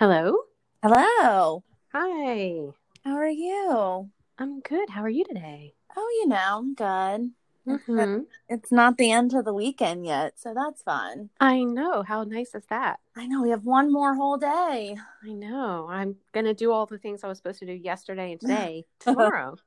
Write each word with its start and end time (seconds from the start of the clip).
Hello. 0.00 0.34
Hello. 0.82 1.62
Hi. 1.92 2.72
How 3.04 3.16
are 3.16 3.28
you? 3.28 4.08
I'm 4.38 4.60
good. 4.60 4.88
How 4.88 5.02
are 5.02 5.10
you 5.10 5.24
today? 5.26 5.74
Oh, 5.94 6.08
you 6.22 6.26
know, 6.28 6.36
I'm 6.58 6.72
good. 6.74 7.32
Mm-hmm. 7.68 8.20
It's 8.48 8.72
not 8.72 8.96
the 8.96 9.10
end 9.12 9.34
of 9.34 9.44
the 9.44 9.52
weekend 9.52 10.06
yet, 10.06 10.38
so 10.38 10.54
that's 10.54 10.80
fun. 10.80 11.28
I 11.38 11.64
know. 11.64 12.02
How 12.02 12.24
nice 12.24 12.54
is 12.54 12.64
that? 12.70 13.00
I 13.14 13.26
know 13.26 13.42
we 13.42 13.50
have 13.50 13.66
one 13.66 13.92
more 13.92 14.14
whole 14.14 14.38
day. 14.38 14.96
I 15.22 15.32
know. 15.32 15.86
I'm 15.90 16.16
gonna 16.32 16.54
do 16.54 16.72
all 16.72 16.86
the 16.86 16.96
things 16.96 17.22
I 17.22 17.28
was 17.28 17.36
supposed 17.36 17.58
to 17.58 17.66
do 17.66 17.74
yesterday 17.74 18.32
and 18.32 18.40
today 18.40 18.86
tomorrow. 19.00 19.58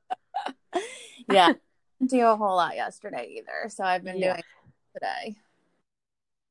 Yeah, 1.28 1.52
do 2.04 2.26
a 2.26 2.36
whole 2.36 2.56
lot 2.56 2.74
yesterday 2.74 3.36
either, 3.38 3.68
so 3.68 3.84
I've 3.84 4.02
been 4.02 4.18
Yeah. 4.18 4.32
doing 4.32 4.38
it 4.40 4.44
today. 4.94 5.36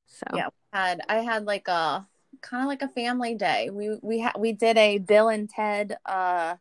So 0.07 0.23
Yeah, 0.33 0.45
we 0.47 0.77
had 0.79 1.01
I 1.09 1.17
had 1.17 1.43
like 1.45 1.67
a 1.67 2.07
kind 2.43 2.61
of 2.61 2.67
like 2.67 2.81
a 2.83 2.87
family 2.89 3.33
day. 3.35 3.69
We 3.71 3.97
we 4.03 4.19
had 4.19 4.33
we 4.37 4.51
did 4.53 4.77
a 4.77 4.99
Bill 4.99 5.29
and 5.29 5.49
Ted 5.49 5.97
uh 6.05 6.55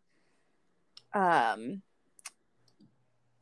um 1.13 1.83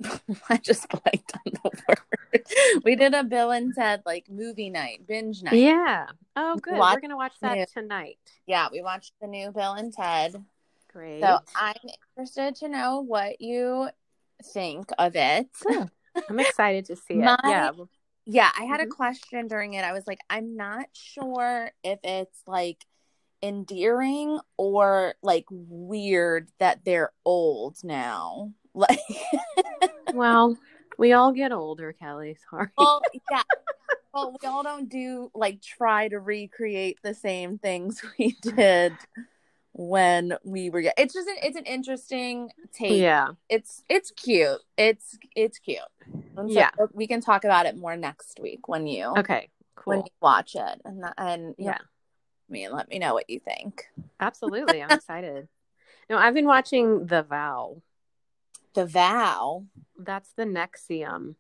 I 0.49 0.57
just 0.57 0.89
blanked 0.89 1.35
on 1.35 1.53
the 1.63 1.71
word. 1.87 2.83
We 2.85 2.97
did 2.97 3.13
a 3.15 3.23
Bill 3.23 3.51
and 3.51 3.75
Ted 3.75 4.03
like 4.07 4.31
movie 4.31 4.71
night, 4.71 5.07
binge 5.07 5.43
night. 5.43 5.55
yeah. 5.55 6.07
Oh, 6.37 6.57
good. 6.57 6.79
Watch- 6.79 6.95
We're 6.97 7.01
gonna 7.03 7.17
watch 7.17 7.35
that 7.43 7.57
Yeah. 7.59 7.65
tonight. 7.67 8.19
Yeah, 8.47 8.69
we 8.73 8.81
watched 8.83 9.13
the 9.21 9.27
new 9.27 9.51
Bill 9.53 9.73
and 9.75 9.93
Ted. 9.93 10.43
Great. 10.93 11.21
So 11.21 11.39
I'm 11.55 11.75
interested 12.17 12.55
to 12.57 12.69
know 12.69 13.01
what 13.01 13.41
you 13.41 13.91
think 14.43 14.89
of 14.99 15.13
it. 15.17 15.49
I'm 16.29 16.41
excited 16.41 16.87
to 16.87 16.97
see 16.97 17.15
it. 17.15 17.19
My- 17.25 17.37
Yeah. 17.45 17.71
Yeah, 18.33 18.51
I 18.57 18.63
had 18.65 18.81
a 18.81 18.87
Mhm. 18.87 18.91
question 18.91 19.49
during 19.49 19.75
it. 19.75 19.85
I 19.85 19.93
was 19.93 20.07
like, 20.07 20.21
I'm 20.31 20.57
not 20.57 20.87
sure 20.93 21.73
if 21.83 21.99
it's 22.05 22.43
like 22.47 22.87
endearing 23.43 24.39
or 24.57 25.15
like 25.23 25.47
weird 25.51 26.49
that 26.59 26.85
they're 26.85 27.13
old 27.25 27.83
now. 27.83 28.53
Like, 28.73 29.01
Well, 30.13 30.57
we 30.97 31.13
all 31.13 31.33
get 31.33 31.51
older, 31.51 31.93
Kelly. 31.93 32.37
Sorry. 32.49 32.69
well, 32.79 33.03
yeah. 33.31 33.43
Well, 34.15 34.37
we 34.41 34.47
all 34.49 34.63
don't 34.63 34.89
do 34.89 35.31
like 35.35 35.61
try 35.61 36.07
to 36.07 36.21
recreate 36.21 36.99
the 37.03 37.13
same 37.15 37.59
things 37.59 38.01
we 38.19 38.37
did 38.43 38.93
when 39.73 40.37
we 40.45 40.71
were. 40.71 40.83
It's 40.97 41.15
just 41.15 41.29
an, 41.29 41.37
it's 41.43 41.57
an 41.57 41.65
interesting 41.65 42.51
take. 42.73 43.01
yeah. 43.01 43.29
It's 43.49 43.83
it's 43.89 44.11
cute. 44.11 44.61
It's 44.77 45.19
it's 45.37 45.59
cute. 45.59 45.79
And 46.37 46.51
so 46.51 46.59
Yeah. 46.59 46.71
we 46.93 47.07
can 47.07 47.21
talk 47.21 47.45
about 47.45 47.67
it 47.67 47.77
more 47.77 47.97
next 47.97 48.41
week 48.41 48.69
when 48.69 48.87
you 48.87 49.13
Okay. 49.19 49.49
cool. 49.77 49.93
when 49.97 49.99
you 50.01 50.13
watch 50.21 50.55
it 50.55 50.81
and 50.85 51.03
that, 51.05 51.15
and 51.19 51.55
Yeah. 51.59 51.73
know, 51.73 51.77
mean, 52.49 52.73
let 52.73 52.89
me 52.89 52.99
know 52.99 53.15
what 53.15 53.31
you 53.31 53.39
think. 53.41 53.87
Absolutely. 54.19 54.83
I'm 54.83 54.91
excited. 54.91 55.49
No, 56.09 56.17
I've 56.19 56.35
been 56.35 56.47
watching 56.47 57.07
The 57.07 57.23
Vow. 57.23 57.83
The 58.75 58.85
Vow. 58.85 59.67
That's 59.97 60.33
the 60.33 60.43
NXIVM. 60.43 61.37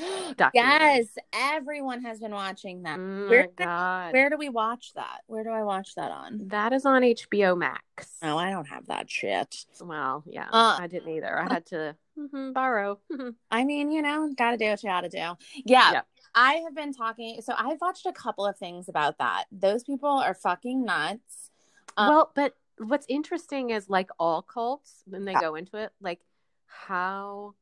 yes, 0.54 1.06
everyone 1.32 2.02
has 2.02 2.20
been 2.20 2.32
watching 2.32 2.82
that. 2.82 2.98
Oh 2.98 3.28
Where- 3.28 3.48
god. 3.56 4.12
Where 4.12 4.30
do 4.30 4.36
we 4.36 4.48
watch 4.48 4.92
that? 4.94 5.20
Where 5.26 5.44
do 5.44 5.50
I 5.50 5.62
watch 5.62 5.94
that 5.96 6.10
on? 6.10 6.48
That 6.48 6.72
is 6.72 6.86
on 6.86 7.02
HBO 7.02 7.56
Max. 7.56 8.16
Oh, 8.22 8.36
I 8.36 8.50
don't 8.50 8.68
have 8.68 8.86
that 8.86 9.10
shit. 9.10 9.66
Well, 9.80 10.22
yeah, 10.26 10.48
Uh. 10.52 10.76
I 10.80 10.86
didn't 10.86 11.10
either. 11.12 11.38
I 11.38 11.52
had 11.52 11.66
to 11.66 11.96
mhm, 12.18 12.52
borrow. 12.54 12.98
I 13.50 13.64
mean, 13.64 13.90
you 13.92 14.02
know, 14.02 14.32
gotta 14.36 14.56
do 14.56 14.66
what 14.66 14.82
you 14.82 14.88
gotta 14.88 15.08
do. 15.08 15.36
Yeah. 15.64 16.02
I 16.34 16.54
have 16.64 16.74
been 16.76 16.92
talking 16.92 17.40
so 17.42 17.54
I've 17.58 17.80
watched 17.80 18.06
a 18.06 18.12
couple 18.12 18.46
of 18.46 18.56
things 18.56 18.88
about 18.88 19.18
that. 19.18 19.44
Those 19.52 19.82
people 19.84 20.08
are 20.08 20.34
fucking 20.34 20.84
nuts. 20.84 21.50
Um, 21.96 22.08
well, 22.08 22.32
but 22.34 22.54
what's 22.78 23.06
interesting 23.08 23.70
is 23.70 23.90
like 23.90 24.10
all 24.18 24.40
cults 24.42 25.02
when 25.06 25.24
they 25.24 25.32
Yeah. 25.32 25.40
go 25.40 25.54
into 25.56 25.76
it, 25.76 25.90
like 26.00 26.20
how 26.66 27.54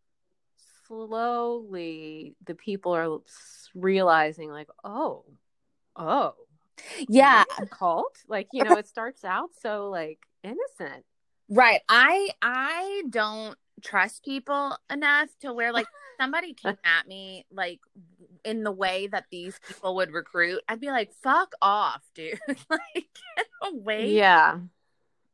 slowly 0.89 2.35
the 2.47 2.55
people 2.55 2.95
are 2.97 3.19
realizing, 3.75 4.51
like, 4.51 4.69
oh, 4.85 5.25
oh, 5.97 6.35
Yeah. 7.09 7.45
a 7.59 7.67
cult. 7.67 8.17
Like 8.29 8.49
you 8.53 8.65
know, 8.65 8.77
it 8.77 8.89
starts 8.89 9.25
out 9.25 9.51
so 9.61 9.89
like 9.91 10.21
innocent. 10.43 11.05
Right. 11.49 11.81
I 11.89 12.31
I 12.43 13.03
don't 13.11 13.57
trust 13.83 14.25
people 14.25 14.77
enough 14.91 15.29
to 15.41 15.53
where 15.53 15.73
like 15.73 15.87
somebody 16.21 16.55
came 16.55 16.77
at 16.85 17.07
me 17.07 17.47
like 17.53 17.81
in 18.45 18.63
the 18.65 18.73
way 18.73 19.07
that 19.09 19.25
these 19.31 19.59
people 19.67 19.97
would 19.97 20.13
recruit, 20.13 20.61
I'd 20.69 20.81
be 20.81 20.89
like, 20.89 21.13
fuck 21.23 21.53
off, 21.61 22.03
dude. 22.15 22.39
like 22.71 22.81
get 22.95 23.47
away. 23.63 24.13
Yeah, 24.13 24.59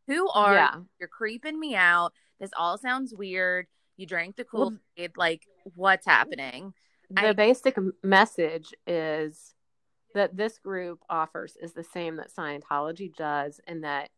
Who 0.07 0.29
are 0.31 0.55
yeah. 0.55 0.77
you? 0.77 0.87
You're 1.01 1.09
creeping 1.09 1.59
me 1.59 1.75
out. 1.75 2.13
This 2.41 2.51
all 2.57 2.79
sounds 2.79 3.15
weird. 3.15 3.67
You 3.97 4.07
drank 4.07 4.37
the 4.37 4.45
Kool-Aid. 4.45 5.13
Like, 5.17 5.47
what's 5.75 6.07
happening? 6.07 6.75
the 7.11 7.29
I- 7.29 7.33
basic 7.33 7.77
message 8.03 8.73
is 8.87 9.55
that 10.15 10.37
this 10.37 10.59
group 10.59 11.01
offers 11.11 11.57
is 11.61 11.73
the 11.73 11.85
same 11.85 12.17
that 12.17 12.33
Scientology 12.35 13.15
does, 13.15 13.61
and 13.67 13.85
that 13.85 14.11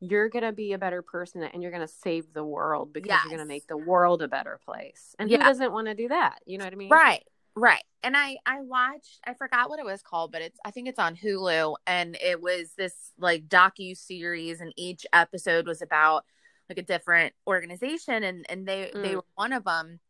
you're 0.00 0.28
going 0.28 0.42
to 0.44 0.52
be 0.52 0.72
a 0.72 0.78
better 0.78 1.00
person 1.02 1.44
and 1.44 1.62
you're 1.62 1.70
going 1.70 1.86
to 1.86 1.92
save 1.92 2.32
the 2.32 2.42
world 2.44 2.92
because 2.92 3.10
you're 3.22 3.36
going 3.36 3.38
to 3.38 3.44
make 3.44 3.68
the 3.68 3.76
world 3.76 4.20
a 4.22 4.26
better 4.28 4.58
place. 4.64 5.14
And 5.18 5.30
Yeah. 5.30 5.36
who 5.38 5.44
doesn't 5.44 5.72
want 5.72 5.86
to 5.86 5.94
do 5.94 6.08
that? 6.08 6.40
You 6.44 6.58
know 6.58 6.64
what 6.64 6.72
I 6.72 6.76
mean? 6.76 6.90
Right. 6.90 7.22
Right. 7.54 7.84
And 8.02 8.16
I 8.16 8.38
I 8.46 8.62
watched 8.62 9.20
I 9.26 9.34
forgot 9.34 9.68
what 9.68 9.78
it 9.78 9.84
was 9.84 10.02
called, 10.02 10.32
but 10.32 10.40
it's 10.42 10.58
I 10.64 10.70
think 10.72 10.88
it's 10.88 10.98
on 10.98 11.14
Hulu 11.14 11.76
and 11.86 12.16
it 12.20 12.40
was 12.40 12.72
this 12.76 13.12
like 13.18 13.46
docu 13.46 13.94
series 13.96 14.60
and 14.60 14.72
each 14.76 15.06
episode 15.12 15.66
was 15.68 15.82
about 15.82 16.24
like 16.72 16.78
a 16.78 16.86
different 16.86 17.34
organization 17.46 18.22
and 18.24 18.46
and 18.50 18.66
they 18.66 18.90
they 19.02 19.10
Mm. 19.10 19.16
were 19.16 19.24
one 19.34 19.52
of 19.52 19.64
them 19.64 20.00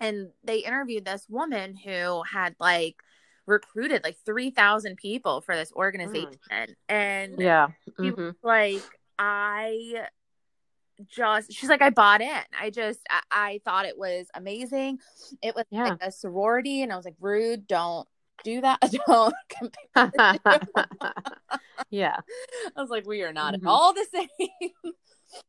and 0.00 0.30
they 0.44 0.58
interviewed 0.58 1.04
this 1.04 1.26
woman 1.28 1.76
who 1.76 2.22
had 2.24 2.54
like 2.60 2.96
recruited 3.46 4.02
like 4.04 4.16
3000 4.24 4.96
people 4.96 5.40
for 5.40 5.54
this 5.56 5.72
organization 5.72 6.76
and 6.88 7.38
Yeah. 7.38 7.68
she 8.00 8.10
hmm 8.10 8.10
was 8.10 8.34
like 8.42 8.82
I 9.18 10.06
just 11.08 11.52
she's 11.52 11.68
like 11.68 11.82
I 11.82 11.90
bought 11.90 12.20
in. 12.20 12.40
I 12.58 12.70
just 12.70 13.00
I, 13.10 13.20
I 13.30 13.60
thought 13.64 13.86
it 13.86 13.98
was 13.98 14.26
amazing. 14.34 14.98
It 15.42 15.54
was 15.54 15.64
Yeah. 15.70 15.84
like 15.84 15.98
a 16.00 16.12
sorority 16.12 16.82
and 16.82 16.92
I 16.92 16.96
was 16.96 17.04
like 17.04 17.16
rude, 17.20 17.66
don't 17.66 18.06
do 18.44 18.60
that. 18.62 18.80
Don't 19.06 19.34
compare. 19.48 20.12
yeah. 21.90 22.16
I 22.76 22.80
was 22.80 22.90
like 22.90 23.06
we 23.06 23.22
are 23.22 23.32
not 23.32 23.54
Mhm. 23.54 23.62
at 23.62 23.66
all 23.66 23.94
the 23.94 24.06
same. 24.12 24.82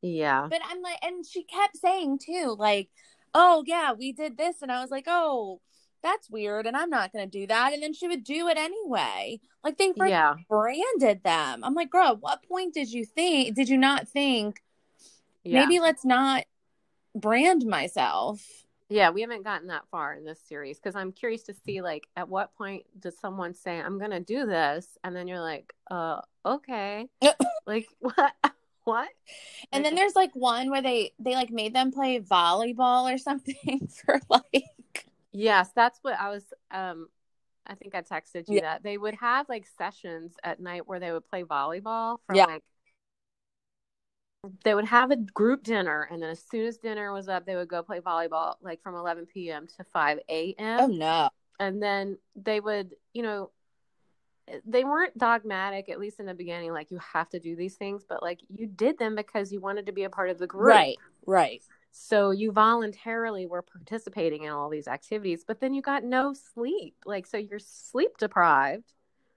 Yeah. 0.02 0.48
but 0.50 0.62
I'm 0.70 0.82
like 0.82 1.00
and 1.02 1.26
she 1.26 1.44
kept 1.44 1.78
saying 1.78 2.20
too 2.20 2.56
like, 2.58 2.90
"Oh 3.34 3.64
yeah, 3.66 3.94
we 3.94 4.12
did 4.12 4.38
this." 4.38 4.62
And 4.62 4.72
I 4.72 4.82
was 4.82 4.92
like, 4.92 5.06
"Oh, 5.08 5.62
that's 6.02 6.30
weird 6.30 6.66
and 6.68 6.76
I'm 6.76 6.90
not 6.90 7.14
going 7.14 7.30
to 7.30 7.40
do 7.40 7.48
that." 7.48 7.74
And 7.74 7.82
then 7.82 7.94
she 7.94 8.08
would 8.08 8.24
do 8.24 8.48
it 8.48 8.58
anyway. 8.58 9.40
Like 9.64 9.78
they 9.78 9.92
Yeah. 9.96 10.36
branded 10.50 11.24
them. 11.24 11.64
I'm 11.64 11.74
like, 11.74 11.90
"Girl, 11.90 12.08
at 12.10 12.20
what 12.22 12.44
point 12.48 12.74
did 12.74 12.92
you 12.92 13.06
think 13.06 13.56
did 13.56 13.70
you 13.70 13.78
not 13.78 14.08
think 14.08 14.62
Yeah. 15.44 15.62
maybe 15.62 15.80
let's 15.80 16.06
not 16.06 16.46
brand 17.16 17.66
myself. 17.66 18.66
Yeah, 18.90 19.10
we 19.10 19.22
haven't 19.22 19.44
gotten 19.44 19.68
that 19.68 19.88
far 19.90 20.14
in 20.14 20.24
this 20.26 20.40
series 20.42 20.78
because 20.78 20.96
I'm 20.96 21.12
curious 21.12 21.44
to 21.44 21.54
see 21.54 21.82
like 21.82 22.08
at 22.16 22.30
what 22.30 22.54
point 22.56 22.84
does 23.00 23.18
someone 23.18 23.54
say 23.54 23.80
I'm 23.80 23.98
gonna 24.00 24.20
do 24.20 24.46
this, 24.46 24.98
and 25.04 25.16
then 25.16 25.28
you're 25.28 25.42
like, 25.42 25.74
uh, 25.90 26.22
okay, 26.46 27.08
like 27.66 27.88
what, 28.00 28.34
what? 28.84 29.10
And 29.72 29.84
then 29.84 29.96
there's 29.96 30.16
like 30.16 30.32
one 30.36 30.70
where 30.70 30.82
they 30.82 31.14
they 31.20 31.36
like 31.36 31.52
made 31.52 31.74
them 31.74 31.92
play 31.92 32.20
volleyball 32.20 33.14
or 33.14 33.18
something 33.18 33.88
for 34.06 34.20
like 34.30 35.08
yes, 35.32 35.70
that's 35.76 36.00
what 36.02 36.20
I 36.20 36.30
was. 36.30 36.44
Um, 36.72 37.08
I 37.66 37.76
think 37.76 37.96
I 37.96 38.02
texted 38.02 38.50
you 38.50 38.56
Yeah. 38.56 38.62
that 38.62 38.84
they 38.84 38.98
would 38.98 39.16
have 39.16 39.48
like 39.50 39.66
sessions 39.78 40.34
at 40.44 40.60
night 40.60 40.88
where 40.88 41.00
they 41.00 41.12
would 41.12 41.28
play 41.30 41.44
volleyball 41.44 42.20
for 42.28 42.36
Yeah. 42.36 42.46
like. 42.46 42.62
They 44.66 44.76
would 44.76 44.86
have 44.86 45.10
a 45.12 45.16
group 45.16 45.64
dinner, 45.64 46.08
and 46.12 46.22
then 46.22 46.30
as 46.30 46.44
soon 46.44 46.66
as 46.66 46.78
dinner 46.78 47.14
was 47.14 47.30
up, 47.30 47.46
they 47.46 47.56
would 47.56 47.70
go 47.70 47.82
play 47.82 48.02
volleyball, 48.02 48.56
like 48.62 48.82
from 48.84 48.96
11 48.96 49.26
p.m. 49.26 49.68
to 49.78 49.86
5 49.86 50.20
a.m. 50.30 50.80
oh 50.80 50.88
no. 50.88 51.30
and 51.60 51.82
then 51.82 52.18
they 52.36 52.60
would 52.60 52.92
you 53.14 53.24
know 53.24 53.52
Eh, 54.48 54.60
they 54.66 54.84
weren't 54.84 55.18
dogmatic 55.18 55.90
at 55.90 56.00
least 56.00 56.20
in 56.20 56.26
the 56.26 56.34
beginning 56.34 56.74
like 56.74 56.92
you 56.92 57.00
have 57.00 57.30
to 57.30 57.40
do 57.40 57.56
these 57.56 57.76
things 57.76 58.04
but 58.08 58.22
like 58.22 58.40
you 58.50 58.68
did 58.68 58.98
them 58.98 59.16
because 59.16 59.52
you 59.52 59.62
wanted 59.62 59.86
to 59.86 59.92
be 59.94 60.04
a 60.04 60.10
part 60.10 60.30
of 60.30 60.38
the 60.38 60.48
group 60.48 60.68
Right. 60.68 60.98
Right. 61.26 61.62
so 61.92 62.32
you 62.32 62.52
voluntarily 62.52 63.46
were 63.46 63.62
participating 63.62 64.44
in 64.44 64.52
all 64.52 64.70
these 64.70 64.88
activities 64.88 65.44
but 65.48 65.60
then 65.62 65.74
you 65.74 65.82
got 65.82 66.04
no 66.04 66.34
sleep 66.34 66.96
like 67.06 67.26
so 67.26 67.38
you're 67.38 67.60
sleep 67.60 68.18
deprived 68.18 68.92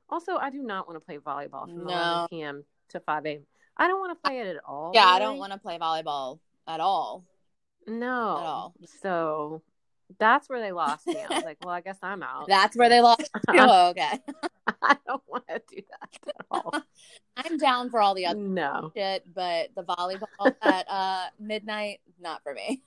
also 0.08 0.37
i 0.37 0.50
do 0.50 0.62
not 0.62 0.88
want 0.88 0.97
to 1.00 1.05
play 1.05 1.19
volleyball 1.19 1.69
from 1.73 1.85
No. 1.85 1.93
11 1.93 2.26
p.m 2.31 2.64
to 2.88 2.99
5 3.00 3.26
a.m 3.26 3.47
i 3.76 3.87
don't 3.87 4.00
want 4.00 4.11
to 4.17 4.20
play 4.29 4.41
it 4.41 4.47
at 4.49 4.62
all 4.67 4.91
Yeah, 4.94 5.06
I 5.06 5.19
don't 5.20 5.38
want 5.38 5.52
to 5.52 5.59
play 5.59 5.79
volleyball 5.79 6.38
at 6.67 6.81
all. 6.81 7.25
no 7.87 8.38
at 8.38 8.47
all. 8.47 8.75
so 9.00 9.62
That's 10.19 10.49
where 10.49 10.61
they 10.61 10.73
lost 10.73 11.06
me. 11.06 11.17
I 11.19 11.35
was 11.35 11.44
like, 11.44 11.58
well, 11.64 11.75
I 11.75 11.81
guess 11.81 11.99
I'm 12.03 12.23
out. 12.23 12.47
That's 12.49 12.76
where 12.76 12.88
they 12.88 13.00
lost 13.00 13.23
you. 13.53 13.58
Oh, 13.61 13.91
okay. 13.91 14.19
I 14.82 14.97
don't 15.06 15.23
want 15.26 15.47
to 15.49 15.61
do 15.69 15.82
that 15.91 16.19
at 16.29 16.47
all. 16.50 16.75
I'm 17.37 17.58
down 17.58 17.91
for 17.91 18.00
all 18.00 18.14
the 18.14 18.26
other 18.26 18.38
No. 18.38 18.93
shit, 18.97 19.25
but 19.35 19.70
the 19.75 19.82
volleyball 19.82 20.55
at 20.62 20.87
uh 20.88 21.25
midnight, 21.41 22.00
not 22.20 22.43
for 22.43 22.55
me. 22.55 22.82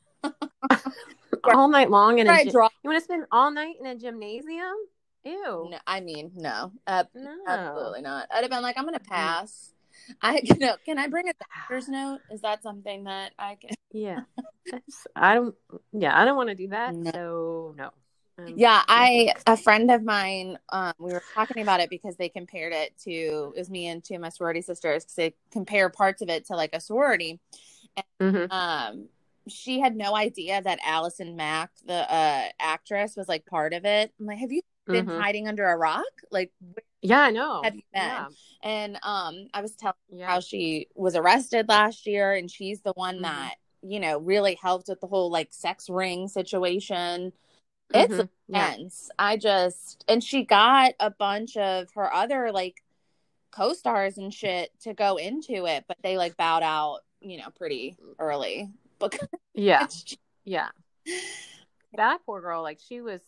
All 1.53 1.67
night 1.69 1.89
long 1.89 2.19
in 2.19 2.27
a 2.27 2.43
gy- 2.43 2.51
draw- 2.51 2.69
You 2.83 2.89
want 2.89 2.99
to 2.99 3.03
spend 3.03 3.25
all 3.31 3.51
night 3.51 3.75
in 3.79 3.85
a 3.85 3.95
gymnasium? 3.95 4.75
Ew. 5.23 5.67
No, 5.71 5.77
I 5.85 5.99
mean, 6.01 6.31
no, 6.35 6.71
uh, 6.87 7.03
No. 7.13 7.35
absolutely 7.47 8.01
not. 8.01 8.27
I'd 8.33 8.41
have 8.41 8.49
been 8.49 8.61
like, 8.61 8.77
I'm 8.77 8.85
gonna 8.85 8.99
pass. 8.99 9.73
I 10.21 10.41
you 10.43 10.57
know, 10.57 10.75
can 10.85 10.97
I 10.97 11.07
bring 11.07 11.27
a 11.27 11.33
doctor's 11.33 11.87
note? 11.87 12.19
Is 12.31 12.41
that 12.41 12.63
something 12.63 13.05
that 13.05 13.33
I 13.37 13.55
can? 13.55 13.71
Yeah. 13.91 14.19
I 15.15 15.33
don't. 15.33 15.55
Yeah, 15.93 16.19
I 16.19 16.23
don't 16.25 16.37
want 16.37 16.49
to 16.49 16.55
do 16.55 16.67
that. 16.67 16.93
No. 16.93 17.11
So 17.11 17.75
no. 17.75 17.89
Um, 18.37 18.53
Yeah, 18.55 18.83
I 18.87 19.33
a 19.47 19.57
friend 19.57 19.89
of 19.89 20.03
mine. 20.03 20.59
Um, 20.71 20.93
we 20.99 21.11
were 21.11 21.23
talking 21.33 21.63
about 21.63 21.79
it 21.79 21.89
because 21.89 22.15
they 22.15 22.29
compared 22.29 22.71
it 22.73 22.95
to 23.05 23.53
it 23.55 23.57
was 23.57 23.69
me 23.71 23.87
and 23.87 24.03
two 24.03 24.13
of 24.13 24.21
my 24.21 24.29
sorority 24.29 24.61
sisters. 24.61 25.05
they 25.05 25.33
compare 25.51 25.89
parts 25.89 26.21
of 26.21 26.29
it 26.29 26.45
to 26.45 26.55
like 26.55 26.69
a 26.73 26.79
sorority. 26.79 27.39
Mhm. 28.21 28.51
Um, 28.51 29.09
she 29.47 29.79
had 29.79 29.95
no 29.95 30.15
idea 30.15 30.61
that 30.61 30.77
Allison 30.85 31.35
Mack, 31.35 31.71
the 31.85 32.11
uh 32.13 32.49
actress, 32.59 33.15
was 33.15 33.27
like 33.27 33.45
part 33.47 33.73
of 33.73 33.85
it. 33.85 34.13
I'm 34.19 34.25
like, 34.27 34.37
have 34.37 34.51
you 34.51 34.61
been 34.89 35.05
Mhm. 35.07 35.19
hiding 35.19 35.47
under 35.47 35.65
a 35.67 35.77
rock? 35.77 36.03
Like, 36.31 36.51
Yeah, 37.01 37.21
I 37.21 37.31
know. 37.31 37.61
have 37.63 37.75
you 37.75 37.83
been? 37.93 38.01
Yeah. 38.01 38.27
And 38.61 38.99
um, 39.03 39.47
I 39.53 39.61
was 39.61 39.75
telling 39.75 39.95
Yeah. 40.09 40.27
how 40.27 40.39
she 40.41 40.87
was 40.95 41.15
arrested 41.15 41.69
last 41.69 42.05
year, 42.05 42.33
and 42.33 42.49
she's 42.51 42.81
the 42.81 42.93
one 42.93 43.19
Mhm. 43.19 43.21
that 43.23 43.55
you 43.81 43.99
know 44.01 44.17
really 44.19 44.55
helped 44.55 44.89
with 44.89 44.99
the 44.99 45.07
whole 45.07 45.29
like 45.31 45.53
sex 45.53 45.89
ring 45.89 46.27
situation. 46.27 47.31
It's 47.93 48.13
Mhm. 48.13 48.29
Yeah. 48.47 48.73
intense. 48.73 49.09
I 49.17 49.37
just 49.37 50.03
and 50.07 50.23
she 50.23 50.43
got 50.43 50.93
a 50.99 51.09
bunch 51.09 51.55
of 51.57 51.91
her 51.93 52.13
other 52.13 52.51
like 52.51 52.83
co-stars 53.51 54.17
and 54.17 54.33
shit 54.33 54.71
to 54.81 54.93
go 54.93 55.15
into 55.17 55.65
it, 55.65 55.85
but 55.87 55.97
they 56.03 56.17
like 56.17 56.37
bowed 56.37 56.61
out, 56.63 56.99
you 57.21 57.37
know, 57.37 57.49
pretty 57.51 57.95
early. 58.19 58.69
Because 58.99 59.27
Yeah. 59.53 59.87
Yeah. 60.45 60.69
That 61.93 62.19
poor 62.25 62.39
girl, 62.41 62.61
like 62.61 62.79
she 62.79 63.01
was, 63.01 63.21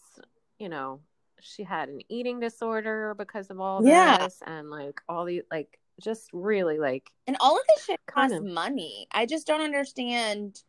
you 0.60 0.70
know, 0.70 1.00
she 1.42 1.64
had 1.64 1.90
an 1.90 2.00
eating 2.10 2.40
disorder 2.40 3.16
because 3.18 3.50
of 3.50 3.60
all 3.60 3.86
Yeah. 3.86 4.18
this 4.20 4.42
and 4.46 4.70
like 4.70 5.00
all 5.10 5.26
the 5.26 5.42
like 5.52 5.80
just 6.00 6.30
really 6.34 6.80
like 6.80 7.10
and 7.28 7.38
all 7.40 7.56
of 7.58 7.64
this 7.76 7.86
shit 7.86 8.00
costs 8.08 8.36
of. 8.38 8.44
money. 8.46 9.08
I 9.12 9.26
just 9.26 9.46
don't 9.48 9.62
understand. 9.62 10.62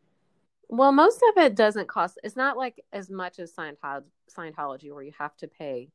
well 0.69 0.91
most 0.91 1.21
of 1.31 1.43
it 1.43 1.55
doesn't 1.55 1.87
cost 1.87 2.17
it's 2.23 2.35
not 2.35 2.57
like 2.57 2.83
as 2.91 3.09
much 3.09 3.39
as 3.39 3.53
Scientology 3.53 4.03
Scientology 4.35 4.91
where 4.93 5.03
you 5.03 5.11
have 5.19 5.35
to 5.37 5.47
pay 5.47 5.89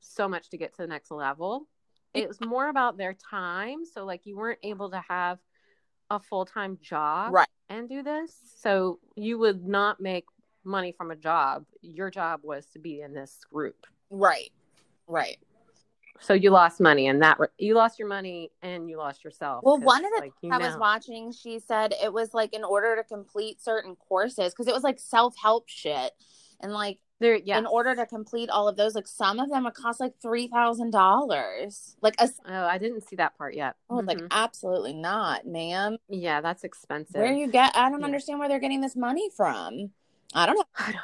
so 0.00 0.28
much 0.28 0.50
to 0.50 0.56
get 0.56 0.72
to 0.74 0.82
the 0.82 0.86
next 0.88 1.10
level. 1.10 1.66
It 2.14 2.26
was 2.26 2.40
more 2.40 2.68
about 2.68 2.96
their 2.96 3.12
time. 3.14 3.84
So 3.84 4.04
like 4.04 4.22
you 4.26 4.36
weren't 4.36 4.58
able 4.62 4.90
to 4.90 5.02
have 5.08 5.38
a 6.10 6.18
full 6.18 6.44
time 6.46 6.78
job 6.80 7.32
Right. 7.34 7.48
and 7.68 7.88
do 7.88 8.02
this. 8.02 8.34
So 8.56 8.98
you 9.14 9.38
would 9.38 9.64
not 9.66 10.00
make 10.00 10.24
money 10.64 10.92
from 10.92 11.10
a 11.10 11.16
job. 11.16 11.64
Your 11.82 12.10
job 12.10 12.40
was 12.42 12.66
to 12.72 12.78
be 12.78 13.00
in 13.00 13.12
this 13.12 13.38
group. 13.52 13.86
Right. 14.10 14.52
Right. 15.06 15.38
So 16.20 16.34
you 16.34 16.50
lost 16.50 16.80
money 16.80 17.06
and 17.06 17.22
that 17.22 17.38
you 17.58 17.74
lost 17.74 17.98
your 17.98 18.08
money 18.08 18.50
and 18.62 18.90
you 18.90 18.98
lost 18.98 19.22
yourself. 19.22 19.62
Well, 19.62 19.78
one 19.78 20.04
of 20.04 20.10
the 20.16 20.30
like, 20.42 20.52
I 20.52 20.58
was 20.58 20.76
watching, 20.76 21.32
she 21.32 21.60
said 21.60 21.94
it 22.02 22.12
was 22.12 22.34
like 22.34 22.52
in 22.52 22.64
order 22.64 22.96
to 22.96 23.04
complete 23.04 23.62
certain 23.62 23.94
courses 23.94 24.52
because 24.52 24.66
it 24.66 24.74
was 24.74 24.82
like 24.82 24.98
self 24.98 25.34
help 25.40 25.68
shit, 25.68 26.12
and 26.60 26.72
like 26.72 26.98
there 27.20 27.36
yeah. 27.36 27.58
in 27.58 27.66
order 27.66 27.94
to 27.94 28.04
complete 28.04 28.50
all 28.50 28.66
of 28.68 28.76
those, 28.76 28.96
like 28.96 29.06
some 29.06 29.38
of 29.38 29.48
them 29.48 29.64
would 29.64 29.74
cost 29.74 30.00
like 30.00 30.14
three 30.20 30.48
thousand 30.48 30.90
dollars. 30.90 31.96
Like 32.02 32.16
a, 32.18 32.28
Oh, 32.46 32.64
I 32.66 32.78
didn't 32.78 33.08
see 33.08 33.16
that 33.16 33.38
part 33.38 33.54
yet. 33.54 33.76
I 33.88 33.94
was 33.94 34.06
like, 34.06 34.18
mm-hmm. 34.18 34.26
absolutely 34.32 34.94
not, 34.94 35.46
ma'am. 35.46 35.98
yeah, 36.08 36.40
that's 36.40 36.64
expensive. 36.64 37.14
Where 37.20 37.32
you 37.32 37.46
get? 37.46 37.76
I 37.76 37.90
don't 37.90 38.00
Yeah. 38.00 38.06
understand 38.06 38.40
where 38.40 38.48
they're 38.48 38.58
getting 38.58 38.80
this 38.80 38.96
money 38.96 39.30
from. 39.36 39.90
I 40.34 40.46
don't 40.46 40.56
know. 40.56 40.64
I 40.78 40.92
don't 40.92 40.94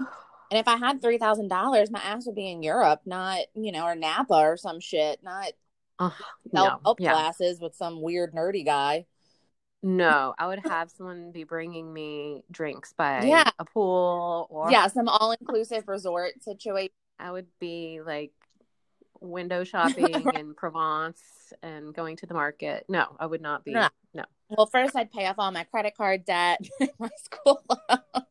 know. 0.00 0.06
And 0.52 0.58
if 0.58 0.68
I 0.68 0.76
had 0.76 1.00
three 1.00 1.16
thousand 1.16 1.48
dollars, 1.48 1.90
my 1.90 2.00
ass 2.00 2.26
would 2.26 2.34
be 2.34 2.50
in 2.50 2.62
Europe, 2.62 3.00
not 3.06 3.38
you 3.54 3.72
know, 3.72 3.86
or 3.86 3.94
Napa 3.94 4.34
or 4.34 4.58
some 4.58 4.80
shit, 4.80 5.22
not 5.22 5.52
self 5.98 6.12
no. 6.52 6.78
help 6.84 7.00
Yeah. 7.00 7.12
classes 7.12 7.58
with 7.58 7.74
some 7.74 8.02
weird 8.02 8.34
nerdy 8.34 8.62
guy. 8.62 9.06
No, 9.82 10.34
I 10.38 10.48
would 10.48 10.58
have 10.66 10.90
someone 10.90 11.32
be 11.32 11.44
bringing 11.44 11.90
me 11.90 12.44
drinks 12.50 12.92
by 12.92 13.24
Yeah. 13.24 13.48
a 13.58 13.64
pool 13.64 14.46
or 14.50 14.70
Yeah, 14.70 14.88
some 14.88 15.08
all 15.08 15.32
inclusive 15.32 15.88
resort 15.88 16.42
situation. 16.42 16.92
I 17.18 17.30
would 17.30 17.46
be 17.58 18.02
like 18.04 18.32
window 19.22 19.64
shopping 19.64 20.04
in 20.36 20.52
Provence 20.54 21.54
and 21.62 21.94
going 21.94 22.16
to 22.16 22.26
the 22.26 22.34
market. 22.34 22.84
No, 22.90 23.06
I 23.18 23.24
would 23.24 23.40
not 23.40 23.64
be. 23.64 23.72
No. 23.72 23.88
No. 24.12 24.24
Well, 24.50 24.66
first 24.66 24.94
I'd 24.94 25.10
pay 25.10 25.24
off 25.28 25.36
all 25.38 25.50
my 25.50 25.64
credit 25.64 25.96
card 25.96 26.26
debt, 26.26 26.60
my 26.98 27.08
school 27.24 27.64
loans. 27.70 28.26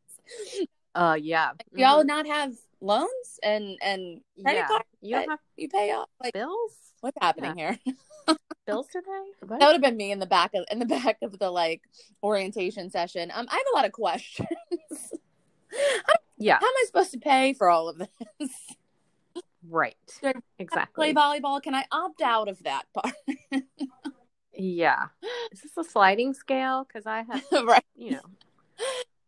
Uh 0.96 1.18
yeah. 1.22 1.52
Do 1.74 1.82
y'all 1.82 2.04
Mhm. 2.04 2.08
not 2.08 2.28
have 2.28 2.54
loans 2.82 3.40
and 3.44 3.78
and 3.82 4.22
credit 4.42 4.60
yeah. 4.60 4.68
card 4.68 4.84
You 5.02 5.16
have 5.16 5.40
you 5.56 5.70
pay 5.70 5.92
off? 5.92 6.10
Like 6.22 6.34
bills? 6.34 6.72
what's 7.02 7.18
happening 7.22 7.56
here? 7.58 7.78
Bills 8.68 8.86
today? 8.92 9.08
What? 9.40 9.60
That 9.60 9.66
would 9.66 9.74
have 9.74 9.82
been 9.82 9.98
me 9.98 10.12
in 10.12 10.20
the 10.20 10.28
back 10.28 10.54
of 10.54 10.66
in 10.70 10.78
the 10.80 10.86
back 11.04 11.18
of 11.24 11.40
the 11.40 11.50
like 11.50 11.82
orientation 12.22 12.90
session. 12.92 13.32
Um, 13.34 13.48
I 13.50 13.56
have 13.56 13.64
a 13.74 13.76
lot 13.76 13.86
of 13.86 13.92
questions. 13.92 14.48
yeah, 16.38 16.60
How 16.60 16.68
am 16.68 16.74
I 16.78 16.84
supposed 16.86 17.12
to 17.14 17.18
pay 17.20 17.54
for 17.54 17.70
all 17.70 17.90
of 17.90 17.98
this? 17.98 18.52
right. 19.68 19.96
Should 20.20 20.38
Exactly. 20.60 21.12
Play 21.12 21.20
volleyball? 21.22 21.62
Can 21.62 21.74
I 21.74 21.86
opt 21.92 22.22
out 22.22 22.50
of 22.50 22.62
that 22.64 22.84
part? 22.94 23.16
Yeah. 24.54 25.08
Is 25.52 25.62
this 25.62 25.76
a 25.78 25.84
sliding 25.84 26.34
scale? 26.36 26.86
Because 26.88 27.08
I 27.08 27.24
have, 27.24 27.44
right. 27.66 27.84
you 27.96 28.12
know, 28.12 28.22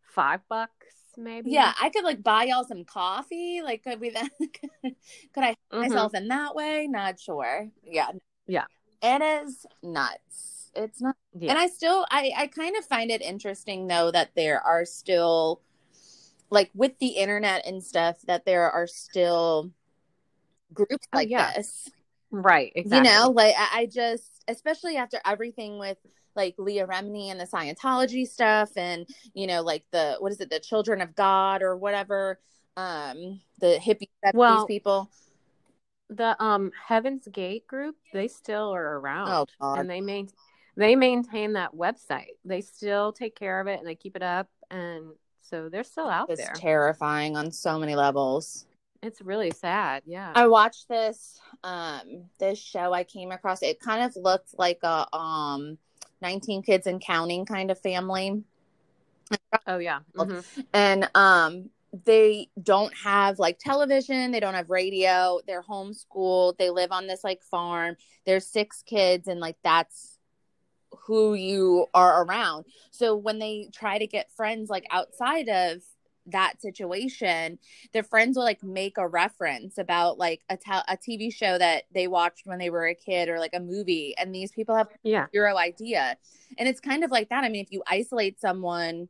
five 0.02 0.40
bucks 0.48 0.83
maybe. 1.16 1.50
Yeah, 1.50 1.72
I 1.80 1.90
could 1.90 2.04
like 2.04 2.22
buy 2.22 2.44
y'all 2.44 2.64
some 2.64 2.84
coffee. 2.84 3.60
Like, 3.62 3.82
could 3.82 4.00
we 4.00 4.10
then? 4.10 4.28
could 4.82 5.44
I 5.44 5.46
help 5.46 5.58
Mhm. 5.72 5.80
myself 5.88 6.14
in 6.14 6.28
that 6.28 6.54
way? 6.54 6.86
Not 6.88 7.20
sure. 7.20 7.68
Yeah. 7.82 8.10
Yeah. 8.46 8.64
It 9.02 9.22
is 9.46 9.66
nuts. 9.82 10.70
It's 10.74 11.00
not. 11.00 11.16
Yeah. 11.38 11.50
And 11.50 11.58
I 11.58 11.66
still, 11.68 12.06
I, 12.10 12.32
I 12.36 12.46
kind 12.46 12.76
of 12.76 12.84
find 12.86 13.10
it 13.10 13.20
interesting 13.22 13.86
though 13.86 14.10
that 14.10 14.30
there 14.34 14.60
are 14.60 14.84
still, 14.84 15.60
like 16.50 16.70
with 16.74 16.98
the 16.98 17.08
internet 17.08 17.66
and 17.66 17.82
stuff, 17.82 18.20
that 18.26 18.44
there 18.44 18.70
are 18.70 18.86
still 18.86 19.70
groups 20.72 21.06
Oh, 21.12 21.18
like 21.18 21.30
yeah. 21.30 21.52
this. 21.54 21.90
right. 22.30 22.72
Exactly. 22.74 22.98
You 23.10 23.14
know, 23.14 23.30
like 23.30 23.54
I, 23.58 23.80
I 23.80 23.86
just, 23.86 24.44
especially 24.48 24.96
after 24.96 25.20
everything 25.24 25.78
with 25.78 25.98
like 26.36 26.54
Leah 26.58 26.86
Remini 26.86 27.30
and 27.30 27.38
the 27.40 27.46
Scientology 27.46 28.26
stuff, 28.26 28.70
and 28.76 29.06
you 29.34 29.46
know, 29.46 29.62
like 29.62 29.84
the 29.90 30.16
what 30.18 30.32
is 30.32 30.40
it, 30.40 30.50
the 30.50 30.60
Children 30.60 31.00
of 31.00 31.14
God 31.14 31.62
or 31.62 31.76
whatever, 31.76 32.38
um, 32.76 33.40
the 33.60 33.78
hippie 33.80 34.08
70s 34.24 34.34
Well, 34.34 34.66
people. 34.66 35.10
the 36.10 36.40
um 36.42 36.70
Heaven's 36.86 37.26
Gate 37.28 37.66
group, 37.66 37.96
they 38.12 38.28
still 38.28 38.74
are 38.74 38.98
around. 38.98 39.48
Oh 39.60 39.74
and 39.74 39.88
they 39.88 40.00
main 40.00 40.28
they 40.76 40.96
maintain 40.96 41.52
that 41.54 41.74
website. 41.74 42.34
They 42.44 42.60
still 42.60 43.12
take 43.12 43.36
care 43.36 43.60
of 43.60 43.66
it 43.68 43.78
and 43.78 43.86
they 43.86 43.94
keep 43.94 44.16
it 44.16 44.22
up 44.22 44.48
and 44.70 45.12
so 45.40 45.68
they're 45.68 45.84
still 45.84 46.08
out 46.08 46.30
it's 46.30 46.40
there. 46.44 46.54
terrifying 46.56 47.36
on 47.36 47.52
so 47.52 47.78
many 47.78 47.94
levels. 47.94 48.66
it's 49.02 49.20
really 49.20 49.50
sad. 49.52 50.02
Yeah. 50.06 50.32
I 50.34 50.46
watched 50.48 50.88
this 50.88 51.38
um 51.62 52.24
this 52.40 52.58
show 52.58 52.92
I 52.92 53.04
came 53.04 53.30
across. 53.30 53.62
It 53.62 53.78
kind 53.80 54.02
of 54.04 54.16
looked 54.16 54.58
like 54.58 54.80
a 54.82 55.06
um 55.16 55.78
19 56.24 56.62
kids 56.62 56.86
and 56.86 57.00
counting 57.02 57.44
kind 57.44 57.70
of 57.70 57.78
family. 57.78 58.42
oh 59.66 59.78
yeah. 59.78 60.00
Mhm. 60.16 60.44
and 60.72 61.08
um 61.14 61.70
they 62.04 62.48
don't 62.60 62.92
have 62.96 63.38
like 63.38 63.56
television 63.60 64.32
they 64.32 64.40
don't 64.40 64.54
have 64.54 64.68
radio 64.68 65.38
they're 65.46 65.62
homeschooled 65.62 66.58
they 66.58 66.68
live 66.70 66.90
on 66.90 67.06
this 67.06 67.22
like 67.22 67.40
farm 67.42 67.94
there's 68.26 68.46
six 68.48 68.82
kids 68.82 69.28
and 69.28 69.38
like 69.38 69.56
that's 69.62 70.18
who 71.06 71.34
you 71.34 71.86
are 71.94 72.24
around 72.24 72.64
so 72.90 73.14
when 73.14 73.38
they 73.38 73.68
try 73.72 73.96
to 73.98 74.08
get 74.08 74.28
friends 74.32 74.68
like 74.68 74.84
outside 74.90 75.48
of 75.48 75.82
that 76.26 76.60
situation 76.60 77.58
their 77.92 78.02
friends 78.02 78.36
will 78.36 78.44
like 78.44 78.62
make 78.62 78.96
a 78.98 79.06
reference 79.06 79.76
about 79.78 80.18
like 80.18 80.40
a, 80.48 80.56
te- 80.56 80.70
a 80.88 80.96
tv 80.96 81.32
show 81.32 81.58
that 81.58 81.84
they 81.92 82.06
watched 82.06 82.46
when 82.46 82.58
they 82.58 82.70
were 82.70 82.86
a 82.86 82.94
kid 82.94 83.28
or 83.28 83.38
like 83.38 83.52
a 83.54 83.60
movie 83.60 84.14
and 84.16 84.34
these 84.34 84.50
people 84.52 84.74
have 84.74 84.88
Yeah. 85.02 85.26
zero 85.32 85.56
idea 85.56 86.16
and 86.58 86.68
it's 86.68 86.80
kind 86.80 87.04
of 87.04 87.10
like 87.10 87.28
that 87.28 87.44
i 87.44 87.48
mean 87.48 87.62
if 87.62 87.72
you 87.72 87.82
isolate 87.86 88.40
someone 88.40 89.08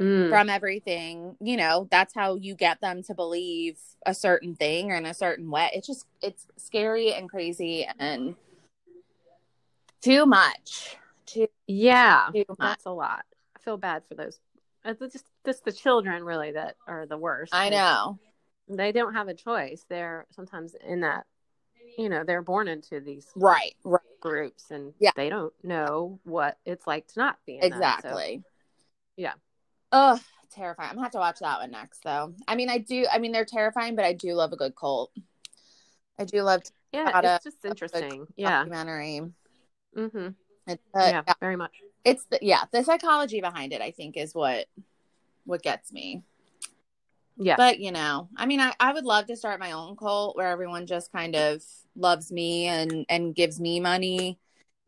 Mm. 0.00 0.30
from 0.30 0.48
everything 0.48 1.36
you 1.38 1.54
know 1.56 1.86
that's 1.90 2.14
how 2.14 2.36
you 2.36 2.54
get 2.54 2.80
them 2.80 3.02
to 3.02 3.14
believe 3.14 3.78
a 4.06 4.14
certain 4.14 4.54
thing 4.56 4.90
or 4.90 4.96
in 4.96 5.04
a 5.04 5.12
certain 5.12 5.50
way 5.50 5.68
it's 5.74 5.86
just 5.86 6.06
it's 6.22 6.46
scary 6.56 7.12
and 7.12 7.28
crazy 7.28 7.86
and 7.98 8.34
too 10.00 10.24
much 10.24 10.96
too 11.26 11.46
Yeah. 11.66 12.28
too 12.32 12.44
much 12.48 12.58
That's 12.58 12.86
a 12.86 12.90
lot. 12.90 13.24
I 13.54 13.60
feel 13.60 13.76
bad 13.76 14.02
for 14.08 14.14
those 14.14 14.38
It's 14.84 15.12
just 15.12 15.26
just 15.46 15.64
the 15.64 15.72
children 15.72 16.24
really 16.24 16.52
that 16.52 16.76
are 16.86 17.06
the 17.06 17.18
worst. 17.18 17.54
I 17.54 17.68
know. 17.68 18.18
They 18.68 18.92
don't 18.92 19.14
have 19.14 19.28
a 19.28 19.34
choice. 19.34 19.84
They're 19.88 20.26
sometimes 20.30 20.74
in 20.86 21.00
that 21.00 21.26
you 21.98 22.08
know, 22.08 22.24
they're 22.24 22.42
born 22.42 22.68
into 22.68 23.00
these 23.00 23.26
Right. 23.36 23.74
Right. 23.84 24.00
groups 24.20 24.70
and 24.70 24.94
Yeah. 24.98 25.10
they 25.14 25.28
don't 25.28 25.52
know 25.62 26.20
what 26.24 26.56
it's 26.64 26.86
like 26.86 27.06
to 27.08 27.18
not 27.18 27.38
be 27.44 27.58
in 27.58 27.70
that. 27.80 28.02
So, 28.02 28.08
Exactly. 28.08 28.42
yeah. 29.16 29.34
Ugh, 29.90 30.20
terrifying. 30.50 30.88
I'm 30.88 30.94
gonna 30.96 31.04
have 31.06 31.12
to 31.12 31.18
watch 31.18 31.40
that 31.40 31.60
one 31.60 31.70
next 31.70 32.02
though. 32.02 32.34
I 32.48 32.54
mean 32.54 32.70
I 32.70 32.78
do 32.78 33.06
I 33.12 33.18
mean 33.18 33.32
they're 33.32 33.44
terrifying, 33.44 33.94
but 33.94 34.04
I 34.06 34.14
do 34.14 34.32
love 34.32 34.52
a 34.52 34.56
good 34.56 34.74
cult. 34.74 35.12
I 36.18 36.24
do 36.24 36.42
love 36.42 36.62
yeah, 36.92 37.20
it's 37.36 37.44
just 37.44 37.64
interesting. 37.64 38.26
Yeah. 38.36 38.58
documentary. 38.64 39.20
Mm-hmm. 39.96 40.28
It's 40.66 40.82
uh, 40.94 40.98
yeah, 41.00 41.22
yeah. 41.26 41.34
very 41.40 41.56
much. 41.56 41.72
It's 42.04 42.24
the 42.26 42.38
yeah, 42.42 42.64
the 42.72 42.82
psychology 42.82 43.40
behind 43.40 43.72
it 43.72 43.80
I 43.80 43.90
think 43.90 44.16
is 44.16 44.34
what 44.34 44.66
what 45.44 45.62
gets 45.62 45.92
me. 45.92 46.22
Yeah. 47.38 47.56
But 47.56 47.80
you 47.80 47.92
know, 47.92 48.28
I 48.36 48.46
mean, 48.46 48.60
I, 48.60 48.72
I 48.78 48.92
would 48.92 49.04
love 49.04 49.26
to 49.26 49.36
start 49.36 49.60
my 49.60 49.72
own 49.72 49.96
cult 49.96 50.36
where 50.36 50.48
everyone 50.48 50.86
just 50.86 51.12
kind 51.12 51.34
of 51.34 51.62
loves 51.96 52.30
me 52.30 52.66
and 52.66 53.06
and 53.08 53.34
gives 53.34 53.58
me 53.60 53.80
money, 53.80 54.38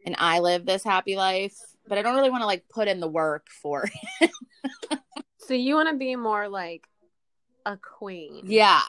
and 0.04 0.14
I 0.18 0.40
live 0.40 0.66
this 0.66 0.85
happy 0.85 1.16
life. 1.16 1.56
But 1.87 1.99
I 1.99 2.02
don't 2.02 2.14
really 2.16 2.30
want 2.30 2.42
to 2.42 2.47
like 2.47 2.68
put 2.68 2.88
in 2.88 3.00
the 3.00 3.09
work 3.09 3.49
for. 3.50 3.88
It. 4.21 4.30
so 5.38 5.54
you 5.54 5.75
want 5.75 5.88
to 5.90 5.97
be 5.97 6.16
more 6.16 6.49
like 6.49 6.87
a 7.66 7.76
queen. 7.76 8.42
Yeah, 8.44 8.83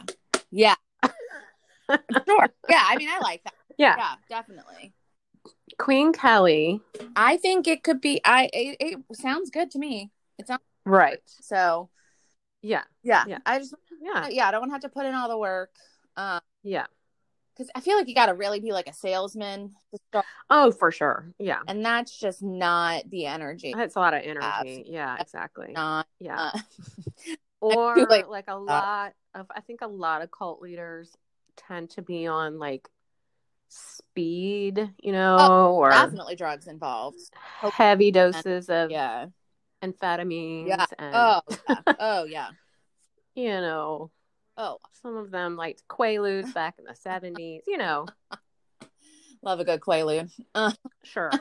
yeah, 0.52 0.76
sure. 2.26 2.50
Yeah, 2.70 2.84
I 2.88 2.96
mean, 2.98 3.10
I 3.10 3.20
like 3.22 3.44
that. 3.44 3.54
Yeah. 3.78 3.96
Yeah, 3.98 4.16
definitely. 4.30 4.94
Queen 5.78 6.14
Kelly. 6.14 6.82
I 7.16 7.38
think 7.38 7.68
it 7.68 7.84
could 7.84 8.02
be. 8.02 8.22
I 8.24 8.50
it, 8.54 8.78
it 8.80 9.00
sounds 9.18 9.50
good 9.50 9.72
to 9.72 9.80
me. 9.80 10.12
It 10.38 10.48
sounds 10.48 10.62
Right. 10.86 11.20
so. 11.26 11.90
Yeah. 12.62 12.84
Yeah, 13.04 13.26
Yeah. 13.28 13.40
I 13.46 13.60
just 13.60 13.74
Yeah. 14.02 14.28
yeah, 14.30 14.48
I 14.48 14.52
don't 14.52 14.62
want 14.62 14.70
to 14.72 14.74
have 14.74 14.82
to 14.82 14.90
put 14.90 15.06
in 15.06 15.14
all 15.14 15.30
the 15.30 15.38
work. 15.38 15.72
Um, 16.18 16.42
Yeah. 16.64 16.86
because 17.54 17.70
I 17.76 17.80
feel 17.82 17.96
like 17.98 18.08
you 18.08 18.16
got 18.16 18.26
to 18.28 18.34
really 18.34 18.60
be 18.60 18.72
like 18.72 18.88
a 18.88 18.94
salesman 18.94 19.76
to 19.94 20.00
start. 20.10 20.26
Oh, 20.50 20.72
for 20.72 20.92
sure. 20.92 21.32
Yeah. 21.40 21.60
and 21.68 21.86
that's 21.86 22.18
just 22.18 22.42
not 22.44 23.10
the 23.10 23.26
energy 23.28 23.74
That's 23.76 23.96
a 23.96 24.00
lot 24.00 24.14
of 24.14 24.22
energy. 24.24 24.86
Yeah, 24.88 25.16
exactly. 25.20 25.74
not 25.74 26.08
Yeah. 26.20 26.52
uh, 26.54 26.60
Or 27.62 27.96
late. 27.96 28.28
like 28.28 28.46
a 28.48 28.56
lot 28.58 29.14
of 29.34 29.48
I 29.50 29.62
think 29.62 29.82
a 29.82 29.88
lot 29.88 30.22
of 30.22 30.30
cult 30.32 30.62
leaders 30.62 31.16
tend 31.56 31.90
to 31.92 32.02
be 32.02 32.28
on 32.28 32.60
like 32.60 32.88
speed, 33.68 34.94
you 35.02 35.12
know, 35.12 35.74
or 35.76 35.90
definitely 35.92 36.36
drugs 36.36 36.68
involved 36.68 37.18
heavy 37.74 38.12
doses 38.12 38.70
of 38.70 38.92
yeah 38.92 39.26
amphetamines 39.84 40.68
Yeah. 40.68 40.86
and 41.00 41.16
oh 41.16 41.42
yeah 41.68 41.82
oh 42.00 42.24
yeah 42.26 42.50
you 43.36 43.50
know, 43.50 44.12
oh 44.58 44.78
some 45.02 45.18
of 45.18 45.32
them 45.32 45.56
liked 45.58 45.84
Quaaludes 45.88 46.54
back 46.54 46.76
in 46.80 46.86
the 46.86 46.94
70s, 46.94 47.62
you 47.68 47.78
know. 47.78 48.06
love 49.42 49.60
a 49.60 49.66
good 49.66 49.80
quaalude 49.80 50.32
uh, 50.56 50.72
Sure. 51.04 51.32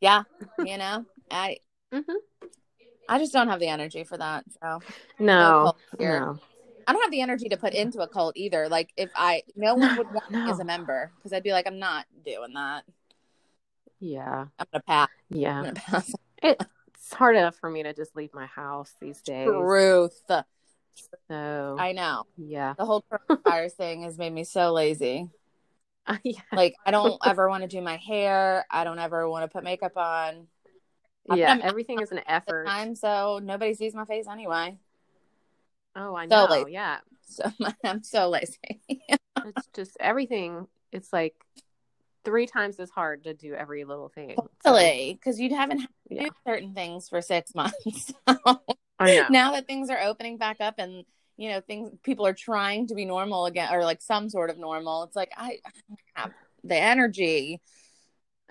yeah 0.00 0.24
you 0.58 0.76
know 0.76 1.04
i 1.30 1.58
hmm 1.92 2.00
i 3.08 3.18
just 3.18 3.32
don't 3.32 3.46
have 3.48 3.60
the 3.60 3.68
energy 3.68 4.02
for 4.02 4.16
that 4.18 4.44
so 4.60 4.80
No. 5.20 5.74
No. 5.98 6.38
I 6.90 6.92
don't 6.92 7.02
have 7.02 7.10
the 7.12 7.20
energy 7.20 7.48
to 7.48 7.56
put 7.56 7.72
into 7.74 8.00
a 8.00 8.08
cult 8.08 8.36
either 8.36 8.68
like 8.68 8.90
if 8.96 9.10
i 9.14 9.42
no 9.56 9.74
one 9.76 9.96
would 9.96 10.12
want 10.12 10.30
me 10.30 10.40
as 10.50 10.58
a 10.58 10.64
member 10.64 11.12
because 11.16 11.32
i'd 11.32 11.42
be 11.42 11.52
like 11.52 11.66
i'm 11.66 11.78
not 11.78 12.04
doing 12.24 12.52
that 12.54 12.82
Yeah. 14.00 14.46
i'm 14.58 14.66
gonna 14.72 14.82
pass 14.86 15.08
i'm 15.30 15.36
Yeah. 15.38 15.62
gonna 15.62 15.72
pass 15.74 16.12
It's 16.42 17.14
hard 17.14 17.36
enough 17.36 17.56
for 17.56 17.70
me 17.70 17.82
to 17.84 17.92
just 17.94 18.14
leave 18.16 18.32
my 18.34 18.46
house 18.46 18.94
these 19.00 19.20
days. 19.22 19.46
truth 19.48 20.20
So, 20.28 21.76
i 21.78 21.92
know 21.92 22.24
yeah. 22.36 22.74
the 22.76 22.84
whole 22.84 23.04
coronavirus 23.10 23.72
thing 23.76 24.02
has 24.02 24.18
made 24.18 24.32
me 24.32 24.44
so 24.44 24.72
lazy 24.72 25.28
yeah. 26.24 26.40
Like 26.52 26.74
I 26.84 26.90
don't 26.90 27.20
ever 27.24 27.48
want 27.48 27.62
to 27.62 27.68
do 27.68 27.80
my 27.80 27.96
hair. 27.98 28.64
I 28.70 28.82
don't 28.84 28.98
ever 28.98 29.28
want 29.28 29.44
to 29.44 29.48
put 29.54 29.62
makeup 29.62 29.96
on. 29.96 30.48
I've 31.28 31.38
Yeah. 31.38 31.56
Everything 31.62 32.00
is 32.00 32.10
an 32.10 32.20
effort. 32.26 32.66
time, 32.66 32.96
so 32.96 33.38
nobody 33.40 33.74
sees 33.74 33.94
my 33.94 34.04
face 34.06 34.26
anyway. 34.26 34.78
Oh, 35.96 36.14
I 36.14 36.26
So 36.28 36.28
know. 36.28 36.46
lazy. 36.46 36.72
Yeah. 36.72 36.98
So 37.30 37.48
I'm 37.84 38.02
so 38.02 38.28
lazy. 38.28 38.58
It's 39.46 39.68
just 39.72 39.96
everything. 40.00 40.66
It's 40.92 41.12
like 41.12 41.34
three 42.24 42.46
times 42.46 42.78
as 42.80 42.90
hard 42.90 43.24
to 43.24 43.32
do 43.34 43.54
every 43.54 43.84
little 43.84 44.08
thing. 44.08 44.34
So, 44.64 44.72
Really, 44.74 45.14
because 45.14 45.40
you 45.40 45.54
haven't 45.54 45.78
had 45.80 45.88
to 46.08 46.14
Yeah. 46.14 46.22
do 46.24 46.30
certain 46.46 46.74
things 46.74 47.08
for 47.08 47.22
six 47.22 47.54
months. 47.54 48.12
Know. 48.26 48.60
now 49.30 49.52
that 49.52 49.66
things 49.66 49.88
are 49.90 50.00
opening 50.00 50.36
back 50.36 50.60
up 50.60 50.74
and 50.78 51.04
you 51.36 51.48
know 51.50 51.60
things 51.62 51.90
people 52.02 52.26
are 52.26 52.34
trying 52.34 52.88
to 52.88 52.94
be 52.94 53.04
normal 53.06 53.46
again 53.46 53.72
or 53.72 53.84
like 53.84 54.02
some 54.02 54.28
sort 54.28 54.50
of 54.50 54.58
normal, 54.58 55.04
it's 55.04 55.16
like 55.16 55.30
I, 55.36 55.58
I 55.64 55.70
have 56.16 56.32
the 56.64 56.76
energy. 56.76 57.60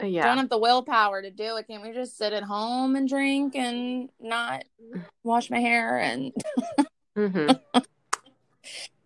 Uh, 0.02 0.06
yeah. 0.06 0.24
Don't 0.24 0.38
have 0.38 0.50
the 0.50 0.58
willpower 0.58 1.22
to 1.22 1.30
do 1.30 1.58
it. 1.58 1.68
Can't 1.68 1.84
we 1.84 1.92
just 1.92 2.18
sit 2.18 2.32
at 2.34 2.44
home 2.44 2.96
and 2.96 3.08
drink 3.08 3.56
and 3.56 4.10
not 4.20 4.64
mm. 4.82 5.04
wash 5.24 5.50
my 5.52 5.60
hair 5.60 5.98
and 6.00 6.32
hmm 7.16 7.38
and 7.38 7.56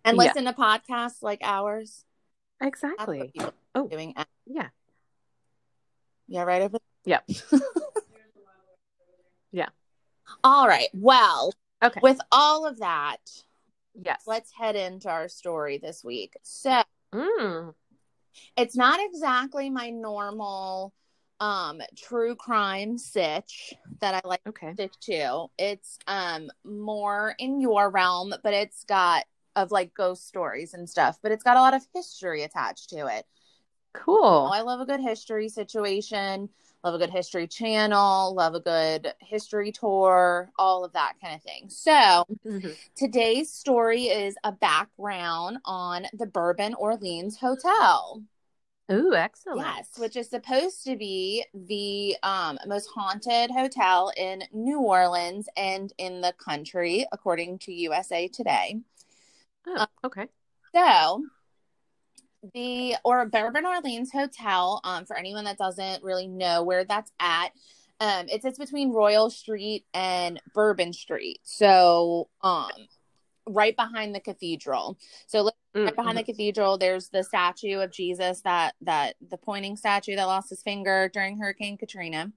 Yeah. 0.04 0.12
listen 0.12 0.44
to 0.44 0.52
podcasts 0.52 1.22
like 1.22 1.40
ours? 1.42 2.04
Exactly. 2.60 3.32
Oh. 3.74 3.88
doing. 3.88 4.14
Yeah. 4.46 4.68
Yeah, 6.28 6.42
right 6.42 6.62
over. 6.62 6.78
Yep. 7.04 7.28
Yeah. 9.52 9.68
All 10.42 10.66
right. 10.66 10.88
Well, 10.92 11.52
Okay. 11.80 12.00
with 12.02 12.18
all 12.32 12.66
of 12.66 12.80
that, 12.80 13.18
Yes. 13.94 14.24
let's 14.26 14.50
head 14.52 14.74
into 14.74 15.08
our 15.08 15.28
story 15.28 15.78
this 15.78 16.02
week. 16.02 16.34
So 16.42 16.82
Mm. 17.12 17.72
it's 18.56 18.74
not 18.74 18.98
exactly 19.00 19.70
my 19.70 19.90
normal 19.90 20.92
um 21.40 21.80
true 21.96 22.36
crime 22.36 22.98
sitch 22.98 23.74
that 24.00 24.14
I 24.24 24.26
like 24.28 24.42
Okay. 24.46 24.76
to 24.76 24.88
stick 24.88 24.92
to. 25.02 25.46
It's 25.58 25.98
um 26.06 26.50
more 26.64 27.34
in 27.38 27.60
your 27.60 27.90
realm, 27.90 28.34
but 28.42 28.54
it's 28.54 28.84
got 28.84 29.24
of 29.56 29.70
like 29.70 29.94
ghost 29.94 30.26
stories 30.26 30.74
and 30.74 30.88
stuff, 30.88 31.18
but 31.22 31.32
it's 31.32 31.44
got 31.44 31.56
a 31.56 31.60
lot 31.60 31.74
of 31.74 31.86
history 31.94 32.42
attached 32.42 32.90
to 32.90 33.06
it. 33.06 33.26
Oh, 34.06 34.06
Cool. 34.06 34.48
I 34.52 34.62
love 34.62 34.80
a 34.80 34.86
good 34.86 35.00
history 35.00 35.48
situation, 35.48 36.48
love 36.82 36.94
a 36.94 36.98
good 36.98 37.10
history 37.10 37.46
channel, 37.46 38.34
love 38.34 38.54
a 38.54 38.60
good 38.60 39.14
history 39.20 39.72
tour, 39.72 40.50
all 40.58 40.84
of 40.84 40.92
that 40.92 41.14
kind 41.20 41.34
of 41.34 41.42
thing. 41.42 41.68
So, 41.70 42.24
Mhm. 42.44 42.76
today's 42.96 43.52
story 43.52 44.04
is 44.04 44.36
a 44.44 44.52
background 44.52 45.58
on 45.64 46.06
the 46.12 46.26
Bourbon 46.26 46.74
Orleans 46.74 47.38
Hotel. 47.38 48.22
Ooh, 48.92 49.14
excellent. 49.14 49.60
Yes, 49.60 49.88
which 49.96 50.14
is 50.14 50.28
supposed 50.28 50.84
to 50.84 50.96
be 50.96 51.44
the 51.54 52.16
um, 52.22 52.58
most 52.66 52.90
haunted 52.94 53.50
hotel 53.50 54.12
in 54.16 54.42
New 54.52 54.80
Orleans 54.80 55.48
and 55.56 55.92
in 55.96 56.20
the 56.20 56.34
country, 56.34 57.06
according 57.10 57.60
to 57.60 57.72
USA 57.72 58.28
Today. 58.28 58.80
Oh, 59.66 59.86
okay. 60.04 60.26
So, 60.74 61.24
the 62.52 62.96
or 63.04 63.26
Bourbon 63.26 63.64
Orleans 63.64 64.12
Hotel, 64.12 64.80
um, 64.84 65.06
for 65.06 65.16
anyone 65.16 65.44
that 65.44 65.56
doesn't 65.56 66.02
really 66.02 66.28
know 66.28 66.62
where 66.62 66.84
that's 66.84 67.10
at, 67.18 67.52
um, 68.00 68.26
it 68.28 68.42
sits 68.42 68.58
between 68.58 68.92
Royal 68.92 69.30
Street 69.30 69.86
and 69.94 70.40
Bourbon 70.54 70.92
Street. 70.92 71.40
So, 71.42 72.28
um, 72.42 72.70
right 73.46 73.76
behind 73.76 74.14
the 74.14 74.20
cathedral. 74.20 74.98
So, 75.26 75.50
right 75.74 75.94
behind 75.94 76.16
the 76.18 76.22
cathedral, 76.22 76.78
there's 76.78 77.08
the 77.08 77.22
statue 77.24 77.80
of 77.80 77.90
Jesus 77.92 78.40
that 78.42 78.74
that 78.82 79.16
the 79.28 79.36
pointing 79.36 79.76
statue 79.76 80.16
that 80.16 80.24
lost 80.24 80.50
his 80.50 80.62
finger 80.62 81.10
during 81.12 81.38
Hurricane 81.38 81.76
Katrina 81.76 82.32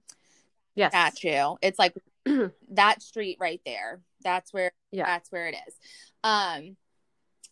Yes. 0.74 0.92
statue. 0.92 1.56
It's 1.62 1.78
like 1.78 1.94
that 2.70 3.02
street 3.02 3.38
right 3.40 3.60
there. 3.64 4.00
That's 4.22 4.52
where 4.52 4.72
Yeah. 4.92 5.06
that's 5.06 5.30
where 5.32 5.48
it 5.48 5.56
is. 5.66 5.74
Um 6.24 6.76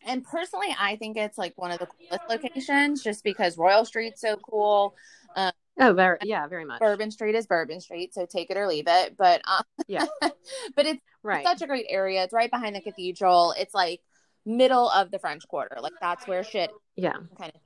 and 0.07 0.23
personally 0.23 0.75
I 0.79 0.97
think 0.97 1.17
it's 1.17 1.39
like 1.39 1.55
one 1.57 1.71
of 1.71 1.79
the 1.79 1.87
coolest 1.87 2.29
locations 2.29 3.03
just 3.03 3.25
because 3.25 3.57
Royal 3.57 3.85
Street's 3.85 4.21
so 4.21 4.37
cool. 4.37 4.95
Oh, 5.79 5.93
very. 5.93 6.19
Yeah, 6.23 6.47
very 6.47 6.65
much. 6.65 6.81
Bourbon 6.81 7.11
Street 7.11 7.35
is 7.35 7.47
Bourbon 7.47 7.81
Street, 7.81 8.15
so 8.15 8.25
take 8.27 8.51
it 8.51 8.57
or 8.57 8.67
leave 8.67 8.87
it. 8.89 9.17
But 9.17 9.43
um, 9.47 9.63
Yeah. 9.87 10.07
but 10.21 10.87
it's 10.87 11.01
Right. 11.23 11.45
such 11.45 11.61
a 11.61 11.67
great 11.67 11.87
area. 11.89 12.23
It's 12.25 12.33
right 12.33 12.51
behind 12.51 12.77
the 12.77 12.81
cathedral. 12.81 13.53
It's 13.59 13.75
like 13.75 14.01
middle 14.45 14.89
of 14.91 15.11
the 15.11 15.19
French 15.19 15.47
Quarter. 15.49 15.79
Like 15.81 15.93
that's 16.01 16.27
where 16.27 16.45
shit 16.45 16.71
yeah. 16.97 17.17
kind 17.39 17.53
of. 17.55 17.61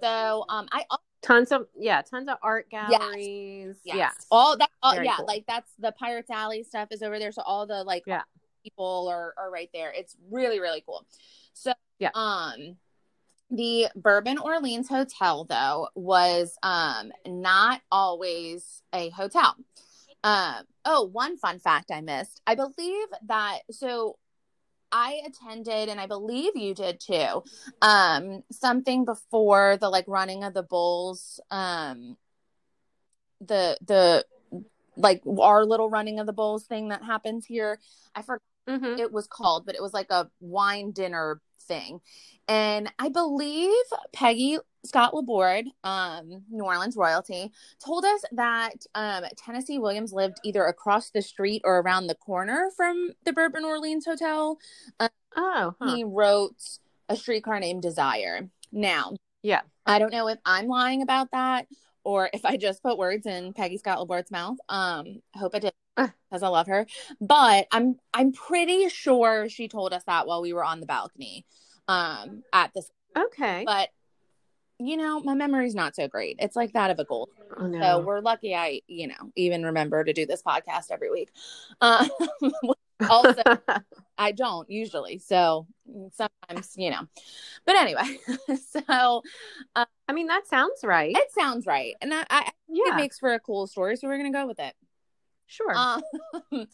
So 0.00 0.44
um 0.48 0.68
I 0.72 0.84
Tons 1.22 1.52
of 1.52 1.66
yeah, 1.76 2.02
tons 2.02 2.28
of 2.28 2.36
art 2.42 2.68
galleries. 2.70 3.76
Yes. 3.82 3.96
Yeah. 3.96 4.10
All 4.30 4.56
that, 4.58 4.68
all, 4.82 5.02
yeah, 5.02 5.16
cool. 5.16 5.26
like 5.26 5.44
that's 5.48 5.70
the 5.78 5.90
Pirates 5.92 6.30
Alley 6.30 6.62
stuff 6.64 6.88
is 6.90 7.02
over 7.02 7.18
there. 7.18 7.32
So 7.32 7.40
all 7.42 7.66
the 7.66 7.82
like 7.82 8.02
Yeah. 8.06 8.22
people 8.62 9.08
are, 9.10 9.32
are 9.38 9.50
right 9.50 9.70
there. 9.72 9.90
It's 9.96 10.14
really, 10.30 10.60
really 10.60 10.82
cool. 10.84 11.06
So, 11.54 11.72
Yeah. 11.98 12.10
um, 12.14 12.76
the 13.56 13.88
Bourbon 13.94 14.38
Orleans 14.38 14.88
Hotel 14.88 15.44
though 15.44 15.88
was 15.94 16.56
um 16.62 17.12
not 17.26 17.80
always 17.90 18.82
a 18.92 19.10
hotel. 19.10 19.56
Um, 20.22 20.64
oh, 20.84 21.04
one 21.04 21.36
fun 21.36 21.58
fact 21.58 21.90
I 21.90 22.00
missed. 22.00 22.40
I 22.46 22.54
believe 22.54 23.08
that 23.26 23.58
so 23.70 24.16
I 24.90 25.20
attended 25.26 25.88
and 25.88 26.00
I 26.00 26.06
believe 26.06 26.56
you 26.56 26.74
did 26.74 27.00
too. 27.00 27.42
Um, 27.82 28.42
something 28.50 29.04
before 29.04 29.76
the 29.80 29.90
like 29.90 30.06
running 30.06 30.44
of 30.44 30.54
the 30.54 30.62
bulls. 30.62 31.40
Um, 31.50 32.16
the 33.40 33.76
the 33.84 34.24
like 34.96 35.22
our 35.40 35.64
little 35.66 35.90
running 35.90 36.20
of 36.20 36.26
the 36.26 36.32
bulls 36.32 36.64
thing 36.64 36.88
that 36.88 37.02
happens 37.02 37.44
here. 37.46 37.80
I 38.14 38.22
forgot 38.22 38.42
Mhm. 38.68 38.98
it 38.98 39.12
was 39.12 39.26
called, 39.26 39.66
but 39.66 39.74
it 39.74 39.82
was 39.82 39.92
like 39.92 40.10
a 40.10 40.30
wine 40.40 40.92
dinner 40.92 41.40
thing. 41.64 42.00
And 42.48 42.92
I 42.98 43.08
believe 43.08 43.74
Peggy 44.12 44.58
Scott 44.84 45.14
Laborde, 45.14 45.66
um, 45.82 46.42
New 46.50 46.64
Orleans 46.64 46.96
royalty, 46.96 47.50
told 47.84 48.04
us 48.04 48.22
that 48.32 48.86
um, 48.94 49.24
Tennessee 49.36 49.78
Williams 49.78 50.12
lived 50.12 50.38
either 50.44 50.64
across 50.64 51.10
the 51.10 51.22
street 51.22 51.62
or 51.64 51.80
around 51.80 52.06
the 52.06 52.14
corner 52.14 52.70
from 52.76 53.10
the 53.24 53.32
Bourbon 53.32 53.64
Orleans 53.64 54.04
Hotel. 54.04 54.58
Oh, 55.36 55.74
huh. 55.80 55.94
He 55.94 56.04
wrote 56.04 56.78
a 57.08 57.16
streetcar 57.16 57.60
named 57.60 57.82
Desire. 57.82 58.48
Now, 58.72 59.14
yeah. 59.42 59.62
I 59.86 59.98
don't 59.98 60.12
know 60.12 60.28
if 60.28 60.38
I'm 60.44 60.66
lying 60.66 61.02
about 61.02 61.30
that 61.32 61.66
or 62.04 62.30
if 62.32 62.44
I 62.44 62.56
just 62.56 62.82
put 62.82 62.98
words 62.98 63.26
in 63.26 63.52
Peggy 63.52 63.78
Scott 63.78 63.98
Laborde's 63.98 64.30
mouth. 64.30 64.58
Um, 64.68 65.22
I 65.34 65.38
hope 65.38 65.54
I 65.54 65.58
did. 65.60 65.72
Because 65.96 66.42
I 66.42 66.48
love 66.48 66.66
her. 66.66 66.86
But 67.20 67.66
I'm 67.72 67.96
I'm 68.12 68.32
pretty 68.32 68.88
sure 68.88 69.48
she 69.48 69.68
told 69.68 69.92
us 69.92 70.04
that 70.04 70.26
while 70.26 70.42
we 70.42 70.52
were 70.52 70.64
on 70.64 70.80
the 70.80 70.86
balcony 70.86 71.44
um 71.86 72.42
at 72.52 72.72
this 72.74 72.90
Okay. 73.16 73.64
but 73.64 73.90
you 74.80 74.96
know, 74.96 75.20
my 75.20 75.34
memory's 75.34 75.74
not 75.74 75.94
so 75.94 76.08
great. 76.08 76.36
It's 76.40 76.56
like 76.56 76.72
that 76.72 76.90
of 76.90 76.98
a 76.98 77.04
gold. 77.04 77.30
oh, 77.56 77.66
no. 77.66 77.80
So 77.80 78.00
we're 78.00 78.20
lucky 78.20 78.54
I, 78.54 78.80
you 78.88 79.06
know, 79.06 79.32
even 79.36 79.64
remember 79.64 80.02
to 80.02 80.12
do 80.12 80.26
this 80.26 80.42
podcast 80.42 80.90
every 80.90 81.10
week. 81.10 81.30
Um, 81.80 82.08
also, 83.08 83.42
I 84.18 84.32
don't 84.32 84.68
usually. 84.68 85.18
So 85.18 85.66
sometimes, 86.12 86.74
you 86.76 86.90
know. 86.90 87.02
But 87.64 87.76
anyway, 87.76 88.18
so 88.88 89.22
I 89.76 90.12
mean, 90.12 90.26
that 90.26 90.48
sounds 90.48 90.80
right. 90.82 91.14
it 91.16 91.32
sounds 91.32 91.66
right. 91.66 91.94
And 92.02 92.12
I, 92.12 92.24
I 92.28 92.50
yeah. 92.68 92.94
it 92.94 92.96
makes 92.96 93.18
for 93.18 93.32
a 93.32 93.40
cool 93.40 93.66
story. 93.66 93.96
So 93.96 94.08
we're 94.08 94.18
going 94.18 94.32
to 94.32 94.38
go 94.38 94.46
with 94.46 94.58
it. 94.58 94.74
Sure. 95.46 95.74
Um, 95.76 96.02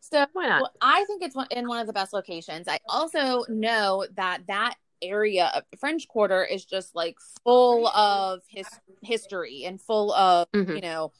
so 0.00 0.26
Why 0.32 0.48
not? 0.48 0.62
well, 0.62 0.72
I 0.80 1.04
think 1.04 1.22
it's 1.22 1.36
in 1.50 1.68
one 1.68 1.80
of 1.80 1.86
the 1.86 1.92
best 1.92 2.12
locations. 2.12 2.68
I 2.68 2.78
also 2.88 3.44
know 3.48 4.06
that 4.16 4.46
that 4.48 4.74
area 5.02 5.50
of 5.54 5.62
the 5.70 5.76
French 5.76 6.08
Quarter 6.08 6.44
is 6.44 6.64
just 6.64 6.94
like 6.94 7.16
full 7.44 7.88
of 7.88 8.40
his 8.48 8.66
history 9.02 9.64
and 9.64 9.80
full 9.80 10.12
of 10.12 10.46
Mhm. 10.52 10.74
you 10.74 10.80
know 10.82 11.12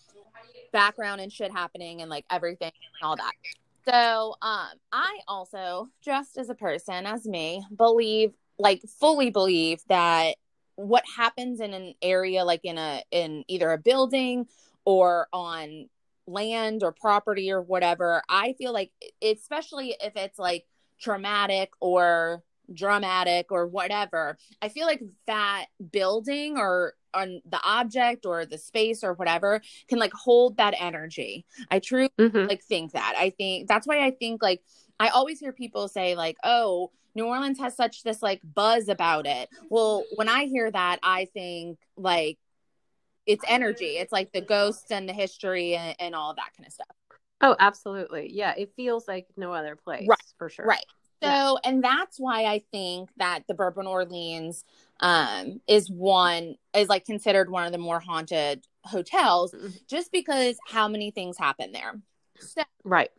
background 0.73 1.21
and 1.21 1.33
shit 1.33 1.50
happening 1.50 2.00
and 2.00 2.11
like 2.11 2.25
everything 2.30 2.71
and 3.00 3.09
all 3.09 3.16
that. 3.16 3.33
So, 3.88 4.37
um, 4.42 4.69
I 4.92 5.21
also, 5.26 5.88
just 6.02 6.37
as 6.37 6.50
a 6.50 6.54
person, 6.54 7.07
as 7.07 7.26
me, 7.26 7.64
believe 7.75 8.35
like 8.59 8.83
fully 8.83 9.30
believe 9.30 9.80
that 9.88 10.37
what 10.76 11.02
happens 11.16 11.61
in 11.61 11.73
an 11.73 11.95
area 12.02 12.45
like 12.45 12.61
in 12.64 12.76
a 12.78 13.02
in 13.11 13.42
either 13.49 13.73
a 13.73 13.78
building 13.78 14.47
or 14.85 15.28
on 15.33 15.88
land 16.30 16.82
or 16.82 16.92
property 16.92 17.50
or 17.50 17.60
whatever, 17.62 18.22
I 18.28 18.54
feel 18.54 18.72
like 18.72 18.92
especially 19.22 19.96
if 20.00 20.16
it's 20.16 20.38
like 20.38 20.66
traumatic 21.00 21.70
or 21.80 22.42
dramatic 22.72 23.50
or 23.50 23.66
whatever, 23.66 24.38
I 24.62 24.68
feel 24.68 24.87
like 24.87 25.02
that 25.26 25.66
building 25.90 26.56
or 26.56 26.94
on 27.12 27.42
the 27.44 27.60
object 27.64 28.25
or 28.25 28.46
the 28.46 28.58
space 28.58 29.02
or 29.02 29.14
whatever 29.14 29.60
can 29.88 29.99
like 29.99 30.12
hold 30.12 30.56
that 30.58 30.75
energy. 30.78 31.44
I 31.70 31.80
truly 31.80 32.10
Mhm. 32.18 32.49
like 32.49 32.62
think 32.62 32.92
that. 32.92 33.14
I 33.18 33.30
think 33.30 33.66
that's 33.68 33.87
why 33.87 34.04
I 34.04 34.12
think 34.12 34.42
like 34.42 34.62
I 35.00 35.08
always 35.08 35.40
hear 35.40 35.52
people 35.52 35.88
say 35.88 36.14
like, 36.14 36.36
"Oh, 36.45 36.93
New 37.16 37.26
Orleans 37.26 37.58
has 37.58 37.75
such 37.75 38.02
this 38.04 38.23
like 38.23 38.40
buzz 38.54 38.88
about 38.88 39.26
it." 39.26 39.49
Well, 39.71 40.04
when 40.14 40.28
I 40.28 40.45
hear 40.45 40.71
that, 40.71 41.00
I 41.02 41.25
think 41.25 41.78
like 41.97 42.38
it's 43.30 43.45
energy. 43.49 43.97
It's 43.99 44.12
like 44.12 44.32
the 44.32 44.40
ghosts 44.40 44.90
and 44.90 45.08
the 45.08 45.12
history 45.12 45.75
and, 45.76 45.95
and 45.99 46.14
all 46.14 46.34
that 46.34 46.50
kind 46.56 46.66
of 46.66 46.73
stuff. 46.73 46.97
Oh, 47.40 47.56
absolutely. 47.58 48.30
Yeah. 48.32 48.54
It 48.56 48.73
feels 48.76 49.08
like 49.08 49.26
no 49.36 49.52
other 49.52 49.76
place 49.76 50.06
Right. 50.08 50.19
for 50.38 50.49
sure. 50.49 50.66
Right. 50.66 50.84
So, 51.23 51.28
Yeah. 51.28 51.54
and 51.64 51.82
that's 51.84 52.19
why 52.19 52.45
I 52.45 52.62
think 52.73 53.10
that 53.16 53.45
the 53.49 53.54
Bourbon 53.54 53.86
Orleans 53.86 54.64
um 55.00 55.60
is 55.66 55.90
one 55.90 56.56
is 56.75 56.88
like 56.90 57.06
considered 57.06 57.50
one 57.50 57.64
of 57.64 57.73
the 57.73 57.78
more 57.78 58.00
haunted 58.00 58.66
hotels 58.84 59.52
Mhm. 59.52 59.86
just 59.86 60.12
because 60.12 60.58
how 60.66 60.88
many 60.88 61.10
things 61.10 61.38
happen 61.38 61.73
there. 61.73 62.00
So, 62.38 62.62
Right. 62.84 63.10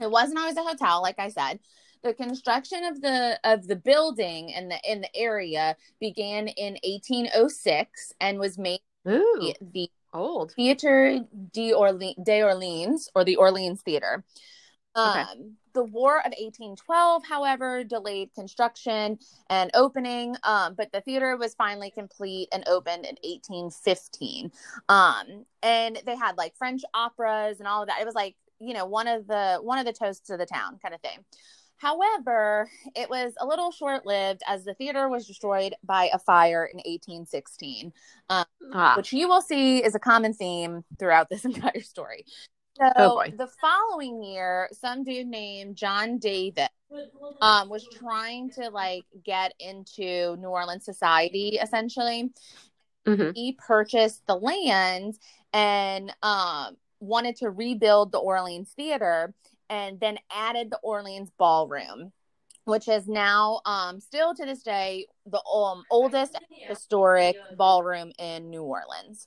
it 0.00 0.10
wasn't 0.10 0.38
always 0.38 0.56
a 0.56 0.62
hotel 0.62 1.02
like 1.02 1.18
i 1.18 1.28
said 1.28 1.58
the 2.02 2.14
construction 2.14 2.84
of 2.84 3.00
the 3.00 3.40
of 3.44 3.66
the 3.66 3.74
building 3.76 4.50
in 4.50 4.68
the 4.68 4.78
in 4.88 5.00
the 5.00 5.16
area 5.16 5.76
began 5.98 6.46
in 6.48 6.78
1806 6.84 8.12
and 8.20 8.38
was 8.38 8.56
made 8.58 8.80
Ooh, 9.06 9.52
the 9.60 9.90
old. 10.12 10.52
theater 10.52 11.20
de 11.52 11.72
orleans, 11.72 12.16
de 12.22 12.42
orleans 12.42 13.08
or 13.14 13.24
the 13.24 13.36
orleans 13.36 13.82
theater. 13.82 14.24
Um 14.94 15.10
Okay. 15.10 15.50
the 15.74 15.84
war 15.84 16.18
of 16.18 16.32
1812 16.38 17.22
however 17.24 17.84
delayed 17.84 18.34
construction 18.34 19.18
and 19.50 19.70
opening 19.74 20.34
um 20.42 20.74
but 20.74 20.90
the 20.92 21.02
theater 21.02 21.36
was 21.36 21.54
finally 21.54 21.90
complete 21.90 22.48
and 22.52 22.64
opened 22.66 23.04
in 23.06 23.16
1815 23.22 24.50
um 24.88 25.44
and 25.62 26.00
they 26.04 26.16
had 26.16 26.36
like 26.36 26.56
french 26.56 26.82
operas 26.94 27.58
and 27.60 27.68
all 27.68 27.82
of 27.82 27.88
that. 27.88 28.00
It 28.00 28.06
was 28.06 28.14
like 28.14 28.34
you 28.60 28.74
know 28.74 28.86
one 28.86 29.06
of 29.06 29.26
the 29.28 29.58
one 29.62 29.78
of 29.78 29.84
the 29.86 29.92
toasts 29.92 30.30
of 30.30 30.38
the 30.38 30.46
town 30.46 30.78
kind 30.82 30.94
of 30.94 31.00
thing 31.00 31.24
however 31.78 32.68
it 32.94 33.08
was 33.10 33.32
a 33.40 33.46
little 33.46 33.70
short-lived 33.70 34.42
as 34.46 34.64
the 34.64 34.74
theater 34.74 35.08
was 35.08 35.26
destroyed 35.26 35.74
by 35.84 36.10
a 36.12 36.18
fire 36.18 36.64
in 36.66 36.80
1816 36.84 37.92
Ah, 38.72 38.94
which 38.94 39.12
you 39.12 39.28
will 39.28 39.40
see 39.42 39.82
is 39.82 39.94
a 39.94 39.98
common 39.98 40.32
theme 40.34 40.84
throughout 40.98 41.28
this 41.30 41.44
entire 41.46 41.80
story. 41.82 42.24
So 42.78 42.90
Oh, 42.96 43.24
the 43.36 43.48
following 43.60 44.22
year, 44.22 44.68
some 44.72 45.04
dude 45.04 45.26
named 45.26 45.76
John 45.76 46.18
Davis 46.18 46.68
um, 47.40 47.68
was 47.68 47.86
trying 47.88 48.50
to 48.52 48.70
like 48.70 49.04
get 49.24 49.54
into 49.58 50.36
New 50.36 50.48
Orleans 50.48 50.84
society 50.84 51.58
essentially. 51.62 52.30
mhm. 53.06 53.32
He 53.34 53.52
purchased 53.52 54.26
the 54.26 54.36
land 54.36 55.18
and 55.52 56.14
um, 56.22 56.76
wanted 57.00 57.36
to 57.36 57.50
rebuild 57.50 58.12
the 58.12 58.18
Orleans 58.18 58.72
Theater 58.76 59.34
and 59.70 59.98
then 60.00 60.18
added 60.30 60.70
the 60.70 60.78
Orleans 60.82 61.30
Ballroom, 61.38 62.12
which 62.64 62.88
is 62.88 63.06
now 63.08 63.60
um, 63.64 64.00
still 64.00 64.34
to 64.34 64.44
this 64.44 64.62
day 64.62 65.06
the 65.26 65.42
um, 65.44 65.84
oldest 65.90 66.36
historic 66.68 67.36
ballroom 67.56 68.12
in 68.18 68.50
New 68.50 68.62
Orleans. 68.62 69.26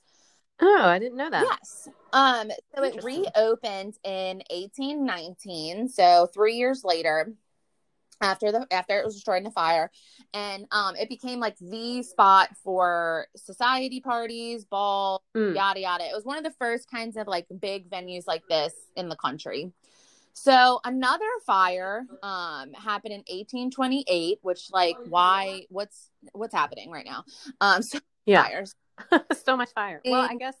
Oh, 0.60 0.82
I 0.84 0.98
didn't 0.98 1.16
know 1.18 1.30
that. 1.30 1.58
Yes. 1.60 1.88
Um, 2.12 2.50
so 2.74 2.84
it 2.84 3.02
reopened 3.02 3.94
in 4.04 4.42
1819, 4.50 5.88
so 5.88 6.28
three 6.32 6.54
years 6.54 6.84
later, 6.84 7.32
after 8.20 8.52
the 8.52 8.66
after 8.70 8.98
it 9.00 9.04
was 9.04 9.14
destroyed 9.14 9.40
in 9.40 9.46
a 9.46 9.50
fire, 9.50 9.90
and 10.32 10.66
um, 10.70 10.94
it 10.94 11.08
became 11.08 11.40
like 11.40 11.56
the 11.58 12.02
spot 12.04 12.50
for 12.62 13.26
society 13.36 14.00
parties, 14.00 14.64
balls, 14.64 15.20
Mm. 15.34 15.56
yada 15.56 15.80
yada. 15.80 16.04
It 16.04 16.14
was 16.14 16.24
one 16.24 16.38
of 16.38 16.44
the 16.44 16.52
first 16.58 16.88
kinds 16.88 17.16
of 17.16 17.26
like 17.26 17.46
big 17.60 17.90
venues 17.90 18.26
like 18.28 18.46
this 18.48 18.74
in 18.94 19.08
the 19.08 19.16
country. 19.16 19.72
So 20.34 20.80
another 20.84 21.24
fire 21.46 22.06
um 22.22 22.72
happened 22.72 23.14
in 23.14 23.20
1828, 23.20 24.38
which 24.42 24.70
like 24.72 24.96
why 25.04 25.66
what's 25.68 26.10
what's 26.32 26.54
happening 26.54 26.90
right 26.90 27.06
now? 27.06 27.24
Um 27.60 27.82
so 27.82 27.98
Yeah. 28.26 28.44
fires. 28.44 28.74
so 29.44 29.56
much 29.56 29.70
fire. 29.74 30.00
Well, 30.04 30.26
I 30.28 30.36
guess 30.36 30.56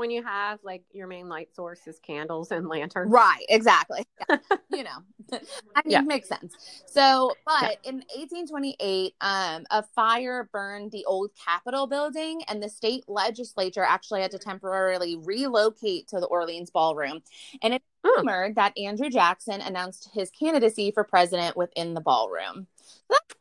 when 0.00 0.10
you 0.10 0.22
have 0.24 0.58
like 0.64 0.82
your 0.92 1.06
main 1.06 1.28
light 1.28 1.54
source 1.54 1.86
is 1.86 2.00
candles 2.00 2.50
and 2.50 2.66
lanterns. 2.68 3.12
Right, 3.12 3.44
exactly. 3.48 4.04
Yeah. 4.28 4.36
you 4.70 4.82
know, 4.82 4.98
I 5.32 5.36
mean, 5.36 5.42
Yeah. 5.86 6.00
makes 6.00 6.28
sense. 6.28 6.54
So, 6.86 7.34
but 7.46 7.78
in 7.84 7.96
1828, 8.16 9.14
um, 9.20 9.64
a 9.70 9.84
fire 9.94 10.48
burned 10.52 10.90
the 10.90 11.04
old 11.04 11.30
Capitol 11.46 11.86
building, 11.86 12.42
and 12.48 12.62
the 12.62 12.68
state 12.68 13.04
legislature 13.06 13.84
actually 13.84 14.22
had 14.22 14.32
to 14.32 14.38
temporarily 14.38 15.16
relocate 15.16 16.08
to 16.08 16.18
the 16.18 16.26
Orleans 16.26 16.70
Ballroom. 16.70 17.22
And 17.62 17.74
it's 17.74 17.84
Oh. 18.02 18.14
rumored 18.16 18.54
that 18.54 18.72
Andrew 18.78 19.10
Jackson 19.10 19.60
announced 19.60 20.08
his 20.14 20.30
candidacy 20.30 20.90
for 20.90 21.04
president 21.04 21.54
within 21.54 21.92
the 21.92 22.00
ballroom. 22.00 22.66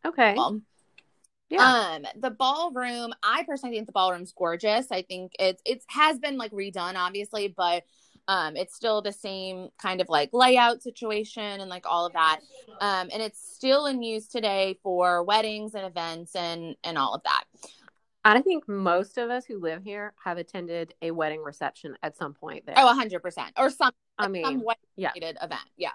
Okay. 0.06 0.34
Well, 0.36 0.62
Yeah. 1.50 1.96
Um, 1.96 2.06
the 2.16 2.30
ballroom, 2.30 3.14
I 3.24 3.44
personally 3.44 3.76
think 3.76 3.88
the 3.88 3.92
ballroom's 3.94 4.32
gorgeous. 4.34 4.92
I 4.92 5.02
think 5.02 5.34
it's 5.40 5.62
it's 5.66 5.86
has 5.90 6.20
been 6.20 6.38
like 6.38 6.52
redone, 6.52 6.96
obviously, 6.96 7.48
but 7.56 7.84
um, 8.28 8.56
it's 8.56 8.76
still 8.76 9.02
the 9.02 9.12
same 9.12 9.70
kind 9.82 10.02
of 10.02 10.10
like 10.10 10.30
layout 10.34 10.84
situation 10.84 11.42
and 11.62 11.70
like 11.70 11.86
all 11.88 12.06
of 12.06 12.14
that. 12.14 12.42
Um, 12.80 13.10
and 13.12 13.22
it's 13.24 13.42
still 13.56 13.88
in 13.88 14.04
use 14.04 14.28
today 14.28 14.78
for 14.84 15.24
weddings 15.24 15.74
and 15.74 15.86
events 15.86 16.36
and 16.36 16.76
and 16.84 16.98
all 16.98 17.16
of 17.16 17.24
that. 17.24 17.46
I 18.24 18.42
think 18.42 18.68
most 18.68 19.18
of 19.18 19.30
us 19.32 19.46
who 19.46 19.60
live 19.60 19.84
here 19.84 20.14
have 20.24 20.38
attended 20.38 20.94
a 21.02 21.12
wedding 21.12 21.42
reception 21.42 21.96
at 22.04 22.18
some 22.18 22.34
point 22.34 22.66
there. 22.66 22.76
Oh, 22.78 22.86
100%. 22.86 23.52
or 23.58 23.70
some 23.70 23.92
I 24.18 24.28
Like 24.28 24.44
some 24.46 24.58
mean, 24.58 24.64
yeah. 24.98 25.12
related 25.16 25.38
event. 25.42 25.62
Yeah. 25.78 25.92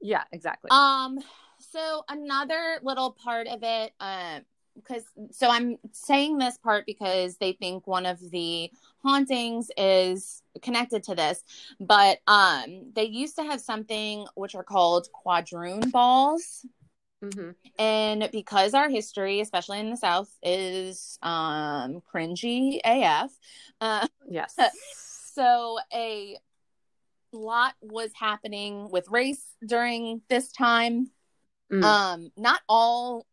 yeah, 0.00 0.24
exactly. 0.32 0.68
Um, 0.70 1.18
so 1.58 2.04
another 2.08 2.78
little 2.82 3.12
part 3.12 3.46
of 3.46 3.60
it, 3.62 3.92
um, 4.00 4.42
because 4.74 5.04
so 5.30 5.48
I'm 5.48 5.78
saying 5.92 6.38
this 6.38 6.58
part 6.58 6.86
because 6.86 7.36
they 7.36 7.52
think 7.52 7.86
one 7.86 8.06
of 8.06 8.18
the 8.30 8.70
hauntings 9.02 9.70
is 9.76 10.42
connected 10.62 11.02
to 11.04 11.14
this, 11.14 11.42
but 11.80 12.18
um, 12.26 12.92
they 12.94 13.04
used 13.04 13.36
to 13.36 13.44
have 13.44 13.60
something 13.60 14.26
which 14.34 14.54
are 14.54 14.64
called 14.64 15.08
quadroon 15.12 15.90
balls, 15.90 16.64
hmm 17.22 17.50
and 17.78 18.28
because 18.32 18.74
our 18.74 18.88
history, 18.90 19.40
especially 19.40 19.80
in 19.80 19.90
the 19.90 19.96
South, 19.96 20.30
is 20.42 21.18
um 21.22 22.02
cringy 22.12 22.80
AF, 22.84 23.30
uh, 23.80 24.06
Yes. 24.28 24.56
so 25.34 25.78
a 25.92 26.36
lot 27.32 27.74
was 27.80 28.10
happening 28.14 28.90
with 28.90 29.08
race 29.08 29.44
during 29.64 30.20
this 30.28 30.52
time 30.52 31.10
Mm. 31.72 31.84
um 31.84 32.32
not 32.36 32.60
all 32.68 33.26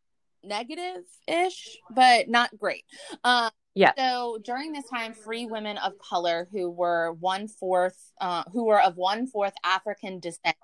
negative 0.43 1.03
ish 1.27 1.77
but 1.89 2.27
not 2.29 2.49
great 2.57 2.83
um 3.23 3.49
Yeah. 3.75 3.93
so 3.97 4.39
during 4.43 4.71
this 4.71 4.87
time 4.89 5.13
free 5.13 5.45
women 5.45 5.77
of 5.77 5.93
color 5.99 6.47
who 6.51 6.69
were 6.69 7.13
one 7.19 7.47
fourth 7.47 8.11
uh 8.21 8.43
who 8.51 8.65
were 8.65 8.81
of 8.81 8.95
one 8.97 9.27
fourth 9.27 9.53
african 9.63 10.19
descent 10.19 10.55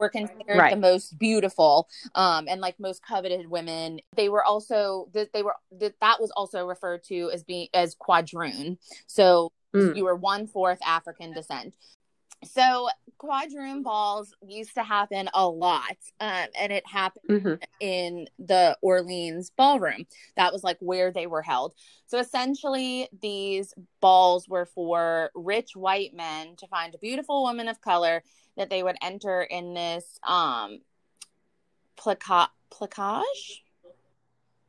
were 0.00 0.08
considered 0.08 0.56
Right. 0.56 0.70
the 0.70 0.80
most 0.80 1.18
beautiful 1.18 1.88
um 2.14 2.46
and 2.48 2.60
like 2.60 2.78
most 2.78 3.02
coveted 3.02 3.48
women 3.50 4.00
they 4.16 4.28
were 4.28 4.44
also 4.44 5.08
that 5.14 5.32
they 5.32 5.42
were 5.42 5.56
that 5.80 5.94
that 6.00 6.20
was 6.20 6.30
also 6.36 6.66
referred 6.66 7.02
to 7.04 7.30
as 7.32 7.42
being 7.44 7.68
as 7.74 7.94
quadroon 7.96 8.78
so 9.06 9.50
Mm. 9.74 9.94
you 9.94 10.04
were 10.04 10.16
one 10.16 10.46
fourth 10.46 10.78
African 10.82 11.34
descent. 11.34 11.74
So 12.44 12.88
quadroon 13.18 13.82
balls 13.82 14.32
used 14.46 14.74
to 14.74 14.82
happen 14.84 15.28
a 15.34 15.48
lot, 15.48 15.96
um, 16.20 16.46
and 16.58 16.72
it 16.72 16.86
happened 16.86 17.28
Mhm. 17.28 17.62
in 17.80 18.28
the 18.38 18.78
Orleans 18.80 19.50
ballroom. 19.50 20.06
That 20.36 20.52
was 20.52 20.62
like 20.62 20.78
where 20.78 21.10
they 21.10 21.26
were 21.26 21.42
held. 21.42 21.74
So 22.06 22.18
essentially, 22.18 23.08
these 23.20 23.74
balls 24.00 24.48
were 24.48 24.66
for 24.66 25.30
rich 25.34 25.74
white 25.74 26.14
men 26.14 26.54
to 26.56 26.68
find 26.68 26.94
a 26.94 26.98
beautiful 26.98 27.42
woman 27.42 27.66
of 27.66 27.80
color 27.80 28.22
that 28.56 28.70
they 28.70 28.82
would 28.82 28.96
enter 29.02 29.42
in 29.42 29.74
this 29.74 30.20
um 30.22 30.80
placa- 31.96 32.50
placage. 32.70 33.62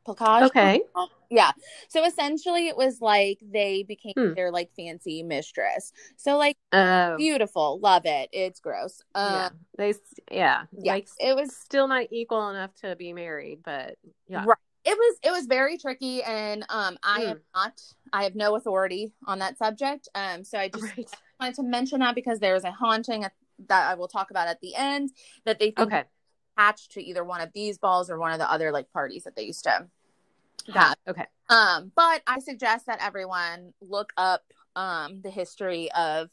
Placage. 0.06 0.46
Okay. 0.48 0.82
Yeah. 1.30 1.52
So 1.88 2.04
essentially, 2.04 2.68
it 2.68 2.76
was 2.76 3.00
like 3.00 3.38
they 3.42 3.84
became 3.84 4.14
Hmm. 4.16 4.34
their 4.34 4.50
like 4.50 4.70
fancy 4.74 5.22
mistress. 5.22 5.92
So 6.16 6.36
like 6.36 6.56
Oh, 6.72 7.16
beautiful, 7.16 7.78
love 7.80 8.02
it. 8.06 8.28
It's 8.32 8.60
gross. 8.60 9.02
yeah. 9.14 9.46
Um, 9.46 9.58
They, 9.76 9.94
yeah. 10.30 10.64
yeah, 10.72 10.92
Like, 10.92 11.08
it 11.18 11.36
was 11.36 11.54
still 11.56 11.86
not 11.88 12.06
equal 12.10 12.48
enough 12.50 12.74
to 12.76 12.96
be 12.96 13.12
married, 13.12 13.60
but 13.64 13.96
yeah. 14.28 14.44
Right. 14.44 14.58
it 14.84 14.96
was 14.96 15.18
it 15.22 15.30
was 15.30 15.46
very 15.46 15.78
tricky, 15.78 16.22
and 16.22 16.64
um, 16.68 16.98
I 17.02 17.22
am 17.22 17.36
Mm. 17.36 17.40
not. 17.54 17.80
I 18.12 18.24
have 18.24 18.34
no 18.34 18.56
authority 18.56 19.12
on 19.26 19.38
that 19.40 19.56
subject. 19.58 20.08
Um, 20.14 20.42
so 20.44 20.58
I 20.58 20.68
just 20.68 20.96
Right. 20.96 21.08
wanted 21.38 21.54
to 21.56 21.62
mention 21.62 22.00
that 22.00 22.14
because 22.14 22.40
there 22.40 22.56
is 22.56 22.64
a 22.64 22.72
haunting 22.72 23.24
at, 23.24 23.32
that 23.68 23.90
I 23.90 23.94
will 23.94 24.08
talk 24.08 24.30
about 24.30 24.48
at 24.48 24.60
the 24.60 24.74
end 24.74 25.10
that 25.44 25.58
they 25.58 25.70
think 25.70 25.92
Okay. 25.92 26.04
Attached 26.60 26.92
to 26.92 27.02
either 27.02 27.24
one 27.24 27.40
of 27.40 27.52
these 27.52 27.78
balls 27.78 28.10
or 28.10 28.18
one 28.18 28.32
of 28.32 28.38
the 28.38 28.50
other 28.50 28.72
like 28.72 28.92
parties 28.92 29.24
that 29.24 29.36
they 29.36 29.42
used 29.42 29.64
to 29.64 29.86
have. 30.72 30.96
Okay. 31.08 31.26
Um, 31.48 31.90
but 31.94 32.22
I 32.26 32.38
suggest 32.40 32.86
that 32.86 32.98
everyone 33.02 33.72
look 33.80 34.12
up 34.16 34.42
um 34.76 35.20
the 35.22 35.30
history 35.30 35.90
of 35.92 36.30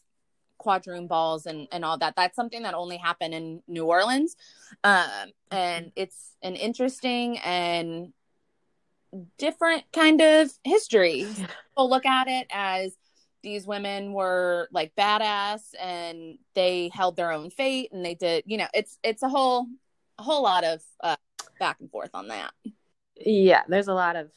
quadroon 0.59 1.07
balls 1.07 1.45
and 1.45 1.67
and 1.71 1.83
all 1.85 1.97
that. 1.97 2.15
That's 2.15 2.35
something 2.35 2.63
that 2.63 2.73
only 2.73 2.97
happened 2.97 3.33
in 3.33 3.61
New 3.67 3.85
Orleans. 3.85 4.35
Um, 4.83 5.31
and 5.51 5.91
it's 5.95 6.33
an 6.43 6.55
interesting 6.55 7.39
and 7.39 8.13
different 9.37 9.83
kind 9.93 10.21
of 10.21 10.51
history. 10.63 11.21
Yeah. 11.21 11.47
People 11.69 11.89
look 11.89 12.05
at 12.05 12.27
it 12.27 12.47
as 12.51 12.95
these 13.43 13.65
women 13.65 14.13
were 14.13 14.67
like 14.71 14.93
badass 14.95 15.61
and 15.79 16.37
they 16.53 16.91
held 16.93 17.15
their 17.15 17.31
own 17.31 17.49
fate 17.49 17.91
and 17.93 18.03
they 18.03 18.13
did, 18.13 18.43
you 18.45 18.57
know, 18.57 18.67
it's 18.73 18.99
it's 19.03 19.23
a 19.23 19.29
whole 19.29 19.67
a 20.19 20.23
whole 20.23 20.43
lot 20.43 20.63
of 20.63 20.81
uh 21.01 21.15
back 21.59 21.77
and 21.79 21.89
forth 21.91 22.11
on 22.13 22.27
that. 22.29 22.51
Yeah. 23.15 23.63
There's 23.67 23.87
a 23.87 23.93
lot 23.93 24.15
of 24.15 24.31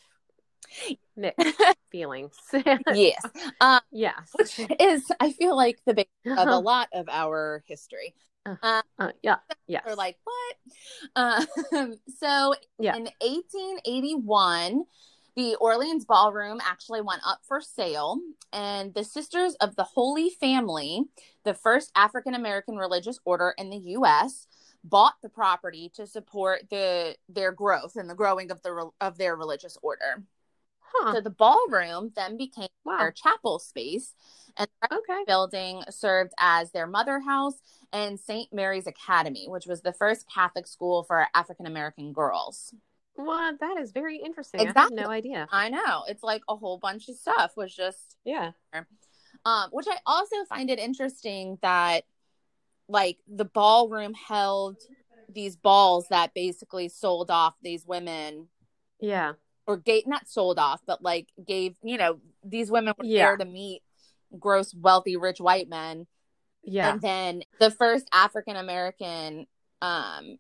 mixed 1.17 1.57
feelings. 1.93 2.35
yes. 2.95 3.23
Um 3.61 3.81
yes. 3.93 4.31
which 4.35 4.61
is 4.81 5.11
I 5.21 5.33
feel 5.33 5.57
like 5.57 5.79
the 5.87 5.95
base 5.95 6.07
of 6.27 6.49
a 6.49 6.59
lot 6.59 6.89
of 6.93 7.09
our 7.11 7.63
history. 7.67 8.15
Uh, 8.63 8.83
yeah. 9.23 9.37
Yes. 9.67 9.83
We're 9.87 9.95
like, 9.95 10.17
what? 10.25 11.47
Um, 11.75 11.95
so 12.19 12.55
Yeah. 12.79 12.97
in 12.97 13.05
1881, 13.21 14.85
the 15.37 15.57
Orleans 15.57 16.05
Ballroom 16.07 16.59
actually 16.67 17.03
went 17.03 17.21
up 17.25 17.41
for 17.47 17.61
sale, 17.61 18.19
and 18.53 18.95
the 18.95 19.05
Sisters 19.05 19.55
of 19.61 19.77
the 19.77 19.85
Holy 19.85 20.31
Family, 20.31 21.05
the 21.45 21.55
first 21.55 21.93
African 21.95 22.35
American 22.35 22.77
religious 22.77 23.19
order 23.25 23.55
in 23.59 23.71
the 23.71 23.77
U.S., 23.77 24.47
bought 24.85 25.15
the 25.23 25.29
property 25.29 25.91
to 25.95 26.07
support 26.07 26.69
the 26.71 27.17
their 27.29 27.53
growth 27.53 27.97
and 27.97 28.09
the 28.09 28.15
growing 28.15 28.51
of 28.51 28.63
the 28.63 28.91
of 29.01 29.19
their 29.19 29.37
religious 29.37 29.77
order. 29.83 30.23
huh. 30.81 31.13
So 31.15 31.21
the 31.21 31.31
ballroom 31.31 32.13
then 32.17 32.37
became 32.37 32.69
Wow. 32.85 32.99
their 32.99 33.13
chapel 33.13 33.59
space, 33.59 34.15
and 34.57 34.69
the 34.83 34.97
Okay. 34.97 35.25
building 35.27 35.83
served 35.91 36.33
as 36.39 36.73
their 36.73 36.87
mother 36.87 37.21
house 37.21 37.61
and 37.93 38.19
St. 38.19 38.53
Mary's 38.53 38.87
Academy, 38.87 39.47
which 39.49 39.67
was 39.67 39.83
the 39.83 39.93
first 39.93 40.27
Catholic 40.33 40.67
school 40.67 41.03
for 41.05 41.27
African 41.35 41.67
American 41.67 42.13
girls. 42.13 42.75
Well, 43.17 43.57
that 43.61 43.77
is 43.79 43.93
very 43.93 44.17
interesting. 44.17 44.61
I 44.61 44.65
Exactly. 44.65 44.97
had 44.97 45.05
no 45.07 45.11
idea. 45.13 45.47
I 45.53 45.69
know 45.69 46.05
it's 46.09 46.23
like 46.23 46.43
a 46.49 46.57
whole 46.57 46.79
bunch 46.79 47.09
of 47.09 47.17
stuff 47.17 47.57
was 47.57 47.75
just, 47.75 48.17
Yeah. 48.25 48.53
um, 49.45 49.71
which 49.73 49.87
I 49.89 49.99
also 50.07 50.37
find 50.49 50.71
it 50.71 50.79
interesting 50.79 51.59
that 51.61 52.05
like 52.91 53.19
the 53.29 53.45
ballroom 53.45 54.15
held 54.15 54.77
these 55.29 55.57
balls 55.57 56.07
that 56.11 56.35
basically 56.35 56.89
sold 56.89 57.31
off 57.31 57.55
these 57.63 57.87
women 57.87 58.49
Yeah. 59.01 59.35
or 59.67 59.77
gave 59.77 60.07
not 60.07 60.29
sold 60.29 60.59
off, 60.59 60.81
but 60.87 61.03
like 61.03 61.29
gave 61.47 61.77
you 61.83 61.97
know 61.97 62.19
these 62.45 62.71
women 62.71 62.95
were 62.99 63.05
Yeah. 63.05 63.27
there 63.27 63.37
to 63.39 63.45
meet 63.45 63.83
gross, 64.39 64.75
wealthy, 64.75 65.17
rich 65.17 65.41
white 65.41 65.69
men 65.69 66.07
Yeah. 66.65 66.93
and 66.93 67.01
then 67.01 67.43
the 67.59 67.71
first 67.71 68.07
african 68.13 68.57
american 68.57 69.47
um 69.83 70.37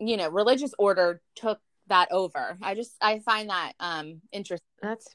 you 0.00 0.16
know 0.16 0.28
religious 0.28 0.74
order 0.78 1.22
took 1.36 1.60
that 1.86 2.08
over 2.10 2.58
i 2.60 2.74
just 2.74 2.96
i 3.00 3.20
find 3.20 3.48
that 3.50 3.72
um 3.80 4.20
interesting 4.32 4.66
That's 4.82 5.08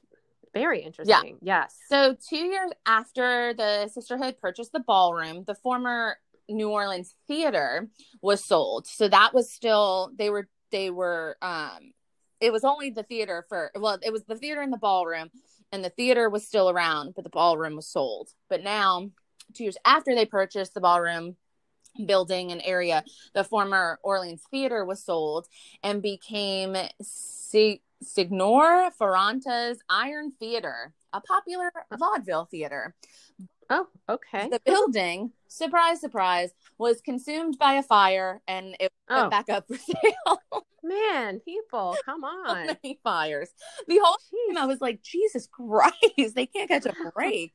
very 0.53 0.81
interesting. 0.81 1.37
Yeah. 1.41 1.61
Yes. 1.63 1.77
so 1.89 2.15
two 2.29 2.37
years 2.45 2.71
after 2.85 3.53
the 3.53 3.87
sisterhood 3.89 4.37
purchased 4.41 4.71
the 4.73 4.79
ballroom 4.79 5.43
the 5.45 5.55
former 5.55 6.17
new 6.53 6.69
orleans 6.69 7.15
theater 7.27 7.87
was 8.21 8.43
sold. 8.43 8.87
So 8.87 9.07
that 9.07 9.33
was 9.33 9.51
still 9.51 10.11
they 10.15 10.29
were 10.29 10.47
they 10.71 10.89
were 10.89 11.37
um 11.41 11.91
it 12.39 12.51
was 12.51 12.63
only 12.63 12.89
the 12.89 13.03
theater 13.03 13.45
for 13.49 13.71
well 13.75 13.99
it 14.01 14.11
was 14.11 14.23
the 14.25 14.35
theater 14.37 14.61
and 14.61 14.73
the 14.73 14.77
ballroom 14.77 15.29
and 15.71 15.83
the 15.83 15.89
theater 15.89 16.29
was 16.29 16.45
still 16.45 16.69
around 16.69 17.13
but 17.15 17.23
the 17.23 17.29
ballroom 17.29 17.75
was 17.75 17.87
sold. 17.87 18.29
But 18.49 18.63
now 18.63 19.09
two 19.53 19.63
years 19.63 19.77
after 19.85 20.15
they 20.15 20.25
purchased 20.25 20.73
the 20.73 20.81
ballroom 20.81 21.35
building 22.05 22.51
and 22.51 22.61
area 22.63 23.03
the 23.33 23.43
former 23.43 23.99
orleans 24.01 24.41
theater 24.49 24.85
was 24.85 25.03
sold 25.03 25.45
and 25.83 26.01
became 26.01 26.75
Si- 27.01 27.81
signor 28.01 28.91
Faranta's 28.97 29.79
iron 29.89 30.31
theater 30.39 30.93
a 31.13 31.19
popular 31.19 31.71
vaudeville 31.97 32.45
theater 32.45 32.95
Oh, 33.71 33.87
okay. 34.09 34.49
the 34.49 34.59
building 34.65 35.31
surprise 35.47 35.99
surprise 36.01 36.51
was 36.77 37.01
consumed 37.01 37.57
by 37.57 37.73
a 37.73 37.83
fire 37.83 38.41
and 38.47 38.75
it 38.79 38.91
went 39.09 39.25
Oh, 39.27 39.29
back 39.29 39.49
up 39.49 39.65
for 39.67 39.77
sale 39.77 40.39
man, 40.83 41.39
people, 41.39 41.95
come 42.05 42.21
so 42.21 42.27
on. 42.51 42.65
many 42.83 42.99
fires 43.03 43.49
the 43.87 43.99
whole 44.03 44.17
time 44.47 44.57
i 44.57 44.65
was 44.65 44.81
like 44.81 45.01
jesus 45.01 45.47
christ 45.47 46.35
they 46.35 46.45
can't 46.45 46.69
catch 46.69 46.85
a 46.85 46.93
break 47.15 47.53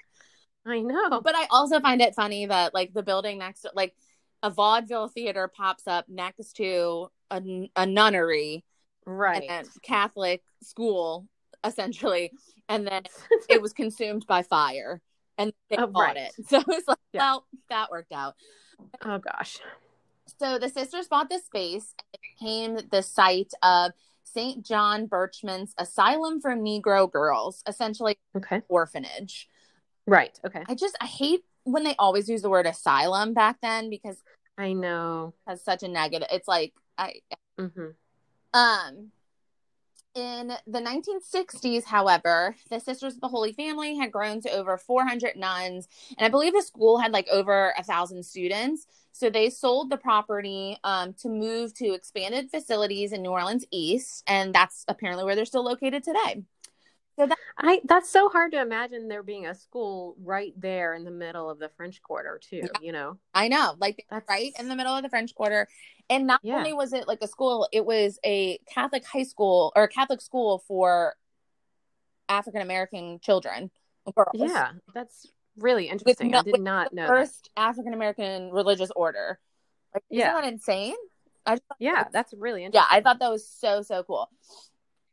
I 0.69 0.81
know. 0.81 1.21
but 1.21 1.35
I 1.37 1.47
also 1.51 1.79
find 1.81 2.01
it 2.03 2.15
funny 2.17 2.47
that 2.47 2.75
like 2.75 2.93
the 2.93 3.03
building 3.05 3.39
next 3.39 3.61
to 3.63 3.71
like 3.75 3.95
a 4.43 4.51
vaudeville 4.51 5.09
theater 5.09 5.47
pops 5.49 5.87
up 5.87 6.09
next 6.09 6.55
to 6.57 7.09
a, 7.31 7.71
a 7.77 7.87
nunnery 7.87 8.65
Right. 9.05 9.45
and 9.49 9.69
Catholic 9.83 10.43
school 10.63 11.29
essentially, 11.63 12.33
and 12.69 12.85
then 12.87 13.03
it 13.49 13.63
was 13.63 13.73
consumed 13.73 14.27
by 14.27 14.43
fire 14.43 15.01
and 15.39 15.53
they 15.71 15.77
Oh, 15.79 15.87
bought 15.87 16.17
right. 16.17 16.17
it. 16.17 16.33
So 16.49 16.63
it's 16.69 16.89
like, 16.89 16.99
Yeah. 17.13 17.21
well, 17.23 17.47
that 17.71 17.91
worked 17.91 18.13
out. 18.13 18.35
oh 19.05 19.19
gosh. 19.19 19.59
So 20.39 20.59
the 20.59 20.69
sisters 20.69 21.09
bought 21.09 21.31
the 21.31 21.39
space 21.39 21.95
and 21.99 22.07
it 22.15 22.21
became 22.39 22.89
the 22.91 23.03
site 23.03 23.53
of 23.63 23.93
St. 24.25 24.65
John 24.65 25.07
Berchmans 25.09 25.71
Asylum 25.79 26.41
for 26.41 26.51
Negro 26.55 27.11
Girls, 27.11 27.63
essentially 27.67 28.19
Okay. 28.37 28.63
orphanage. 28.69 29.49
Right. 30.07 30.39
Okay. 30.45 30.63
I 30.69 30.75
just 30.75 30.97
I 31.01 31.07
hate 31.07 31.45
when 31.65 31.85
they 31.85 31.95
always 31.99 32.29
use 32.29 32.43
the 32.43 32.51
word 32.51 32.67
asylum 32.67 33.35
back 33.35 33.57
then 33.63 33.89
because 33.91 34.19
I 34.59 34.73
know. 34.73 35.35
has 35.47 35.63
such 35.65 35.83
a 35.83 35.89
negative. 35.89 36.29
It's 36.31 36.49
like 36.49 36.75
I 36.99 37.15
hmm 37.59 37.91
um 38.55 39.11
in 40.17 40.53
the 40.67 40.81
1960s, 40.81 41.85
however, 41.85 42.57
the 42.71 42.81
Sisters 42.81 43.15
of 43.15 43.21
the 43.21 43.29
Holy 43.29 43.53
Family 43.53 43.97
had 43.97 44.11
grown 44.11 44.41
to 44.41 44.51
over 44.51 44.79
400 44.79 45.37
nuns, 45.37 45.89
and 46.17 46.27
I 46.27 46.31
believe 46.31 46.55
the 46.55 46.63
school 46.63 46.99
had 46.99 47.13
like 47.13 47.29
over 47.29 47.75
a 47.79 47.85
thousand 47.85 48.25
students. 48.25 48.87
So 49.13 49.31
they 49.31 49.49
sold 49.51 49.91
the 49.91 49.97
property 49.97 50.79
um, 50.85 51.15
to 51.23 51.29
move 51.29 51.75
to 51.75 51.95
expanded 51.95 52.51
facilities 52.51 53.13
in 53.13 53.23
New 53.23 53.31
Orleans 53.31 53.65
East, 53.71 54.25
and 54.27 54.55
that's 54.55 54.85
apparently 54.89 55.25
where 55.25 55.35
they're 55.35 55.45
still 55.45 55.65
located 55.65 56.03
today. 56.03 56.43
I 57.59 57.81
that's 57.85 58.11
so 58.11 58.29
hard 58.29 58.53
to 58.53 58.61
imagine 58.61 59.09
there 59.09 59.23
being 59.23 59.47
a 59.47 59.55
school 59.55 60.17
right 60.23 60.53
there 60.61 60.95
in 60.95 61.05
the 61.05 61.11
middle 61.11 61.49
of 61.49 61.59
the 61.59 61.71
French 61.77 62.03
Quarter 62.03 62.41
too. 62.43 62.57
Yeah. 62.63 62.69
You 62.83 62.93
know, 62.93 63.19
I 63.35 63.49
know, 63.49 63.75
like 63.79 64.05
that's 64.11 64.29
right 64.29 64.53
in 64.59 64.69
the 64.69 64.77
middle 64.77 64.95
of 64.95 65.03
the 65.03 65.09
French 65.09 65.35
Quarter. 65.35 65.67
And 66.11 66.27
not 66.27 66.41
Yeah. 66.43 66.59
only 66.59 66.73
was 66.73 66.93
it 66.93 67.09
like 67.09 67.19
a 67.23 67.27
school, 67.27 67.69
it 67.73 67.85
was 67.85 68.19
a 68.25 68.59
Catholic 68.73 69.05
high 69.05 69.23
school 69.25 69.73
or 69.75 69.85
a 69.85 69.89
Catholic 69.89 70.21
school 70.21 70.63
for 70.69 71.15
African 72.29 72.61
American 72.61 73.19
children. 73.21 73.71
Girls. 74.15 74.29
Yeah, 74.35 74.73
that's 74.95 75.27
really 75.59 75.89
interesting. 75.89 76.35
I 76.35 76.43
did 76.43 76.61
not 76.61 76.93
know. 76.93 77.07
first 77.09 77.51
African 77.57 77.93
American 77.95 78.51
religious 78.53 78.91
order. 78.95 79.41
Like, 79.95 80.05
Yeah. 80.11 80.29
isn't 80.33 80.43
that 80.43 80.53
insane? 80.53 80.95
I 81.47 81.55
just, 81.55 81.63
Yeah, 81.79 82.05
that's 82.13 82.33
really 82.35 82.65
interesting. 82.65 82.87
yeah. 82.93 82.97
I 82.99 83.01
thought 83.01 83.19
that 83.21 83.31
was 83.31 83.49
so 83.49 83.83
so 83.83 84.05
cool. 84.05 84.31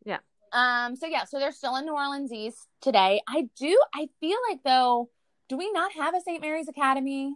Yeah. 0.05 0.19
Um. 0.53 0.95
So 0.95 1.07
yeah, 1.07 1.25
so 1.25 1.39
they're 1.39 1.51
still 1.51 1.75
in 1.77 1.85
New 1.85 1.93
Orleans 1.93 2.31
East 2.31 2.67
today. 2.81 3.21
I 3.27 3.49
do. 3.57 3.77
I 3.93 4.07
feel 4.19 4.37
like 4.49 4.59
though, 4.63 5.09
do 5.49 5.57
we 5.57 5.71
not 5.71 5.93
have 5.93 6.13
a 6.15 6.21
St. 6.21 6.41
Mary's 6.41 6.67
Academy? 6.67 7.33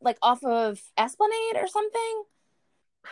Like 0.00 0.18
off 0.22 0.44
of 0.44 0.80
Esplanade 0.96 1.56
or 1.56 1.66
something? 1.66 2.22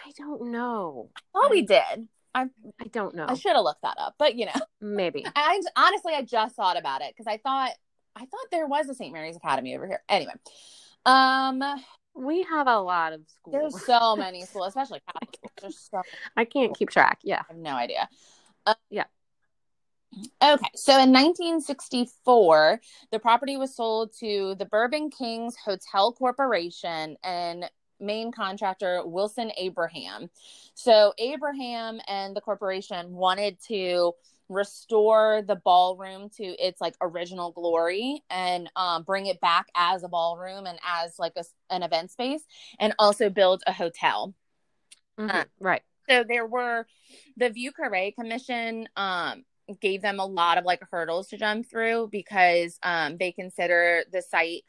I 0.05 0.11
don't 0.16 0.50
know. 0.50 1.11
Oh, 1.35 1.48
we 1.50 1.62
did. 1.62 2.09
I 2.35 2.46
I 2.81 2.85
don't 2.92 3.14
know. 3.14 3.26
I 3.29 3.35
should 3.35 3.55
have 3.55 3.64
looked 3.64 3.83
that 3.83 3.96
up, 3.98 4.14
but 4.18 4.37
you 4.37 4.46
know, 4.46 4.52
Maybe. 4.81 5.24
I 5.37 5.61
honestly 5.76 6.12
I 6.14 6.22
just 6.22 6.55
thought 6.55 6.76
about 6.79 7.02
it 7.02 7.12
because 7.16 7.26
I 7.26 7.38
thought 7.38 7.70
I 8.14 8.20
thought 8.20 8.46
there 8.50 8.66
was 8.66 8.88
a 8.88 8.94
St. 8.94 9.12
Mary's 9.12 9.37
Academy 9.37 9.74
over 9.76 9.87
here. 9.87 10.02
Anyway, 10.09 10.33
um, 11.07 11.62
We 12.14 12.42
have 12.44 12.66
a 12.66 12.79
lot 12.79 13.12
of 13.12 13.20
schools. 13.29 13.72
there's 13.74 13.85
so 13.87 14.16
many 14.18 14.44
schools, 14.44 14.68
especially 14.68 15.00
Catholic 15.07 15.38
schools. 15.59 15.88
So 15.90 16.02
I 16.37 16.44
can't 16.44 16.76
keep 16.76 16.90
track. 16.90 17.18
Yeah. 17.22 17.40
I 17.48 17.52
have 17.52 17.57
no 17.57 17.74
idea. 17.74 18.09
Uh, 18.66 18.74
Yeah. 18.90 19.05
Okay, 20.42 20.70
so 20.74 20.92
in 20.98 21.12
1964, 21.12 22.81
the 23.11 23.18
property 23.18 23.57
was 23.57 23.74
sold 23.74 24.12
to 24.20 24.55
the 24.59 24.64
Bourbon 24.64 25.11
Kings 25.11 25.57
Hotel 25.57 26.12
Corporation 26.12 27.16
and 27.22 27.68
main 28.00 28.33
contractor 28.33 29.02
Wilson 29.05 29.50
Abraham. 29.59 30.31
So 30.74 31.12
Abraham 31.18 32.00
and 32.07 32.35
the 32.37 32.40
corporation 32.40 33.12
wanted 33.12 33.59
to 33.68 34.12
restore 34.48 35.42
the 35.46 35.57
ballroom 35.57 36.31
to 36.37 36.44
its 36.44 36.81
like 36.81 36.94
original 37.00 37.50
glory 37.50 38.22
and 38.31 38.70
um, 38.76 39.02
bring 39.02 39.26
it 39.26 39.40
back 39.40 39.66
as 39.74 40.05
a 40.05 40.09
ballroom 40.09 40.66
and 40.66 40.79
as 40.87 41.18
like 41.18 41.33
a, 41.37 41.44
an 41.68 41.83
event 41.83 42.11
space 42.11 42.42
and 42.79 42.94
also 42.98 43.29
build 43.29 43.62
a 43.66 43.72
hotel 43.72 44.35
Mhm. 45.18 45.35
Uh, 45.35 45.44
right. 45.61 45.83
So 46.09 46.25
there 46.25 46.47
were 46.47 46.87
the 47.37 47.51
Vieux 47.51 47.73
Carré 47.73 48.14
Commission 48.14 48.88
um 48.97 49.45
gave 49.81 50.01
them 50.01 50.21
a 50.21 50.27
lot 50.27 50.59
of 50.59 50.64
like 50.64 50.81
hurdles 50.90 51.29
to 51.29 51.37
jump 51.37 51.69
through 51.69 52.09
because 52.12 52.79
um 52.83 53.16
they 53.19 53.33
consider 53.33 54.05
the 54.12 54.23
site 54.23 54.62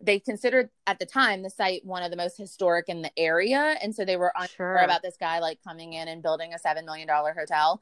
they 0.00 0.18
considered 0.18 0.68
at 0.86 0.98
the 0.98 1.06
time 1.06 1.42
the 1.42 1.50
site 1.50 1.84
one 1.84 2.02
of 2.02 2.10
the 2.10 2.16
most 2.16 2.36
historic 2.36 2.88
in 2.88 3.02
the 3.02 3.10
area. 3.16 3.76
And 3.80 3.94
so 3.94 4.04
they 4.04 4.16
were 4.16 4.32
unsure 4.36 4.76
about 4.76 5.02
this 5.02 5.16
guy 5.18 5.38
like 5.38 5.58
coming 5.66 5.94
in 5.94 6.08
and 6.08 6.22
building 6.22 6.52
a 6.52 6.58
seven 6.58 6.84
million 6.84 7.08
dollar 7.08 7.34
hotel 7.36 7.80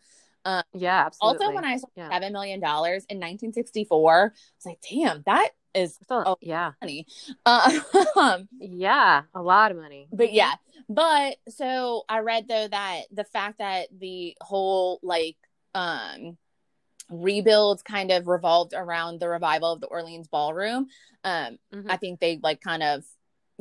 Yeah, 0.74 1.06
absolutely. 1.06 1.46
also 1.46 1.54
when 1.54 1.64
i 1.64 1.76
saw 1.76 1.86
Yeah. 1.96 2.10
seven 2.10 2.32
million 2.32 2.60
dollars 2.60 3.04
in 3.08 3.18
1964 3.18 4.22
i 4.24 4.24
was 4.58 4.66
like 4.66 4.78
damn 4.90 5.22
that 5.26 5.50
is 5.74 5.98
Oh. 6.10 6.36
yeah. 6.40 6.72
money 6.82 7.06
um 7.46 8.48
Yeah, 8.58 9.22
a 9.34 9.40
lot 9.42 9.70
of 9.70 9.76
money. 9.78 10.08
but 10.12 10.32
yeah 10.32 10.54
but 10.88 11.36
so 11.48 12.04
i 12.08 12.18
read 12.18 12.48
though 12.48 12.68
that 12.68 13.02
the 13.12 13.24
fact 13.24 13.58
that 13.58 13.88
the 13.98 14.36
whole 14.40 14.98
like 15.02 15.36
um 15.74 16.36
rebuilds 17.10 17.82
kind 17.82 18.10
of 18.10 18.26
revolved 18.26 18.72
around 18.74 19.20
the 19.20 19.28
revival 19.28 19.72
of 19.72 19.80
the 19.80 19.86
orleans 19.86 20.28
ballroom 20.28 20.86
um 21.24 21.58
Mhm. 21.72 21.86
i 21.88 21.96
think 21.96 22.20
they 22.20 22.38
like 22.42 22.60
kind 22.60 22.82
of 22.82 23.04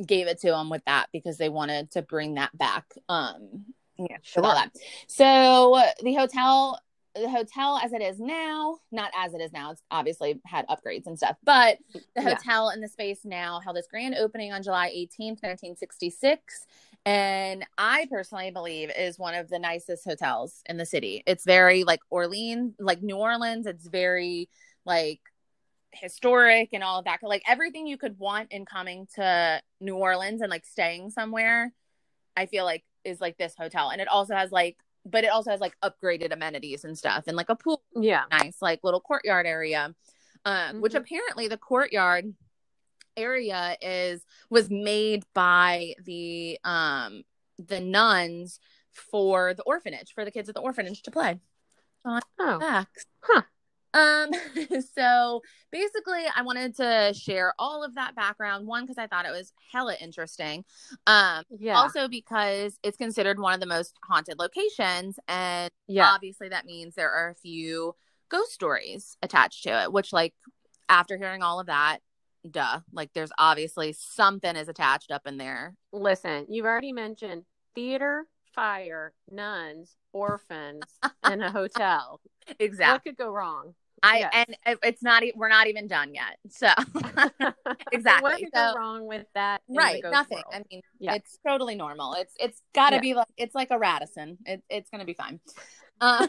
gave 0.06 0.26
it 0.26 0.40
to 0.40 0.50
them 0.50 0.68
with 0.70 0.82
that 0.86 1.06
because 1.12 1.36
they 1.38 1.48
wanted 1.48 1.90
to 1.92 2.02
bring 2.02 2.34
that 2.34 2.56
back 2.56 2.86
um 3.08 3.66
yeah 3.98 4.16
Sure. 4.22 4.44
all 4.44 4.54
that 4.54 4.70
so 5.06 5.80
the 6.02 6.14
hotel 6.14 6.80
the 7.14 7.28
hotel 7.28 7.78
as 7.82 7.92
it 7.92 8.00
is 8.00 8.18
now 8.18 8.78
not 8.90 9.10
as 9.14 9.34
it 9.34 9.40
is 9.42 9.52
now 9.52 9.70
it's 9.70 9.82
obviously 9.90 10.40
had 10.46 10.66
upgrades 10.68 11.06
and 11.06 11.18
stuff 11.18 11.36
but 11.44 11.76
the 11.92 12.22
Yeah. 12.22 12.34
hotel 12.34 12.70
in 12.70 12.80
the 12.80 12.88
space 12.88 13.20
now 13.24 13.60
held 13.60 13.76
its 13.76 13.88
grand 13.88 14.14
opening 14.14 14.52
on 14.52 14.62
July 14.62 14.90
18th, 14.90 15.42
1966. 15.42 16.66
And 17.04 17.66
I 17.78 18.06
personally 18.10 18.50
believe 18.50 18.90
is 18.96 19.18
one 19.18 19.34
of 19.34 19.48
the 19.48 19.58
nicest 19.58 20.04
hotels 20.04 20.62
in 20.68 20.76
the 20.76 20.86
city. 20.86 21.22
It's 21.26 21.44
very 21.44 21.84
like 21.84 22.00
Orleans, 22.10 22.74
like 22.78 23.02
New 23.02 23.16
Orleans. 23.16 23.66
It's 23.66 23.86
very 23.88 24.48
like 24.84 25.20
historic 25.92 26.70
and 26.72 26.82
all 26.84 26.98
of 26.98 27.04
that. 27.06 27.20
Like 27.22 27.42
everything 27.48 27.86
you 27.86 27.98
could 27.98 28.18
want 28.18 28.52
in 28.52 28.64
coming 28.66 29.06
to 29.16 29.60
New 29.80 29.96
Orleans 29.96 30.40
and 30.42 30.50
like 30.50 30.64
staying 30.64 31.10
somewhere, 31.10 31.72
I 32.36 32.46
feel 32.46 32.64
like 32.64 32.84
is 33.04 33.20
like 33.20 33.36
this 33.38 33.54
hotel. 33.56 33.90
And 33.90 34.00
it 34.00 34.08
also 34.08 34.34
has 34.34 34.52
like, 34.52 34.76
but 35.04 35.24
it 35.24 35.28
also 35.32 35.50
has 35.50 35.60
like 35.60 35.76
upgraded 35.82 36.32
amenities 36.32 36.84
and 36.84 36.96
stuff 36.96 37.24
and 37.26 37.36
like 37.36 37.48
a 37.48 37.56
pool 37.56 37.82
Yeah. 37.94 38.24
nice 38.30 38.62
like 38.62 38.84
little 38.84 39.00
courtyard 39.00 39.46
area 39.46 39.92
um 40.44 40.80
which 40.80 40.92
Mhm. 40.92 40.98
apparently 40.98 41.48
the 41.48 41.56
courtyard 41.58 42.32
area 43.16 43.76
is 43.82 44.24
was 44.48 44.70
made 44.70 45.24
by 45.34 45.94
the 46.04 46.56
um 46.62 47.24
the 47.58 47.80
nuns 47.80 48.60
for 48.92 49.54
the 49.54 49.62
orphanage 49.64 50.14
for 50.14 50.24
the 50.24 50.30
kids 50.30 50.48
at 50.48 50.54
the 50.54 50.60
orphanage 50.60 51.02
to 51.02 51.10
play 51.10 51.40
Oh, 52.04 52.20
facts 52.60 53.06
Huh. 53.22 53.42
Um 53.94 54.30
so 54.94 55.42
basically 55.70 56.22
i 56.36 56.42
wanted 56.42 56.74
to 56.74 57.12
share 57.14 57.54
all 57.58 57.84
of 57.84 57.94
that 57.94 58.14
background 58.14 58.66
one 58.66 58.84
because 58.84 58.98
i 58.98 59.06
thought 59.06 59.26
it 59.26 59.32
was 59.32 59.52
hella 59.72 59.94
interesting 60.00 60.64
um 61.06 61.42
yeah. 61.58 61.74
also 61.74 62.08
because 62.08 62.78
it's 62.82 62.96
considered 62.96 63.38
one 63.38 63.54
of 63.54 63.60
the 63.60 63.66
most 63.66 63.94
haunted 64.04 64.38
locations 64.38 65.18
and 65.28 65.70
yeah. 65.86 66.08
obviously 66.08 66.48
that 66.48 66.64
means 66.64 66.94
there 66.94 67.10
are 67.10 67.30
a 67.30 67.34
few 67.34 67.94
ghost 68.28 68.52
stories 68.52 69.16
attached 69.22 69.62
to 69.62 69.82
it 69.82 69.92
which 69.92 70.12
like 70.12 70.34
after 70.88 71.18
hearing 71.18 71.42
all 71.42 71.60
of 71.60 71.66
that 71.66 71.98
duh 72.50 72.80
like 72.92 73.10
there's 73.12 73.32
obviously 73.38 73.92
something 73.92 74.56
is 74.56 74.68
attached 74.68 75.10
up 75.10 75.26
in 75.26 75.36
there 75.36 75.74
Listen, 75.92 76.46
you've 76.48 76.64
already 76.64 76.92
mentioned 76.92 77.44
theater, 77.74 78.24
fire, 78.54 79.12
nuns, 79.30 79.96
orphans, 80.12 80.84
and 81.22 81.42
a 81.42 81.50
hotel. 81.52 82.20
Exactly. 82.58 82.92
What 82.94 83.04
could 83.04 83.16
go 83.16 83.30
wrong? 83.30 83.74
I 84.02 84.18
yes. 84.18 84.30
and 84.66 84.76
it's 84.82 85.02
not 85.02 85.22
we're 85.36 85.48
not 85.48 85.66
even 85.68 85.86
done 85.86 86.12
yet 86.14 86.38
so 86.48 86.68
Exactly. 87.92 88.22
What 88.22 88.40
So- 88.40 88.46
go 88.52 88.74
wrong 88.76 89.06
with 89.06 89.26
that? 89.34 89.62
right 89.68 90.02
nothing 90.10 90.38
world? 90.38 90.54
i 90.54 90.62
mean 90.70 90.82
Yeah. 90.98 91.14
it's 91.14 91.38
totally 91.46 91.74
normal 91.74 92.14
it's 92.14 92.34
it's 92.40 92.62
gotta 92.74 92.96
Yeah. 92.96 93.00
be 93.00 93.14
like 93.14 93.28
it's 93.36 93.54
like 93.54 93.70
a 93.70 93.78
radisson 93.78 94.38
it, 94.46 94.62
it's 94.68 94.90
gonna 94.90 95.04
be 95.04 95.14
fine 95.14 95.40
uh, 96.00 96.26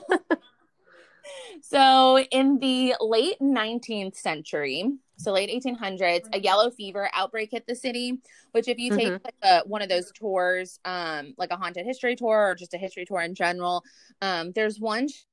so 1.62 2.20
in 2.20 2.60
the 2.60 2.96
late 3.00 3.40
19th 3.42 4.16
century 4.16 4.92
so 5.18 5.32
late 5.32 5.50
1800s 5.50 6.28
a 6.34 6.40
yellow 6.40 6.70
fever 6.70 7.10
outbreak 7.14 7.50
hit 7.52 7.66
the 7.66 7.76
city 7.76 8.20
which 8.52 8.68
if 8.68 8.78
you 8.78 8.96
take 8.96 9.08
Mhm. 9.14 9.24
like 9.24 9.36
a, 9.44 9.62
one 9.66 9.82
of 9.82 9.90
those 9.90 10.12
tours 10.12 10.80
um 10.86 11.34
like 11.38 11.52
a 11.52 11.56
haunted 11.56 11.86
history 11.86 12.16
tour 12.16 12.50
or 12.50 12.56
just 12.56 12.74
a 12.74 12.78
history 12.78 13.06
tour 13.06 13.22
in 13.22 13.36
general 13.36 13.84
um 14.22 14.52
there's 14.54 14.80
one 14.80 15.08
sh- 15.08 15.24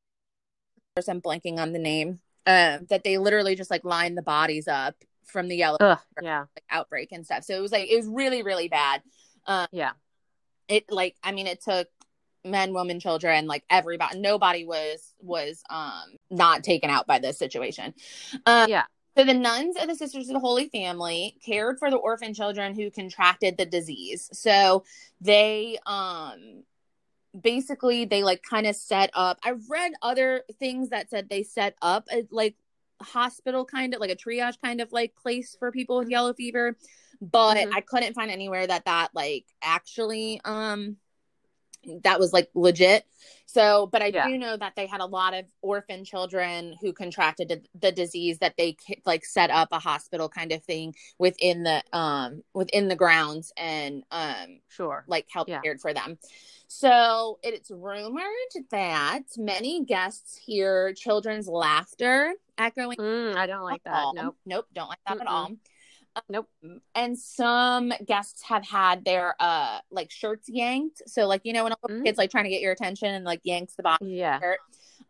i'm 1.08 1.20
blanking 1.20 1.58
on 1.58 1.72
the 1.72 1.78
name 1.78 2.20
uh, 2.50 2.78
that 2.88 3.04
they 3.04 3.18
literally 3.18 3.54
just 3.54 3.70
like 3.70 3.84
line 3.84 4.14
the 4.14 4.22
bodies 4.22 4.66
up 4.68 4.94
from 5.24 5.48
the 5.48 5.56
yellow 5.56 5.76
Ugh, 5.80 5.98
yeah. 6.20 6.40
like, 6.40 6.64
outbreak 6.70 7.12
and 7.12 7.24
stuff. 7.24 7.44
So 7.44 7.54
it 7.56 7.60
was 7.60 7.72
like 7.72 7.88
it 7.88 7.96
was 7.96 8.08
really 8.08 8.42
really 8.42 8.68
bad. 8.68 9.02
Um, 9.46 9.66
Yeah. 9.72 9.92
it 10.68 10.84
like 10.90 11.16
I 11.22 11.32
mean 11.32 11.46
it 11.46 11.62
took 11.62 11.88
men, 12.44 12.72
women, 12.72 13.00
children, 13.00 13.46
like 13.46 13.64
everybody. 13.70 14.18
Nobody 14.18 14.64
was 14.64 15.14
was 15.20 15.62
um 15.70 16.16
not 16.30 16.64
taken 16.64 16.90
out 16.90 17.06
by 17.06 17.18
this 17.18 17.38
situation. 17.38 17.94
Um, 18.46 18.68
Yeah. 18.68 18.84
So 19.16 19.24
the 19.24 19.34
nuns 19.34 19.76
of 19.76 19.88
the 19.88 19.96
Sisters 19.96 20.28
of 20.28 20.34
the 20.34 20.40
Holy 20.40 20.68
Family 20.68 21.36
cared 21.44 21.78
for 21.78 21.90
the 21.90 21.96
orphan 21.96 22.32
children 22.32 22.74
who 22.74 22.90
contracted 22.90 23.56
the 23.58 23.66
disease. 23.66 24.30
So 24.32 24.84
they 25.20 25.78
um 25.86 26.64
basically 27.38 28.04
they 28.04 28.22
like 28.22 28.42
kind 28.42 28.66
of 28.66 28.76
set 28.76 29.10
up. 29.14 29.38
I 29.44 29.54
read 29.68 29.92
other 30.02 30.42
things 30.58 30.90
that 30.90 31.10
said 31.10 31.28
they 31.28 31.42
set 31.42 31.76
up 31.82 32.06
a, 32.12 32.26
like 32.30 32.56
hospital 33.02 33.64
kind 33.64 33.94
of 33.94 34.00
like 34.00 34.10
a 34.10 34.16
triage 34.16 34.60
kind 34.62 34.80
of 34.80 34.92
like 34.92 35.14
place 35.14 35.56
for 35.58 35.72
people 35.72 35.98
with 35.98 36.10
yellow 36.10 36.34
fever, 36.34 36.76
but 37.20 37.56
Mhm. 37.56 37.72
I 37.74 37.80
couldn't 37.80 38.14
find 38.14 38.30
anywhere 38.30 38.66
that 38.66 38.84
that 38.84 39.10
like 39.14 39.46
actually 39.62 40.40
um 40.44 40.96
that 42.02 42.20
was 42.20 42.30
like 42.32 42.50
legit. 42.54 43.06
So, 43.46 43.86
but 43.86 44.02
I 44.02 44.08
Yeah. 44.08 44.28
do 44.28 44.36
know 44.36 44.54
that 44.54 44.76
they 44.76 44.86
had 44.86 45.00
a 45.00 45.06
lot 45.06 45.32
of 45.32 45.46
orphan 45.62 46.04
children 46.04 46.76
who 46.78 46.92
contracted 46.92 47.66
the- 47.74 47.90
disease 47.90 48.38
that 48.40 48.56
they 48.58 48.76
like 49.06 49.24
set 49.24 49.48
up 49.50 49.68
a 49.72 49.78
hospital 49.78 50.28
kind 50.28 50.52
of 50.52 50.62
thing 50.62 50.94
within 51.18 51.62
the 51.62 51.82
um 51.96 52.42
within 52.52 52.88
the 52.88 52.96
grounds 52.96 53.50
and 53.56 54.04
um 54.10 54.60
Sure. 54.68 55.04
like 55.06 55.26
help 55.30 55.48
Yeah. 55.48 55.62
cared 55.62 55.80
for 55.80 55.94
them. 55.94 56.18
So 56.72 57.40
it's 57.42 57.68
rumored 57.68 58.22
that 58.70 59.22
many 59.36 59.84
guests 59.84 60.36
hear 60.36 60.92
children's 60.94 61.48
laughter 61.48 62.32
echoing. 62.56 62.96
Mm, 62.96 63.34
I 63.34 63.48
don't 63.48 63.64
like 63.64 63.82
that. 63.82 63.92
all. 63.92 64.14
Nope. 64.14 64.36
nope, 64.46 64.66
don't 64.72 64.88
like 64.88 65.00
that 65.08 65.16
at 65.20 65.26
Mm-mm. 65.26 65.30
all. 65.30 65.50
Nope. 66.28 66.48
And 66.94 67.18
some 67.18 67.92
guests 68.06 68.42
have 68.44 68.64
had 68.64 69.04
their 69.04 69.34
uh 69.40 69.80
like 69.90 70.12
shirts 70.12 70.48
yanked. 70.48 71.02
So 71.08 71.26
like 71.26 71.40
you 71.44 71.52
know 71.52 71.64
when 71.64 71.72
a 71.72 71.76
Mm. 71.88 72.04
kid's 72.04 72.18
like 72.18 72.30
trying 72.30 72.44
to 72.44 72.50
get 72.50 72.60
your 72.60 72.70
attention 72.70 73.12
and 73.14 73.24
like 73.24 73.40
yanks 73.42 73.74
the 73.74 73.82
bottom 73.82 74.06
Yeah. 74.06 74.38
shirt 74.38 74.58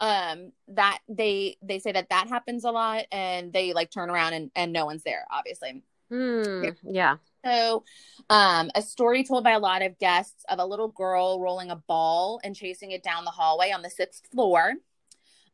um 0.00 0.52
that 0.68 1.00
they 1.10 1.58
they 1.60 1.78
say 1.78 1.92
that 1.92 2.08
that 2.08 2.26
happens 2.28 2.64
a 2.64 2.70
lot 2.70 3.04
and 3.12 3.52
they 3.52 3.74
like 3.74 3.90
turn 3.90 4.08
around 4.08 4.32
and 4.32 4.50
and 4.56 4.72
no 4.72 4.86
one's 4.86 5.02
there 5.02 5.26
obviously 5.30 5.82
Mm, 6.10 6.74
yeah. 6.84 7.16
So 7.44 7.84
um 8.28 8.70
a 8.74 8.82
story 8.82 9.24
told 9.24 9.44
by 9.44 9.52
a 9.52 9.58
lot 9.58 9.82
of 9.82 9.98
guests 9.98 10.44
of 10.48 10.58
a 10.58 10.64
little 10.66 10.88
girl 10.88 11.40
rolling 11.40 11.70
a 11.70 11.76
ball 11.76 12.40
and 12.44 12.54
chasing 12.56 12.90
it 12.90 13.02
down 13.02 13.24
the 13.24 13.30
hallway 13.30 13.70
on 13.70 13.82
the 13.82 13.90
sixth 13.90 14.26
floor 14.32 14.74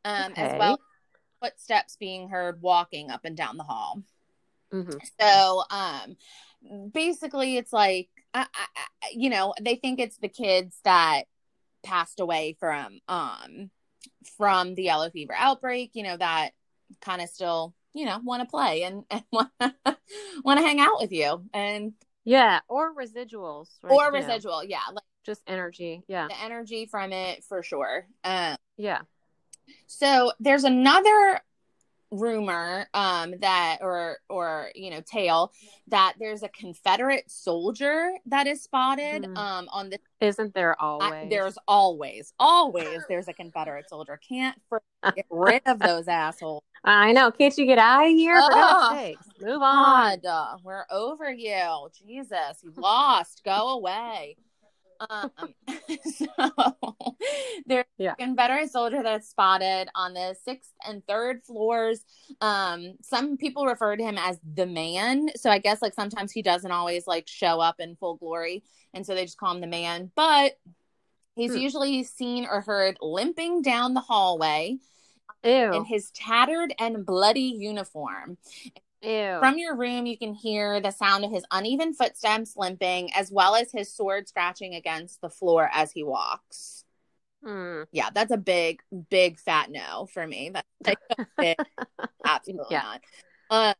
um 0.05 0.33
as 0.37 0.53
well 0.59 0.72
as 0.72 0.79
footsteps 1.51 1.96
being 1.96 2.29
heard 2.29 2.61
walking 2.62 3.11
up 3.11 3.25
and 3.25 3.37
down 3.37 3.57
the 3.57 3.62
hall. 3.64 4.03
Hmm 4.70 4.90
so 5.20 5.62
um 5.70 6.16
basically 6.92 7.57
it's 7.57 7.72
like 7.72 8.09
I, 8.35 8.46
I- 8.55 9.11
you 9.12 9.31
know 9.31 9.55
they 9.61 9.77
think 9.77 10.01
it's 10.01 10.16
the 10.18 10.29
kids 10.29 10.81
that 10.85 11.25
passed 11.85 12.18
away 12.18 12.57
from 12.59 12.99
um 13.09 13.70
from 14.37 14.75
the 14.75 14.83
yellow 14.83 15.11
fever 15.11 15.35
outbreak 15.37 15.90
you 15.94 16.03
know 16.03 16.16
that 16.16 16.51
kind 17.01 17.22
of 17.22 17.29
still 17.29 17.75
you 17.97 18.05
know 18.05 18.19
want 18.23 18.43
to 18.43 18.49
play 18.49 18.83
and, 18.83 19.05
and 19.11 19.23
want 20.45 20.59
to 20.61 20.67
hang 20.67 20.81
out 20.81 21.01
with 21.01 21.13
you 21.13 21.43
and 21.55 21.93
Yeah. 22.25 22.61
Or 22.69 22.95
residuals. 22.95 23.69
right, 23.83 23.93
or 23.93 24.05
you 24.07 24.11
residual 24.13 24.63
yeah 24.65 24.81
like 24.93 25.03
just 25.25 25.43
energy. 25.47 26.03
Yeah. 26.09 26.29
the 26.29 26.41
energy 26.41 26.87
from 26.87 27.13
it 27.13 27.43
for 27.45 27.63
sure 27.63 28.07
um 28.25 28.57
Yeah. 28.77 29.01
So 29.87 30.33
there's 30.41 30.65
another 30.65 31.41
rumor 32.13 32.87
um 32.95 33.35
that 33.41 33.79
or 33.81 34.19
or 34.29 34.71
you 34.77 34.91
know 34.91 35.01
tale 35.01 35.51
that 35.89 36.15
there's 36.21 36.45
a 36.45 36.49
confederate 36.51 37.29
soldier 37.29 38.13
that 38.27 38.47
is 38.47 38.63
spotted 38.63 39.25
Mhm. 39.25 39.37
um 39.37 39.69
on 39.73 39.91
the 39.91 39.99
Isn't 40.21 40.55
there 40.55 40.81
I- 40.81 40.85
always? 40.87 41.31
there's 41.31 41.59
always 41.67 42.33
always 42.39 43.01
there's 43.09 43.27
a 43.27 43.33
confederate 43.33 43.89
soldier 43.89 44.21
can't 44.27 44.57
get 45.17 45.27
rid 45.31 45.63
of 45.67 45.81
those 45.81 46.07
assholes 46.07 46.63
I 46.87 47.12
know. 47.12 47.31
Can't 47.33 47.57
you 47.59 47.66
get 47.66 47.79
out 47.79 48.05
of 48.07 48.11
here? 48.11 48.40
For 48.40 48.44
Ugh. 48.44 48.53
God's 48.55 49.01
sakes. 49.01 49.27
Move 49.40 49.61
on. 49.62 50.20
God, 50.20 50.27
uh, 50.27 50.57
we're 50.62 50.85
over 50.90 51.31
you 51.31 51.88
jesus 52.07 52.59
you 52.62 52.72
lost 52.77 53.42
go 53.44 53.70
away 53.70 54.37
um 55.11 55.31
so 56.05 56.27
there's 57.66 57.85
Yeah. 57.99 58.12
a 58.12 58.16
confederate 58.16 58.70
soldier 58.70 59.03
that's 59.03 59.29
spotted 59.29 59.88
on 59.94 60.14
the 60.14 60.35
sixth 60.44 60.72
and 60.87 61.03
third 61.07 61.42
floors 61.44 62.05
um 62.40 62.94
some 63.03 63.37
people 63.37 63.66
refer 63.66 63.96
to 63.96 64.03
him 64.03 64.16
as 64.18 64.38
the 64.55 64.64
man 64.66 65.29
so 65.37 65.51
i 65.51 65.59
guess 65.59 65.83
like 65.83 65.92
sometimes 65.94 66.33
he 66.33 66.40
doesn't 66.42 66.70
always 66.72 67.07
like 67.07 67.27
show 67.29 67.61
up 67.61 67.77
in 67.79 67.96
full 67.96 68.16
glory 68.16 68.62
and 68.94 69.05
so 69.05 69.14
they 69.14 69.25
just 69.25 69.37
call 69.38 69.55
him 69.55 69.61
the 69.61 69.66
man 69.66 70.11
but 70.16 70.53
he's 71.35 71.53
Hmm. 71.53 71.59
usually 71.59 72.03
seen 72.05 72.46
or 72.51 72.62
heard 72.62 72.96
limping 73.03 73.61
down 73.62 73.92
the 73.92 74.01
hallway 74.01 74.79
Ew. 75.47 75.73
in 75.73 75.85
his 75.85 76.11
tattered 76.11 76.75
and 76.79 77.07
bloody 77.07 77.41
uniform 77.59 78.37
Ew. 79.03 79.37
from 79.39 79.59
your 79.59 79.77
room, 79.77 80.07
you 80.07 80.19
can 80.19 80.35
hear 80.35 80.81
the 80.81 80.91
sound 80.91 81.25
of 81.25 81.31
his 81.31 81.45
uneven 81.51 81.95
footsteps 81.95 82.57
limping, 82.57 83.13
as 83.15 83.31
well 83.31 83.55
as 83.55 83.71
his 83.73 83.93
sword 83.93 84.29
scratching 84.29 84.75
against 84.75 85.21
the 85.21 85.31
floor 85.31 85.69
as 85.73 85.93
he 85.93 86.03
walks. 86.03 86.85
Mm. 87.45 87.87
Yeah, 87.93 88.09
that's 88.13 88.33
a 88.33 88.37
big, 88.37 88.81
big 89.11 89.39
fat 89.39 89.71
no 89.71 90.09
for 90.13 90.27
me. 90.27 90.51
That's 90.53 90.67
like 90.85 90.99
big, 91.39 91.57
absolutely 92.25 92.67
Yeah. 92.71 92.83
not. 92.83 93.01
Uh. 93.51 93.75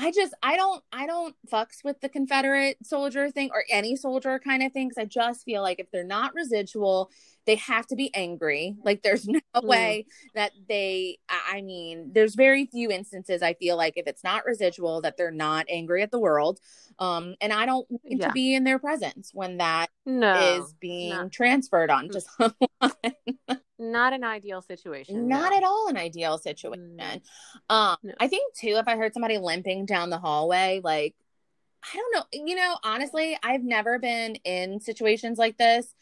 I 0.00 0.12
just, 0.12 0.32
I 0.42 0.56
don't, 0.56 0.82
I 0.92 1.06
don't 1.06 1.34
fucks 1.52 1.82
with 1.82 2.00
the 2.00 2.08
Confederate 2.08 2.78
soldier 2.86 3.30
thing 3.30 3.50
or 3.52 3.64
any 3.70 3.96
soldier 3.96 4.38
kind 4.38 4.62
of 4.62 4.72
thing 4.72 4.88
because 4.88 5.02
I 5.02 5.06
just 5.06 5.44
feel 5.44 5.60
like 5.62 5.80
if 5.80 5.90
they're 5.90 6.04
not 6.04 6.34
residual, 6.34 7.10
they 7.46 7.56
have 7.56 7.86
to 7.88 7.96
be 7.96 8.14
angry. 8.14 8.76
Like 8.84 9.02
there's 9.02 9.26
no 9.28 9.40
Mm. 9.56 9.64
way 9.66 10.06
that 10.34 10.52
they, 10.68 11.18
I 11.28 11.62
mean, 11.62 12.12
there's 12.14 12.36
very 12.36 12.66
few 12.66 12.90
instances 12.92 13.42
I 13.42 13.54
feel 13.54 13.76
like 13.76 13.94
if 13.96 14.06
it's 14.06 14.22
not 14.22 14.44
residual 14.44 15.00
that 15.02 15.16
they're 15.16 15.32
not 15.32 15.66
angry 15.68 16.02
at 16.02 16.12
the 16.12 16.20
world. 16.20 16.60
Um, 17.00 17.34
and 17.40 17.52
I 17.52 17.66
don't 17.66 17.86
need 18.04 18.20
Yeah. 18.20 18.28
to 18.28 18.32
be 18.32 18.54
in 18.54 18.62
their 18.62 18.78
presence 18.78 19.30
when 19.34 19.56
that 19.58 19.88
No. 20.06 20.62
is 20.62 20.74
being 20.74 21.10
no. 21.10 21.28
transferred 21.28 21.90
on 21.90 22.08
to 22.10 22.20
someone. 22.38 23.56
Not 23.78 24.12
an 24.12 24.24
ideal 24.24 24.60
situation. 24.62 25.28
Not 25.28 25.50
no. 25.50 25.56
at 25.56 25.62
all 25.64 25.88
an 25.88 25.96
ideal 25.96 26.38
situation. 26.38 27.22
Um, 27.68 27.96
No. 28.02 28.14
I 28.18 28.28
think 28.28 28.54
too, 28.56 28.76
if 28.76 28.88
I 28.88 28.96
heard 28.96 29.12
somebody 29.14 29.38
limping 29.38 29.86
down 29.86 30.10
the 30.10 30.18
hallway, 30.18 30.80
like 30.82 31.14
I 31.82 31.96
don't 31.96 32.14
know, 32.14 32.46
you 32.46 32.56
know, 32.56 32.76
honestly, 32.82 33.38
I've 33.42 33.62
never 33.62 33.98
been 33.98 34.34
in 34.44 34.80
situations 34.80 35.38
like 35.38 35.56
this, 35.58 35.94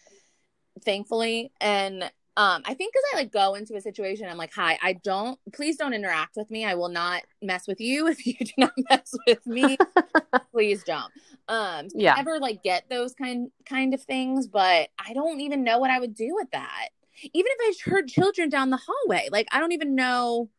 thankfully, 0.84 1.52
and 1.60 2.10
um, 2.38 2.62
I 2.66 2.74
think 2.74 2.92
because 2.92 3.04
I 3.14 3.16
like 3.16 3.32
go 3.32 3.54
into 3.54 3.76
a 3.76 3.80
situation, 3.80 4.28
I'm 4.28 4.36
like, 4.36 4.52
hi, 4.52 4.78
I 4.82 4.94
don't, 4.94 5.38
please 5.54 5.76
don't 5.76 5.94
interact 5.94 6.36
with 6.36 6.50
me. 6.50 6.66
I 6.66 6.74
will 6.74 6.90
not 6.90 7.22
mess 7.42 7.66
with 7.66 7.80
you 7.80 8.06
if 8.08 8.26
you 8.26 8.34
do 8.38 8.52
not 8.58 8.72
mess 8.90 9.14
with 9.26 9.46
me. 9.46 9.78
please 10.52 10.82
don't. 10.84 11.10
Um, 11.48 11.88
so 11.88 11.96
Yeah. 11.98 12.14
never 12.14 12.38
like 12.38 12.62
get 12.62 12.88
those 12.90 13.14
kind 13.14 13.50
kind 13.64 13.94
of 13.94 14.02
things, 14.02 14.48
but 14.48 14.90
I 14.98 15.14
don't 15.14 15.40
even 15.40 15.64
know 15.64 15.78
what 15.78 15.90
I 15.90 15.98
would 15.98 16.14
do 16.14 16.34
with 16.34 16.50
that. 16.50 16.88
Even 17.22 17.50
if 17.58 17.78
I 17.86 17.90
heard 17.90 18.08
children 18.08 18.48
down 18.48 18.70
the 18.70 18.80
hallway, 18.86 19.28
like 19.30 19.48
I 19.52 19.60
don't 19.60 19.72
even 19.72 19.94
know, 19.94 20.50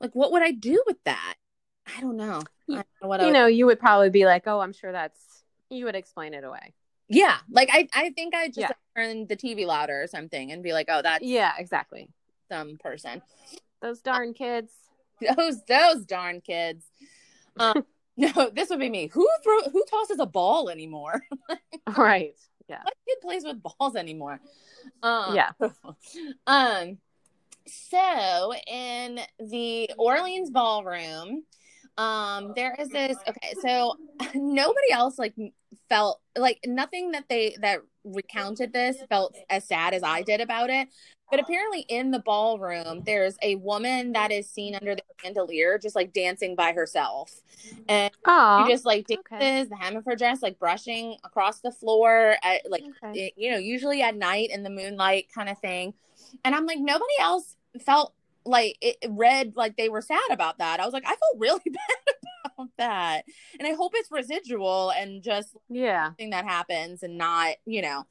like 0.00 0.14
what 0.14 0.32
would 0.32 0.42
I 0.42 0.52
do 0.52 0.82
with 0.86 0.96
that? 1.04 1.34
I 1.96 2.00
don't 2.00 2.16
know. 2.16 2.42
I 2.70 2.74
don't 2.74 2.86
know 3.02 3.08
what 3.08 3.20
I 3.20 3.24
You 3.24 3.28
would- 3.28 3.32
know, 3.34 3.46
you 3.46 3.66
would 3.66 3.80
probably 3.80 4.10
be 4.10 4.24
like, 4.24 4.46
"Oh, 4.46 4.60
I'm 4.60 4.72
sure 4.72 4.92
that's." 4.92 5.42
You 5.68 5.84
would 5.84 5.94
explain 5.94 6.34
it 6.34 6.42
away. 6.44 6.74
yeah, 7.08 7.38
like 7.50 7.68
I, 7.72 7.88
I 7.94 8.10
think 8.10 8.34
I 8.34 8.46
just 8.48 8.58
Yeah. 8.58 8.68
like, 8.68 8.76
turn 8.96 9.26
the 9.26 9.36
TV 9.36 9.66
louder 9.66 10.02
or 10.02 10.06
something 10.06 10.50
and 10.52 10.62
be 10.62 10.72
like, 10.72 10.86
oh, 10.88 11.00
that's 11.02 11.24
Yeah, 11.24 11.52
exactly. 11.58 12.08
some 12.48 12.76
person. 12.78 13.22
Those 13.82 14.00
darn 14.00 14.32
kids. 14.34 14.72
Those 15.36 15.62
those 15.64 16.04
darn 16.06 16.40
kids. 16.40 16.86
Um, 17.58 17.84
no, 18.16 18.50
this 18.54 18.68
would 18.70 18.78
be 18.80 18.88
me. 18.90 19.06
Who 19.08 19.28
throw 19.44 19.60
who 19.70 19.84
tosses 19.90 20.18
a 20.18 20.26
ball 20.26 20.68
anymore? 20.70 21.22
Right. 21.96 22.34
Yeah. 22.70 22.82
what 22.82 22.94
kid 23.06 23.18
plays 23.20 23.44
with 23.44 23.62
balls 23.62 23.96
anymore? 23.96 24.40
Um, 25.02 25.34
Yeah. 25.34 25.50
um. 26.46 26.98
So 27.66 28.52
in 28.66 29.20
the 29.38 29.90
Orleans 29.98 30.50
ballroom, 30.50 31.44
um, 31.98 32.52
there 32.54 32.74
is 32.78 32.88
this. 32.88 33.18
Okay, 33.28 33.54
so 33.60 33.94
nobody 34.34 34.92
else 34.92 35.18
like 35.18 35.34
felt 35.88 36.20
like 36.36 36.60
nothing 36.64 37.12
that 37.12 37.24
they 37.28 37.56
that 37.60 37.80
recounted 38.04 38.72
this 38.72 38.96
felt 39.08 39.36
as 39.48 39.64
sad 39.64 39.94
as 39.94 40.02
I 40.02 40.22
did 40.22 40.40
about 40.40 40.70
it. 40.70 40.88
But 41.30 41.38
apparently, 41.38 41.80
in 41.88 42.10
the 42.10 42.18
ballroom, 42.18 43.02
there's 43.06 43.36
a 43.40 43.54
woman 43.56 44.12
that 44.12 44.32
is 44.32 44.50
seen 44.50 44.74
under 44.74 44.96
the 44.96 45.02
chandelier, 45.22 45.78
just 45.78 45.94
like 45.94 46.12
dancing 46.12 46.56
by 46.56 46.72
herself, 46.72 47.30
and 47.88 48.10
Oh. 48.26 48.64
she 48.66 48.72
just 48.72 48.84
like 48.84 49.06
dances 49.06 49.26
okay. 49.32 49.64
the 49.64 49.76
hem 49.76 49.96
of 49.96 50.04
her 50.06 50.16
dress, 50.16 50.42
like 50.42 50.58
brushing 50.58 51.16
across 51.22 51.60
the 51.60 51.70
floor, 51.70 52.34
at, 52.42 52.68
like 52.68 52.82
Okay. 53.04 53.26
it- 53.26 53.34
you 53.36 53.52
know, 53.52 53.58
usually 53.58 54.02
at 54.02 54.16
night 54.16 54.50
in 54.50 54.64
the 54.64 54.70
moonlight 54.70 55.28
kind 55.32 55.48
of 55.48 55.58
thing. 55.60 55.94
And 56.44 56.52
I'm 56.54 56.66
like, 56.66 56.78
nobody 56.80 57.14
else 57.20 57.56
felt 57.84 58.12
like 58.44 58.76
it 58.80 58.96
it 59.02 59.10
read 59.12 59.52
like 59.54 59.76
they 59.76 59.88
were 59.88 60.00
sad 60.00 60.18
about 60.32 60.58
that. 60.58 60.80
I 60.80 60.84
was 60.84 60.92
like, 60.94 61.04
I 61.06 61.10
felt 61.10 61.38
really 61.38 61.60
bad 61.66 62.09
about 62.44 62.68
that. 62.78 63.22
And 63.58 63.66
I 63.66 63.72
hope 63.72 63.92
it's 63.94 64.10
residual 64.10 64.90
and 64.90 65.22
just 65.22 65.56
Yeah. 65.68 66.06
something 66.06 66.30
that 66.30 66.44
happens 66.44 67.02
and 67.02 67.18
not, 67.18 67.56
you 67.66 67.82
know, 67.82 68.06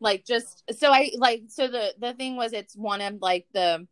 like 0.00 0.24
just 0.24 0.64
so 0.78 0.92
I 0.92 1.10
like 1.16 1.44
so 1.48 1.66
the 1.66 1.94
the 1.98 2.14
thing 2.14 2.36
was 2.36 2.52
it's 2.52 2.76
one 2.76 3.00
of 3.00 3.20
like 3.20 3.46
the 3.52 3.86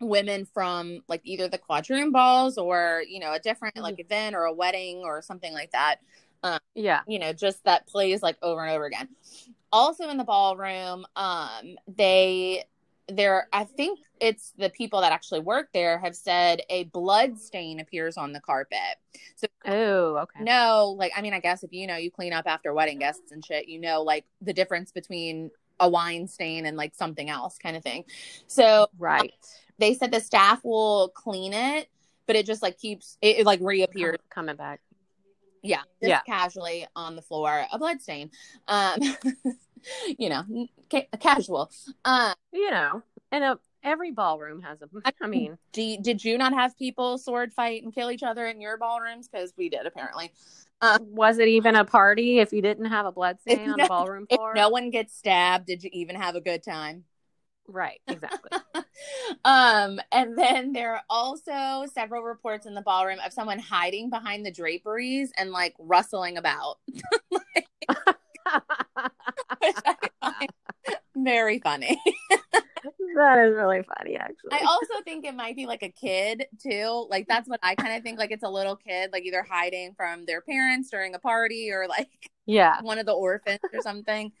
women 0.00 0.44
from 0.44 1.00
like 1.08 1.22
either 1.24 1.48
the 1.48 1.58
quadroon 1.58 2.12
balls 2.12 2.58
or 2.58 3.02
you 3.08 3.18
know 3.18 3.32
a 3.32 3.38
different 3.40 3.74
Mhm. 3.74 3.82
like 3.82 3.98
event 3.98 4.36
or 4.36 4.44
a 4.44 4.52
wedding 4.52 4.98
or 4.98 5.22
something 5.22 5.52
like 5.52 5.72
that 5.72 5.96
um, 6.44 6.58
Yeah. 6.74 7.00
you 7.08 7.18
know 7.18 7.32
just 7.32 7.64
that 7.64 7.86
plays 7.88 8.22
like 8.22 8.36
over 8.42 8.62
and 8.62 8.70
over 8.72 8.84
again 8.84 9.08
also 9.72 10.08
in 10.08 10.18
the 10.18 10.24
ballroom 10.24 11.04
um 11.16 11.76
they 11.88 12.64
there 13.08 13.48
I 13.52 13.64
think 13.64 14.00
it's 14.20 14.52
the 14.58 14.70
people 14.70 15.00
that 15.00 15.12
actually 15.12 15.40
work 15.40 15.68
there 15.72 15.98
have 15.98 16.14
said 16.16 16.62
a 16.68 16.84
blood 16.84 17.38
stain 17.38 17.80
appears 17.80 18.16
on 18.16 18.32
the 18.32 18.40
carpet. 18.40 18.96
So 19.36 19.46
Oh, 19.64 20.16
okay. 20.16 20.42
no, 20.44 20.94
like 20.98 21.12
I 21.16 21.22
mean, 21.22 21.34
I 21.34 21.40
guess 21.40 21.62
if 21.62 21.72
you 21.72 21.86
know 21.86 21.96
you 21.96 22.10
clean 22.10 22.32
up 22.32 22.46
after 22.46 22.72
wedding 22.74 22.98
guests 22.98 23.32
and 23.32 23.44
shit, 23.44 23.68
you 23.68 23.80
know 23.80 24.02
like 24.02 24.24
the 24.40 24.52
difference 24.52 24.92
between 24.92 25.50
a 25.80 25.88
wine 25.88 26.26
stain 26.26 26.66
and 26.66 26.76
like 26.76 26.94
something 26.94 27.30
else 27.30 27.56
kind 27.58 27.76
of 27.76 27.82
thing. 27.82 28.04
So 28.46 28.88
Right. 28.98 29.32
they 29.78 29.94
said 29.94 30.10
the 30.10 30.20
staff 30.20 30.60
will 30.64 31.08
clean 31.10 31.52
it, 31.52 31.88
but 32.26 32.34
it 32.36 32.46
just 32.46 32.62
like 32.62 32.78
keeps 32.78 33.16
it, 33.22 33.38
it 33.38 33.46
like 33.46 33.60
reappears. 33.62 34.16
Coming 34.30 34.56
back. 34.56 34.80
Yeah, 35.62 35.82
just 36.00 36.08
Yeah. 36.08 36.20
casually 36.22 36.86
on 36.94 37.16
the 37.16 37.22
floor, 37.22 37.64
a 37.72 37.78
blood 37.78 38.00
stain. 38.00 38.30
Um, 38.68 39.00
you 40.18 40.28
know, 40.28 40.44
ca- 40.90 41.08
casual. 41.20 41.70
Um, 42.04 42.34
You 42.52 42.70
know, 42.70 43.02
and 43.32 43.44
uh, 43.44 43.56
every 43.82 44.10
ballroom 44.10 44.62
has 44.62 44.78
a. 44.82 44.88
I 45.22 45.26
mean, 45.26 45.58
you, 45.74 46.00
did 46.00 46.24
you 46.24 46.38
not 46.38 46.52
have 46.52 46.76
people 46.78 47.18
sword 47.18 47.52
fight 47.52 47.82
and 47.82 47.94
kill 47.94 48.10
each 48.10 48.22
other 48.22 48.46
in 48.46 48.60
your 48.60 48.76
ballrooms? 48.78 49.28
Because 49.28 49.52
we 49.56 49.68
did 49.68 49.86
apparently. 49.86 50.32
was 51.12 51.38
it 51.38 51.48
even 51.48 51.74
a 51.76 51.84
party 51.84 52.38
if 52.38 52.52
you 52.52 52.62
didn't 52.62 52.86
have 52.86 53.06
a 53.06 53.12
blood 53.12 53.38
If 53.46 53.58
stain 53.58 53.70
on 53.70 53.76
no- 53.78 53.84
the 53.84 53.88
ballroom 53.88 54.26
If 54.28 54.36
floor? 54.36 54.54
no 54.54 54.68
one 54.68 54.90
gets 54.90 55.16
stabbed, 55.16 55.66
did 55.66 55.82
you 55.82 55.90
even 55.92 56.16
have 56.16 56.36
a 56.36 56.40
good 56.40 56.62
time? 56.62 57.04
Right. 57.70 58.00
Exactly. 58.08 58.50
um, 59.44 60.00
and 60.10 60.38
then 60.38 60.72
there 60.72 60.94
are 60.94 61.02
also 61.10 61.84
several 61.92 62.22
reports 62.22 62.64
in 62.64 62.74
the 62.74 62.80
ballroom 62.80 63.18
of 63.24 63.32
someone 63.32 63.58
hiding 63.58 64.08
behind 64.08 64.46
the 64.46 64.50
draperies 64.50 65.30
and 65.36 65.50
like 65.50 65.74
rustling 65.78 66.38
about. 66.38 66.78
Which 69.60 69.76
I 69.84 69.96
find 70.20 70.50
very 71.16 71.58
funny. 71.58 72.00
that 73.16 73.38
is 73.38 73.54
really 73.54 73.82
funny, 73.82 74.16
actually. 74.16 74.52
I 74.52 74.64
also 74.66 75.02
think 75.04 75.24
it 75.24 75.34
might 75.34 75.56
be 75.56 75.66
like 75.66 75.82
a 75.82 75.88
kid 75.88 76.46
too. 76.62 77.06
Like 77.10 77.26
that's 77.28 77.48
what 77.48 77.60
I 77.62 77.74
kind 77.74 77.96
of 77.96 78.02
think. 78.02 78.18
Like 78.18 78.30
it's 78.30 78.44
a 78.44 78.48
little 78.48 78.76
kid, 78.76 79.10
like 79.12 79.24
either 79.24 79.44
hiding 79.48 79.94
from 79.96 80.24
their 80.26 80.40
parents 80.40 80.90
during 80.90 81.14
a 81.14 81.18
party 81.18 81.70
or 81.72 81.86
like 81.88 82.30
yeah. 82.46 82.80
one 82.80 82.98
of 82.98 83.06
the 83.06 83.12
orphans 83.12 83.60
or 83.72 83.80
something. 83.82 84.32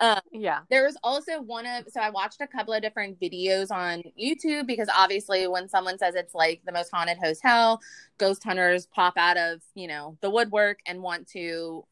Um, 0.00 0.20
yeah. 0.32 0.60
There 0.70 0.84
was 0.84 0.96
also 1.02 1.40
one 1.42 1.66
of 1.66 1.84
so 1.88 2.00
I 2.00 2.10
watched 2.10 2.40
a 2.40 2.46
couple 2.46 2.72
of 2.72 2.82
different 2.82 3.20
videos 3.20 3.70
on 3.70 4.02
YouTube 4.20 4.66
because 4.66 4.88
obviously 4.94 5.46
when 5.46 5.68
someone 5.68 5.98
says 5.98 6.14
it's 6.14 6.34
like 6.34 6.62
the 6.64 6.72
most 6.72 6.90
haunted 6.90 7.18
hotel, 7.18 7.80
ghost 8.18 8.42
hunters 8.42 8.86
pop 8.86 9.14
out 9.16 9.36
of, 9.36 9.60
you 9.74 9.88
know, 9.88 10.16
the 10.22 10.30
woodwork 10.30 10.78
and 10.86 11.02
want 11.02 11.28
to 11.28 11.84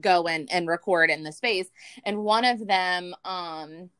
go 0.00 0.26
and 0.26 0.50
and 0.52 0.68
record 0.68 1.10
in 1.10 1.22
the 1.22 1.32
space. 1.32 1.68
And 2.04 2.18
one 2.24 2.44
of 2.44 2.66
them 2.66 3.14
um 3.24 3.90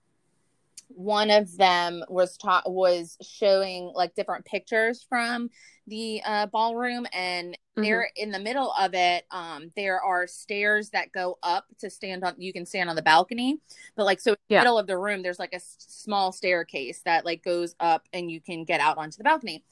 one 0.88 1.30
of 1.30 1.56
them 1.56 2.04
was 2.08 2.36
taught 2.36 2.70
was 2.70 3.18
showing 3.20 3.90
like 3.94 4.14
different 4.14 4.44
pictures 4.44 5.04
from 5.08 5.50
the 5.88 6.22
uh, 6.24 6.46
ballroom 6.46 7.06
and 7.12 7.58
Mhm. 7.76 7.82
there 7.84 8.10
in 8.16 8.30
the 8.30 8.38
middle 8.38 8.72
of 8.80 8.94
it 8.94 9.26
um 9.32 9.70
there 9.76 10.00
are 10.00 10.26
stairs 10.26 10.88
that 10.90 11.12
go 11.12 11.38
up 11.42 11.66
to 11.78 11.90
stand 11.90 12.24
on 12.24 12.34
you 12.38 12.52
can 12.52 12.64
stand 12.64 12.88
on 12.88 12.96
the 12.96 13.02
balcony 13.02 13.58
but 13.96 14.04
like 14.04 14.18
so 14.20 14.30
in 14.32 14.36
the 14.48 14.54
Yeah. 14.54 14.60
middle 14.60 14.78
of 14.78 14.86
the 14.86 14.96
room 14.96 15.22
there's 15.22 15.38
like 15.40 15.52
a 15.52 15.56
s- 15.56 15.76
small 15.78 16.32
staircase 16.32 17.02
that 17.04 17.24
like 17.26 17.42
goes 17.42 17.74
up 17.80 18.08
and 18.14 18.30
you 18.30 18.40
can 18.40 18.64
get 18.64 18.80
out 18.80 18.96
onto 18.96 19.18
the 19.18 19.24
balcony 19.24 19.62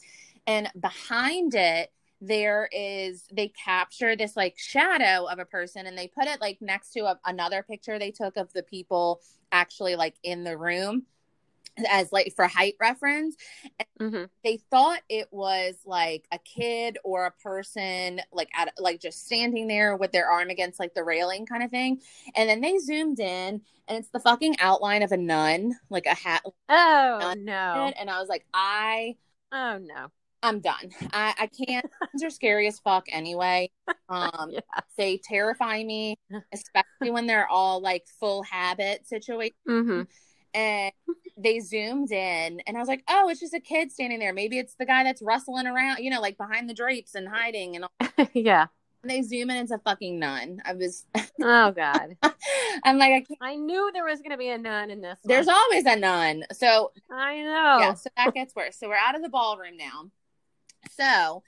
and 0.47 0.69
behind 0.81 1.55
it 1.55 1.93
there 2.21 2.69
is 2.73 3.25
they 3.33 3.49
capture 3.49 4.17
this 4.17 4.37
like 4.37 4.55
shadow 4.59 5.27
of 5.27 5.39
a 5.39 5.45
person 5.45 5.87
and 5.87 5.97
they 5.99 6.09
put 6.09 6.27
it 6.27 6.41
like 6.41 6.59
next 6.61 6.93
to 6.93 7.01
a, 7.01 7.19
another 7.27 7.63
picture 7.63 7.99
they 7.99 8.11
took 8.11 8.37
of 8.37 8.53
the 8.53 8.63
people 8.63 9.21
actually 9.53 9.97
like 9.97 10.15
in 10.23 10.45
the 10.45 10.57
room 10.57 11.05
as 11.91 12.13
like 12.13 12.33
for 12.37 12.47
height 12.47 12.75
reference 12.81 13.37
hmm 14.01 14.25
they 14.43 14.59
thought 14.71 15.01
it 15.09 15.27
was 15.31 15.77
like 15.87 16.27
a 16.31 16.39
kid 16.39 16.99
or 17.03 17.27
a 17.27 17.31
person 17.43 18.21
like 18.33 18.49
at 18.55 18.73
like 18.79 19.01
just 19.01 19.25
standing 19.25 19.67
there 19.67 19.97
with 19.97 20.13
their 20.13 20.29
arm 20.29 20.51
against 20.51 20.79
like 20.79 20.95
the 20.95 21.03
railing 21.03 21.47
kind 21.47 21.63
of 21.63 21.71
thing 21.71 22.01
and 22.37 22.49
then 22.49 22.61
they 22.61 22.79
zoomed 22.79 23.19
in 23.21 23.61
and 23.89 23.99
it's 23.99 24.11
the 24.11 24.21
fucking 24.21 24.57
outline 24.61 25.03
of 25.03 25.13
a 25.13 25.17
nun 25.17 25.73
like 25.89 26.07
a 26.07 26.15
hat 26.15 26.43
Oh 26.69 27.35
no. 27.37 27.95
and 27.97 28.11
i 28.11 28.21
was 28.21 28.29
like 28.29 28.45
i 28.53 29.17
Oh 29.53 29.79
no. 29.79 30.11
I'm 30.45 30.61
done 30.61 30.91
i 31.13 31.35
i 31.39 31.47
can't 31.67 31.87
are 32.25 32.31
scary 32.31 32.67
as 32.69 32.79
fuck 32.79 33.07
anyway 33.11 33.69
um 34.09 34.49
Yeah. 34.51 34.61
they 34.97 35.19
terrify 35.25 35.83
me 35.83 36.17
especially 36.53 37.11
when 37.11 37.27
they're 37.27 37.49
all 37.49 37.81
like 37.81 38.05
full 38.21 38.43
habit 38.45 39.07
situation 39.09 39.55
hmm 39.67 40.03
and 40.53 40.93
they 41.37 41.59
zoomed 41.59 42.13
in 42.13 42.61
and 42.67 42.77
i 42.77 42.79
was 42.81 42.87
like 42.89 43.03
oh 43.09 43.29
it's 43.29 43.41
just 43.41 43.55
a 43.55 43.61
kid 43.61 43.91
standing 43.91 44.21
there 44.21 44.33
maybe 44.33 44.59
it's 44.59 44.75
the 44.77 44.87
guy 44.87 45.03
that's 45.03 45.21
rustling 45.23 45.67
around 45.67 45.99
you 45.99 46.11
know 46.11 46.21
like 46.21 46.37
behind 46.39 46.71
the 46.71 46.75
drapes 46.75 47.15
and 47.17 47.27
hiding 47.29 47.75
and, 47.75 47.85
all. 47.87 48.27
yeah. 48.35 48.67
and 49.03 49.11
they 49.11 49.21
zoom 49.23 49.51
in 49.51 49.57
it's 49.57 49.73
a 49.73 49.79
fucking 49.79 50.19
nun 50.21 50.61
i 50.65 50.73
was 50.73 51.07
Oh 51.43 51.73
God. 51.73 52.17
i'm 52.85 52.99
like 52.99 53.13
I 53.13 53.21
can't, 53.23 53.39
I 53.41 53.57
knew 53.57 53.91
there 53.93 54.05
was 54.05 54.21
going 54.21 54.31
to 54.31 54.37
be 54.39 54.49
a 54.51 54.57
nun 54.59 54.91
in 54.91 55.01
this. 55.01 55.19
there's 55.25 55.47
one. 55.47 55.57
always 55.57 55.85
a 55.87 55.97
nun 55.97 56.45
so 56.53 56.93
I 57.11 57.41
know. 57.43 57.79
yeah 57.81 57.95
so 57.95 58.11
that 58.17 58.33
gets 58.35 58.55
worse 58.55 58.79
so 58.79 58.89
we're 58.89 58.95
out 58.95 59.17
of 59.17 59.23
the 59.23 59.29
ballroom 59.29 59.77
now 59.77 60.11
so 60.91 61.43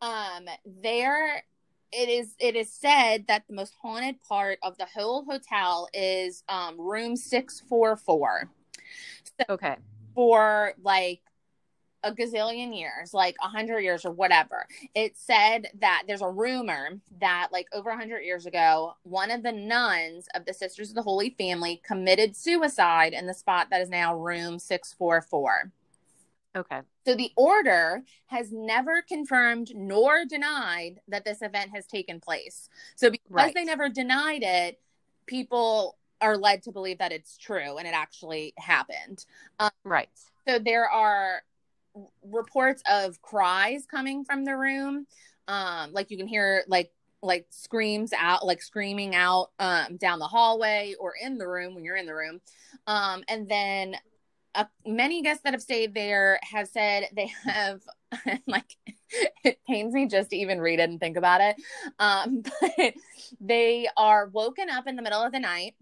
um 0.00 0.46
there 0.82 1.42
it 1.90 2.08
is 2.08 2.34
it 2.38 2.54
is 2.54 2.72
said 2.72 3.26
that 3.28 3.44
the 3.48 3.54
most 3.54 3.74
haunted 3.80 4.20
part 4.22 4.58
of 4.62 4.76
the 4.78 4.86
whole 4.86 5.24
hotel 5.24 5.88
is 5.94 6.42
um 6.48 6.80
room 6.80 7.16
644 7.16 8.50
Okay. 9.48 9.76
for 10.14 10.74
like 10.82 11.20
a 12.04 12.12
gazillion 12.12 12.76
years, 12.76 13.12
like 13.12 13.36
a 13.42 13.48
hundred 13.48 13.80
years 13.80 14.04
or 14.04 14.12
whatever. 14.12 14.66
It 14.94 15.16
said 15.16 15.68
that 15.80 16.04
there's 16.06 16.22
a 16.22 16.28
rumor 16.28 17.00
that 17.20 17.48
like 17.52 17.66
over 17.72 17.90
a 17.90 17.96
hundred 17.96 18.20
years 18.20 18.46
ago, 18.46 18.94
one 19.02 19.30
of 19.30 19.42
the 19.42 19.52
nuns 19.52 20.28
of 20.34 20.44
the 20.44 20.54
Sisters 20.54 20.90
of 20.90 20.94
the 20.94 21.02
Holy 21.02 21.30
Family 21.30 21.80
committed 21.84 22.36
suicide 22.36 23.12
in 23.12 23.26
the 23.26 23.34
spot 23.34 23.68
that 23.70 23.80
is 23.80 23.88
now 23.90 24.14
room 24.14 24.58
644. 24.58 25.72
Okay. 26.58 26.80
So 27.06 27.14
the 27.14 27.30
order 27.36 28.02
has 28.26 28.52
never 28.52 29.00
confirmed 29.02 29.72
nor 29.74 30.24
denied 30.24 31.00
that 31.08 31.24
this 31.24 31.40
event 31.40 31.70
has 31.74 31.86
taken 31.86 32.20
place. 32.20 32.68
So 32.96 33.10
because 33.10 33.22
Right. 33.30 33.54
they 33.54 33.64
never 33.64 33.88
denied 33.88 34.42
it, 34.42 34.80
people 35.26 35.96
are 36.20 36.36
led 36.36 36.62
to 36.64 36.72
believe 36.72 36.98
that 36.98 37.12
it's 37.12 37.38
true 37.38 37.78
and 37.78 37.86
it 37.86 37.94
actually 37.94 38.52
happened. 38.58 39.24
Right. 39.84 40.08
So 40.46 40.58
there 40.58 40.88
are 40.90 41.42
reports 42.22 42.82
of 42.90 43.22
cries 43.22 43.86
coming 43.86 44.24
from 44.24 44.44
the 44.44 44.56
room. 44.56 45.06
Um, 45.46 45.92
like 45.92 46.10
you 46.10 46.16
can 46.18 46.26
hear 46.26 46.64
like 46.66 46.92
like 47.22 47.46
screams 47.50 48.12
out, 48.12 48.46
like 48.46 48.62
screaming 48.62 49.14
out 49.14 49.50
um, 49.58 49.96
down 49.96 50.18
the 50.18 50.26
hallway 50.26 50.94
or 51.00 51.14
in 51.20 51.38
the 51.38 51.48
room 51.48 51.74
when 51.74 51.84
you're 51.84 51.96
in 51.96 52.06
the 52.06 52.14
room. 52.14 52.40
Um, 52.86 53.24
and 53.28 53.48
then 53.48 53.96
uh, 54.58 54.64
many 54.84 55.22
guests 55.22 55.42
that 55.44 55.54
have 55.54 55.62
stayed 55.62 55.94
there 55.94 56.40
have 56.42 56.68
said 56.68 57.04
they 57.14 57.30
have 57.44 57.80
like 58.46 58.76
it 59.44 59.58
pains 59.68 59.94
me 59.94 60.06
just 60.06 60.30
to 60.30 60.36
even 60.36 60.60
read 60.60 60.80
it 60.80 60.90
and 60.90 60.98
think 60.98 61.16
about 61.16 61.40
it. 61.40 61.56
Um, 61.98 62.42
but 62.60 62.94
they 63.40 63.88
are 63.96 64.26
woken 64.26 64.68
up 64.68 64.86
in 64.88 64.96
the 64.96 65.02
middle 65.02 65.22
of 65.22 65.32
the 65.32 65.38
night 65.38 65.74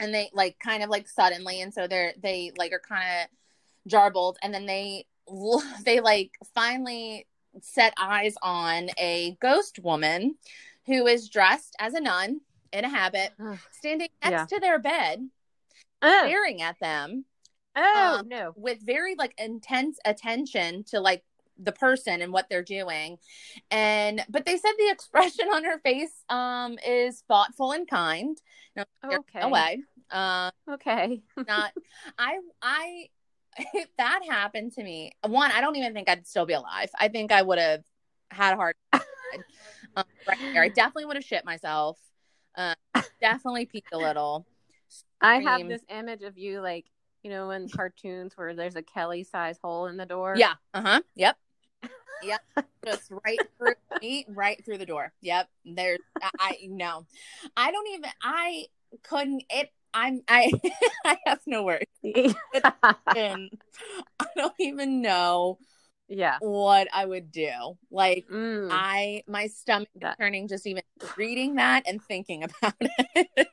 and 0.00 0.14
they 0.14 0.30
like 0.32 0.56
kind 0.58 0.82
of 0.82 0.88
like 0.88 1.06
suddenly 1.08 1.60
and 1.60 1.74
so 1.74 1.86
they're 1.86 2.14
they 2.22 2.52
like 2.56 2.72
are 2.72 2.80
kind 2.80 3.04
of 3.22 3.90
jarbled 3.92 4.36
and 4.42 4.52
then 4.54 4.64
they 4.66 5.04
they 5.84 6.00
like 6.00 6.32
finally 6.54 7.26
set 7.60 7.92
eyes 8.00 8.34
on 8.42 8.88
a 8.98 9.36
ghost 9.42 9.78
woman 9.80 10.36
who 10.86 11.06
is 11.06 11.28
dressed 11.28 11.76
as 11.78 11.94
a 11.94 12.00
nun 12.00 12.40
in 12.72 12.84
a 12.84 12.88
habit 12.88 13.32
standing 13.72 14.08
next 14.24 14.50
Yeah. 14.50 14.56
to 14.56 14.60
their 14.60 14.78
bed 14.78 15.28
staring 16.02 16.62
at 16.62 16.78
them 16.80 17.24
oh 17.76 18.18
Um, 18.20 18.28
no. 18.28 18.52
with 18.56 18.84
very 18.84 19.14
like 19.16 19.34
intense 19.38 19.98
attention 20.04 20.84
to 20.84 21.00
like 21.00 21.22
the 21.62 21.72
person 21.72 22.22
and 22.22 22.32
what 22.32 22.46
they're 22.48 22.62
doing 22.62 23.18
and 23.70 24.24
but 24.30 24.46
they 24.46 24.56
said 24.56 24.72
the 24.78 24.88
expression 24.90 25.46
on 25.48 25.64
her 25.64 25.78
face 25.80 26.24
um 26.30 26.78
is 26.86 27.22
thoughtful 27.28 27.72
and 27.72 27.88
kind 27.88 28.38
no, 28.76 28.84
Okay. 29.04 29.40
away 29.42 29.78
uh 30.10 30.50
Okay. 30.70 31.20
not 31.48 31.72
i 32.18 32.38
i 32.62 33.06
if 33.74 33.88
that 33.98 34.20
happened 34.28 34.72
to 34.72 34.82
me 34.82 35.12
one 35.26 35.50
i 35.52 35.60
don't 35.60 35.76
even 35.76 35.92
think 35.92 36.08
i'd 36.08 36.26
still 36.26 36.46
be 36.46 36.54
alive 36.54 36.88
i 36.98 37.08
think 37.08 37.30
i 37.32 37.42
would 37.42 37.58
have 37.58 37.82
had 38.30 38.54
a 38.54 38.56
heart 38.56 38.76
attack. 38.92 39.06
um, 39.96 40.04
right 40.26 40.38
i 40.56 40.68
definitely 40.68 41.04
would 41.04 41.16
have 41.16 41.24
shit 41.24 41.44
myself 41.44 41.98
uh, 42.56 42.74
definitely 43.20 43.66
peaked 43.66 43.92
a 43.92 43.98
little 43.98 44.46
I 45.20 45.38
have 45.40 45.68
this 45.68 45.82
image 45.88 46.22
of 46.22 46.38
you, 46.38 46.60
like 46.60 46.86
you 47.22 47.30
know, 47.30 47.50
in 47.50 47.68
cartoons 47.68 48.32
where 48.36 48.54
there's 48.54 48.76
a 48.76 48.82
Kelly 48.82 49.24
size 49.24 49.58
hole 49.62 49.86
in 49.86 49.96
the 49.96 50.06
door. 50.06 50.34
yeah 50.36 50.54
uh-huh 50.74 51.00
yep 51.14 51.36
yep 52.22 52.40
just 52.84 53.10
right 53.24 53.38
through 53.58 53.74
me 54.00 54.24
right 54.28 54.62
through 54.64 54.78
the 54.78 54.86
door 54.86 55.12
yep 55.20 55.48
there's 55.64 56.00
i 56.38 56.56
no 56.68 57.06
i 57.56 57.70
don't 57.70 57.88
even 57.94 58.10
i 58.22 58.64
couldn't 59.02 59.42
it 59.50 59.70
I'm 59.92 60.22
I 60.28 60.52
I 61.04 61.16
have 61.26 61.40
no 61.46 61.64
words. 61.64 61.86
and 62.04 62.14
I 64.20 64.26
don't 64.36 64.54
even 64.60 65.02
know 65.02 65.58
yeah. 66.08 66.36
what 66.40 66.86
I 66.92 67.04
would 67.06 67.32
do. 67.32 67.76
Like 67.90 68.24
Mm, 68.32 68.68
I 68.70 69.24
my 69.26 69.48
stomach 69.48 69.88
That- 70.00 70.16
turning 70.16 70.46
just 70.46 70.66
even 70.68 70.84
reading 71.16 71.56
that 71.56 71.88
and 71.88 72.00
thinking 72.00 72.44
about 72.44 72.74
it. 72.80 73.48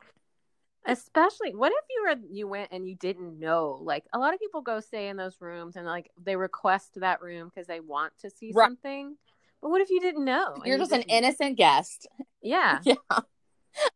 Especially 0.88 1.54
what 1.54 1.72
if 1.72 1.86
you 1.90 2.04
were 2.08 2.16
you 2.32 2.48
went 2.48 2.72
and 2.72 2.88
you 2.88 2.96
didn't 2.96 3.40
know 3.40 3.80
like 3.84 4.06
a 4.14 4.18
lot 4.20 4.34
of 4.34 4.40
people 4.40 4.62
go 4.62 4.80
stay 4.80 5.10
in 5.10 5.18
those 5.18 5.36
rooms 5.40 5.76
and 5.76 5.86
like 5.86 6.10
they 6.24 6.36
request 6.36 6.92
that 7.00 7.22
room 7.22 7.50
because 7.54 7.68
they 7.68 7.80
want 7.80 8.14
to 8.22 8.30
see 8.30 8.52
Right. 8.54 8.66
something 8.66 9.16
but 9.62 9.70
what 9.70 9.82
if 9.82 9.90
you 9.90 10.00
didn't 10.00 10.24
know 10.26 10.56
You're 10.66 10.78
you 10.78 10.82
just 10.82 10.92
an 10.94 11.02
innocent 11.04 11.58
guest. 11.58 12.08
yeah 12.42 12.80
Yeah. 12.84 12.96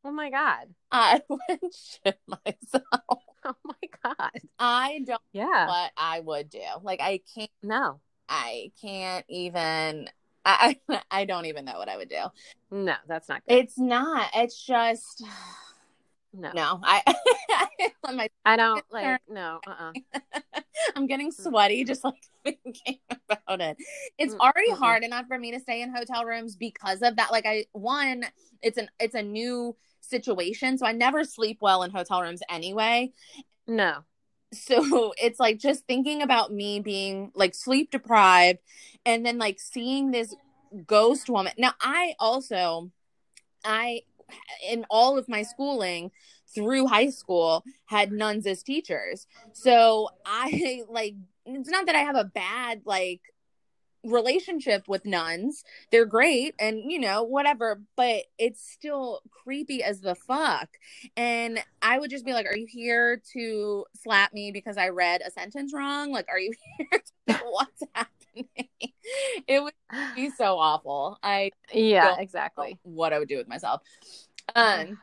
oh 0.04 0.12
my 0.12 0.30
god 0.30 0.68
I 0.92 1.22
would 1.30 1.60
shit 1.74 2.20
myself. 2.28 2.84
oh 3.46 3.56
my 3.64 3.90
god 4.04 4.42
I 4.60 4.98
don't 5.06 5.08
know 5.10 5.18
yeah 5.34 5.68
what 5.68 5.92
I 5.98 6.20
would 6.20 6.50
do. 6.50 6.60
Like 6.84 7.00
I 7.02 7.22
can't 7.34 7.50
no 7.64 8.00
I 8.30 8.72
can't 8.82 9.26
even 9.30 10.10
I 10.46 10.78
I 11.10 11.26
don't 11.26 11.46
even 11.46 11.66
know 11.66 11.78
what 11.78 11.90
I 11.90 11.98
would 11.98 12.10
do. 12.10 12.24
no 12.72 12.96
that's 13.08 13.30
not 13.30 13.44
good 13.48 13.56
It's 13.60 13.78
not. 13.80 14.30
It's 14.36 14.64
just 14.66 15.24
no, 16.34 16.52
no. 16.54 16.80
I 16.84 17.04
my 18.14 18.30
i 18.46 18.56
don't 18.56 18.84
like 18.92 19.22
no 19.30 19.60
uh-uh 19.68 19.94
I'm 20.96 21.08
getting 21.08 21.32
sweaty 21.32 21.84
just 21.84 22.04
like 22.04 22.16
thinking 22.44 22.98
about 23.10 23.62
it. 23.62 23.78
It's 24.18 24.34
Mm, 24.34 24.40
already 24.40 24.72
mm-mm. 24.72 24.78
hard 24.78 25.04
enough 25.04 25.28
for 25.28 25.38
me 25.38 25.52
to 25.52 25.60
stay 25.60 25.82
in 25.82 25.94
hotel 25.94 26.26
rooms 26.26 26.56
because 26.56 27.02
of 27.02 27.18
that. 27.18 27.32
Like 27.32 27.46
I 27.46 27.66
one, 27.74 28.26
it's 28.62 28.78
an 28.78 28.90
it's 29.00 29.16
a 29.16 29.22
new 29.22 29.76
situation, 30.02 30.78
so 30.78 30.86
I 30.86 30.92
never 30.94 31.24
sleep 31.24 31.60
well 31.62 31.84
in 31.84 31.92
hotel 31.92 32.22
rooms 32.22 32.42
anyway. 32.50 33.12
no 33.68 34.04
So 34.54 35.14
it's 35.18 35.40
like 35.40 35.60
just 35.60 35.86
thinking 35.88 36.22
about 36.22 36.52
me 36.52 36.80
being 36.82 37.32
like 37.36 37.56
sleep 37.56 37.92
deprived 37.92 38.60
and 39.06 39.26
then 39.26 39.38
like 39.38 39.60
seeing 39.60 40.12
this 40.12 40.36
ghost 40.86 41.30
woman. 41.30 41.54
Now 41.58 41.74
I 41.82 42.16
also 42.20 42.92
I 43.66 44.04
in 44.68 44.86
all 44.90 45.18
of 45.18 45.30
my 45.30 45.44
schooling 45.44 46.12
through 46.54 46.88
high 46.88 47.10
school 47.10 47.64
had 47.86 48.12
nuns 48.12 48.46
as 48.46 48.64
teachers. 48.64 49.28
So 49.54 50.10
I 50.26 50.84
like 50.90 51.16
it's 51.46 51.70
not 51.70 51.86
that 51.88 51.96
I 51.96 52.00
have 52.00 52.16
a 52.16 52.26
bad 52.26 52.82
like 52.86 53.22
relationship 54.04 54.88
with 54.88 55.06
nuns. 55.06 55.64
They're 55.92 56.06
great 56.06 56.56
and 56.60 56.92
you 56.92 57.00
know 57.00 57.24
whatever, 57.24 57.82
but 57.96 58.24
it's 58.38 58.62
still 58.68 59.22
creepy 59.30 59.84
as 59.84 60.02
the 60.02 60.16
fuck. 60.16 60.70
And 61.16 61.64
I 61.82 62.00
would 62.00 62.10
just 62.10 62.26
be 62.26 62.34
like, 62.34 62.46
"Are 62.46 62.58
you 62.58 62.68
here 62.68 63.22
to 63.34 63.86
slap 63.96 64.34
me 64.34 64.52
because 64.52 64.78
I 64.78 64.90
read 64.90 65.22
a 65.26 65.32
sentence 65.32 65.74
wrong? 65.74 66.12
Like, 66.12 66.28
are 66.30 66.40
you 66.40 66.54
here? 66.78 67.02
To, 67.28 67.34
what's 67.46 67.84
happening?" 67.94 68.21
It 69.48 69.62
would 69.62 69.74
be 70.16 70.30
so 70.30 70.60
awful. 70.60 71.18
I 71.24 71.52
yeah 71.74 72.18
exactly 72.20 72.80
what 72.84 73.14
I 73.14 73.20
would 73.20 73.28
do 73.28 73.38
with 73.38 73.48
myself. 73.48 73.82
Um 74.56 74.98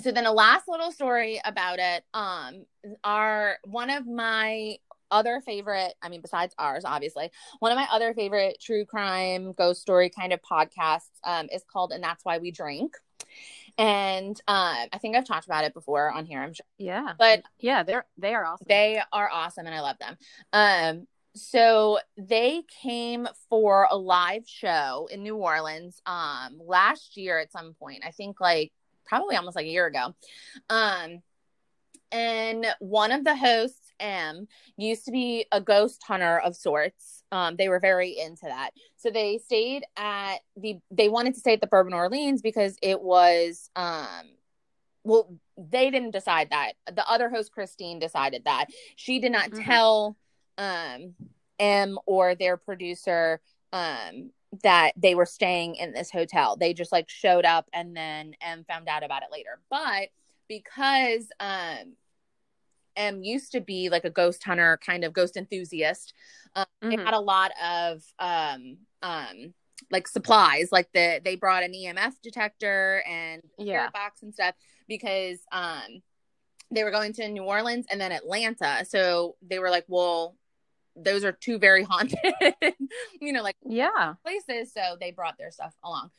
so 0.00 0.12
then 0.12 0.26
a 0.26 0.32
last 0.32 0.68
little 0.68 0.92
story 0.92 1.40
about 1.44 1.78
it. 1.78 2.04
Um 2.14 2.64
our 3.04 3.58
one 3.64 3.90
of 3.90 4.06
my 4.06 4.76
other 5.10 5.40
favorite, 5.40 5.94
I 6.02 6.08
mean 6.08 6.20
besides 6.20 6.54
ours 6.58 6.84
obviously, 6.84 7.30
one 7.60 7.72
of 7.72 7.76
my 7.76 7.86
other 7.92 8.14
favorite 8.14 8.58
true 8.60 8.84
crime 8.84 9.52
ghost 9.52 9.80
story 9.80 10.10
kind 10.10 10.32
of 10.32 10.40
podcasts 10.42 11.10
um 11.24 11.48
is 11.52 11.64
called 11.70 11.92
And 11.92 12.02
That's 12.02 12.24
Why 12.24 12.38
We 12.38 12.50
Drink. 12.50 12.94
And 13.76 14.36
um 14.48 14.88
I 14.92 14.98
think 15.00 15.16
I've 15.16 15.26
talked 15.26 15.46
about 15.46 15.64
it 15.64 15.74
before 15.74 16.10
on 16.10 16.26
here, 16.26 16.40
I'm 16.40 16.54
sure. 16.54 16.66
yeah 16.78 17.14
But 17.18 17.42
yeah 17.60 17.82
they're 17.82 18.06
they 18.16 18.34
are 18.34 18.44
awesome 18.44 18.66
they 18.68 19.00
are 19.12 19.30
awesome 19.32 19.66
and 19.66 19.74
I 19.74 19.80
love 19.80 19.98
them. 19.98 20.16
Um 20.52 21.06
so 21.38 21.98
they 22.16 22.62
came 22.82 23.28
for 23.48 23.86
a 23.90 23.96
live 23.96 24.46
show 24.46 25.08
in 25.10 25.22
New 25.22 25.36
Orleans 25.36 26.00
um 26.06 26.60
last 26.64 27.16
year 27.16 27.38
at 27.38 27.52
some 27.52 27.74
point. 27.74 28.02
I 28.06 28.10
think 28.10 28.40
like 28.40 28.72
probably 29.06 29.36
almost 29.36 29.56
like 29.56 29.66
a 29.66 29.70
year 29.70 29.86
ago. 29.86 30.14
Um 30.68 31.22
and 32.10 32.66
one 32.78 33.12
of 33.12 33.24
the 33.24 33.36
hosts 33.36 33.92
Em 34.00 34.48
used 34.76 35.04
to 35.04 35.10
be 35.10 35.44
a 35.52 35.60
ghost 35.60 36.02
hunter 36.06 36.38
of 36.38 36.56
sorts. 36.56 37.22
Um 37.32 37.56
they 37.56 37.68
were 37.68 37.80
very 37.80 38.18
into 38.18 38.44
that. 38.44 38.70
So 38.96 39.10
they 39.10 39.38
stayed 39.38 39.84
at 39.96 40.36
the 40.56 40.78
they 40.90 41.08
wanted 41.08 41.34
to 41.34 41.40
stay 41.40 41.54
at 41.54 41.60
the 41.60 41.66
Bourbon 41.66 41.92
Orleans 41.94 42.42
because 42.42 42.76
it 42.82 43.00
was 43.00 43.70
um 43.76 44.26
well 45.04 45.34
they 45.56 45.90
didn't 45.90 46.10
decide 46.12 46.50
that 46.50 46.72
the 46.92 47.08
other 47.08 47.30
host 47.30 47.52
christine 47.52 47.98
decided 47.98 48.44
that 48.44 48.66
she 48.96 49.20
did 49.20 49.32
not 49.32 49.50
Mhm. 49.50 49.64
tell 49.64 50.16
um 50.58 51.14
Em 51.58 51.98
or 52.06 52.34
their 52.34 52.56
producer 52.56 53.40
um 53.72 54.30
that 54.62 54.92
they 54.96 55.14
were 55.14 55.26
staying 55.26 55.76
in 55.76 55.92
this 55.92 56.10
hotel 56.10 56.56
they 56.56 56.72
just 56.74 56.92
like 56.92 57.08
showed 57.08 57.44
up 57.44 57.68
and 57.72 57.96
then 57.96 58.34
Em 58.40 58.64
found 58.64 58.88
out 58.88 59.02
about 59.04 59.22
it 59.22 59.28
later 59.32 59.58
but 59.70 60.08
because 60.48 61.28
um 61.40 61.94
Em 62.96 63.22
used 63.22 63.52
to 63.52 63.60
be 63.60 63.88
like 63.90 64.04
a 64.04 64.10
ghost 64.10 64.42
hunter 64.42 64.78
kind 64.84 65.04
of 65.04 65.12
ghost 65.12 65.36
enthusiast 65.36 66.14
um, 66.56 66.66
they 66.82 66.96
Mhm. 66.96 67.04
had 67.04 67.14
a 67.14 67.20
lot 67.20 67.52
of 67.62 68.02
um 68.18 68.78
um 69.02 69.54
like 69.90 70.08
supplies 70.08 70.72
like 70.72 70.90
the 70.92 71.20
they 71.24 71.36
brought 71.36 71.62
an 71.62 71.72
emf 71.72 72.14
detector 72.22 73.02
and 73.06 73.42
Yeah. 73.58 73.90
box 73.90 74.22
and 74.22 74.34
stuff 74.34 74.54
because 74.88 75.38
um 75.52 76.02
they 76.70 76.84
were 76.84 76.90
going 76.90 77.12
to 77.14 77.28
New 77.28 77.44
Orleans 77.44 77.86
and 77.90 77.98
then 77.98 78.12
Atlanta. 78.12 78.84
So 78.86 79.36
they 79.40 79.58
were 79.58 79.70
like, 79.70 79.86
well, 79.88 80.36
those 81.02 81.24
are 81.24 81.32
two 81.32 81.58
very 81.58 81.82
haunted, 81.90 82.18
you 83.20 83.32
know, 83.32 83.42
like 83.42 83.56
yeah 83.64 84.14
places. 84.24 84.72
So 84.72 84.96
they 85.00 85.10
brought 85.12 85.38
their 85.38 85.50
stuff 85.50 85.74
along. 85.84 86.10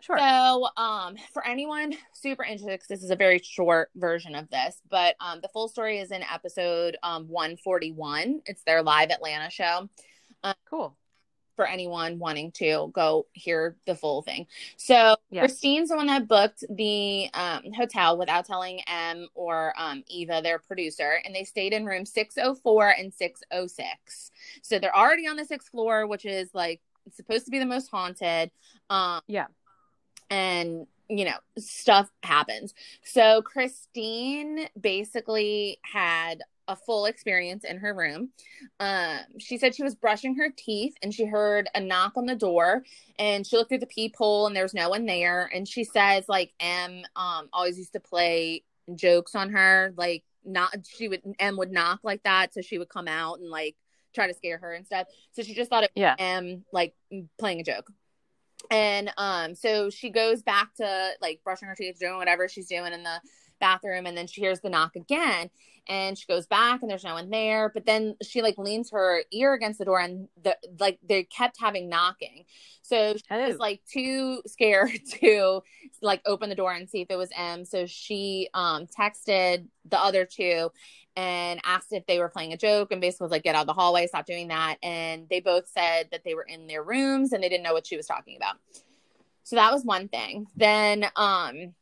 sure 0.00 0.18
So, 0.18 0.68
um, 0.76 1.16
for 1.32 1.46
anyone 1.46 1.94
super 2.14 2.44
interested, 2.44 2.78
'cause 2.80 2.88
this 2.88 3.02
is 3.02 3.10
a 3.10 3.16
very 3.16 3.38
short 3.38 3.90
version 3.94 4.34
of 4.34 4.48
this, 4.50 4.80
but 4.88 5.16
um, 5.20 5.40
the 5.40 5.48
full 5.48 5.68
story 5.68 5.98
is 5.98 6.10
in 6.10 6.22
episode 6.22 6.96
um 7.02 7.28
141. 7.28 8.42
It's 8.46 8.62
their 8.64 8.82
live 8.82 9.10
Atlanta 9.10 9.50
show 9.50 9.88
cool 10.68 10.96
for 11.60 11.66
anyone 11.66 12.18
wanting 12.18 12.50
to 12.52 12.90
go 12.94 13.26
hear 13.34 13.76
the 13.84 13.94
full 13.94 14.22
thing. 14.22 14.46
So 14.78 15.14
Yeah. 15.28 15.42
Christine's 15.42 15.90
the 15.90 15.96
one 15.96 16.06
that 16.06 16.26
booked 16.26 16.64
the 16.70 17.28
um, 17.34 17.70
hotel 17.76 18.16
without 18.16 18.46
telling 18.46 18.80
Em 18.86 19.28
or 19.34 19.74
um, 19.76 20.02
Eva, 20.06 20.40
their 20.42 20.58
producer, 20.58 21.20
and 21.22 21.34
they 21.34 21.44
stayed 21.44 21.74
in 21.74 21.84
room 21.84 22.06
604 22.06 22.94
and 22.98 23.12
606. 23.12 24.30
So 24.62 24.78
they're 24.78 24.96
already 24.96 25.28
on 25.28 25.36
the 25.36 25.44
sixth 25.44 25.68
floor, 25.68 26.06
which 26.06 26.24
is 26.24 26.48
like 26.54 26.80
supposed 27.12 27.44
to 27.44 27.50
be 27.50 27.58
the 27.58 27.66
most 27.66 27.90
haunted. 27.90 28.50
Um, 28.88 29.20
Yeah. 29.26 29.48
and 30.30 30.86
you 31.10 31.26
know 31.26 31.36
stuff 31.58 32.10
happens. 32.22 32.72
So 33.04 33.42
Christine 33.42 34.66
basically 34.80 35.78
had 35.82 36.40
a 36.70 36.76
full 36.76 37.06
experience 37.06 37.64
in 37.64 37.78
her 37.78 37.92
room. 37.92 38.30
Um, 38.78 39.18
she 39.38 39.58
said 39.58 39.74
she 39.74 39.82
was 39.82 39.96
brushing 39.96 40.36
her 40.36 40.50
teeth 40.56 40.94
and 41.02 41.12
she 41.12 41.26
heard 41.26 41.68
a 41.74 41.80
knock 41.80 42.12
on 42.16 42.26
the 42.26 42.36
door 42.36 42.84
and 43.18 43.44
she 43.44 43.56
looked 43.56 43.70
through 43.70 43.78
the 43.78 43.86
peephole 43.86 44.46
and 44.46 44.54
there 44.54 44.62
was 44.62 44.72
no 44.72 44.88
one 44.88 45.04
there. 45.04 45.50
And 45.52 45.66
she 45.66 45.82
says 45.82 46.24
like 46.28 46.52
Em 46.60 47.02
um 47.16 47.48
always 47.52 47.76
used 47.76 47.92
to 47.94 48.00
play 48.00 48.62
jokes 48.94 49.34
on 49.34 49.50
her, 49.50 49.92
like 49.96 50.22
not 50.44 50.74
she 50.96 51.08
would 51.08 51.22
Em 51.40 51.56
would 51.56 51.72
knock 51.72 52.00
like 52.04 52.22
that, 52.22 52.54
so 52.54 52.60
she 52.60 52.78
would 52.78 52.88
come 52.88 53.08
out 53.08 53.40
and 53.40 53.50
like 53.50 53.76
try 54.14 54.28
to 54.28 54.34
scare 54.34 54.58
her 54.58 54.72
and 54.72 54.86
stuff. 54.86 55.08
So 55.32 55.42
she 55.42 55.54
just 55.54 55.70
thought 55.70 55.84
it 55.84 55.90
Yeah. 55.96 56.14
Em 56.18 56.64
like 56.72 56.94
playing 57.36 57.60
a 57.60 57.64
joke. 57.64 57.90
And 58.70 59.10
um, 59.16 59.54
so 59.56 59.90
she 59.90 60.10
goes 60.10 60.42
back 60.42 60.74
to 60.76 61.10
like 61.20 61.40
brushing 61.42 61.66
her 61.66 61.74
teeth, 61.74 61.98
doing 61.98 62.16
whatever 62.16 62.46
she's 62.46 62.68
doing 62.68 62.92
in 62.92 63.02
the 63.02 63.20
bathroom, 63.60 64.06
and 64.06 64.16
then 64.16 64.26
she 64.26 64.40
hears 64.40 64.60
the 64.60 64.70
knock 64.70 64.96
again. 64.96 65.50
And 65.88 66.16
she 66.16 66.26
goes 66.26 66.46
back, 66.46 66.82
and 66.82 66.90
there's 66.90 67.04
no 67.04 67.14
one 67.14 67.30
there. 67.30 67.70
But 67.72 67.86
then 67.86 68.16
she 68.22 68.42
like 68.42 68.58
leans 68.58 68.90
her 68.90 69.22
ear 69.32 69.54
against 69.54 69.78
the 69.78 69.84
door, 69.84 70.00
and 70.00 70.28
the 70.42 70.56
like 70.78 70.98
they 71.06 71.24
kept 71.24 71.56
having 71.60 71.88
knocking. 71.88 72.44
So 72.82 73.14
she 73.16 73.22
Oh. 73.30 73.46
was 73.48 73.58
like 73.58 73.80
too 73.90 74.42
scared 74.46 74.90
to 75.20 75.62
like 76.02 76.22
open 76.26 76.48
the 76.48 76.54
door 76.54 76.72
and 76.72 76.88
see 76.88 77.00
if 77.00 77.10
it 77.10 77.16
was 77.16 77.30
Em. 77.36 77.64
So 77.64 77.86
she 77.86 78.48
um 78.54 78.86
texted 78.86 79.66
the 79.88 79.98
other 79.98 80.24
two 80.24 80.70
and 81.16 81.60
asked 81.64 81.92
if 81.92 82.06
they 82.06 82.18
were 82.20 82.28
playing 82.28 82.52
a 82.52 82.56
joke 82.56 82.92
and 82.92 83.00
basically 83.00 83.24
was 83.24 83.32
like, 83.32 83.42
get 83.42 83.54
out 83.56 83.62
of 83.62 83.66
the 83.66 83.72
hallway, 83.72 84.06
stop 84.06 84.26
doing 84.26 84.48
that. 84.48 84.76
And 84.82 85.28
they 85.28 85.40
both 85.40 85.68
said 85.68 86.08
that 86.12 86.22
they 86.24 86.34
were 86.34 86.44
in 86.44 86.66
their 86.68 86.82
rooms 86.84 87.32
and 87.32 87.42
they 87.42 87.48
didn't 87.48 87.64
know 87.64 87.72
what 87.72 87.86
she 87.86 87.96
was 87.96 88.06
talking 88.06 88.36
about. 88.36 88.56
So 89.42 89.56
that 89.56 89.72
was 89.72 89.84
one 89.84 90.08
thing. 90.08 90.46
Then 90.56 91.06
um 91.16 91.74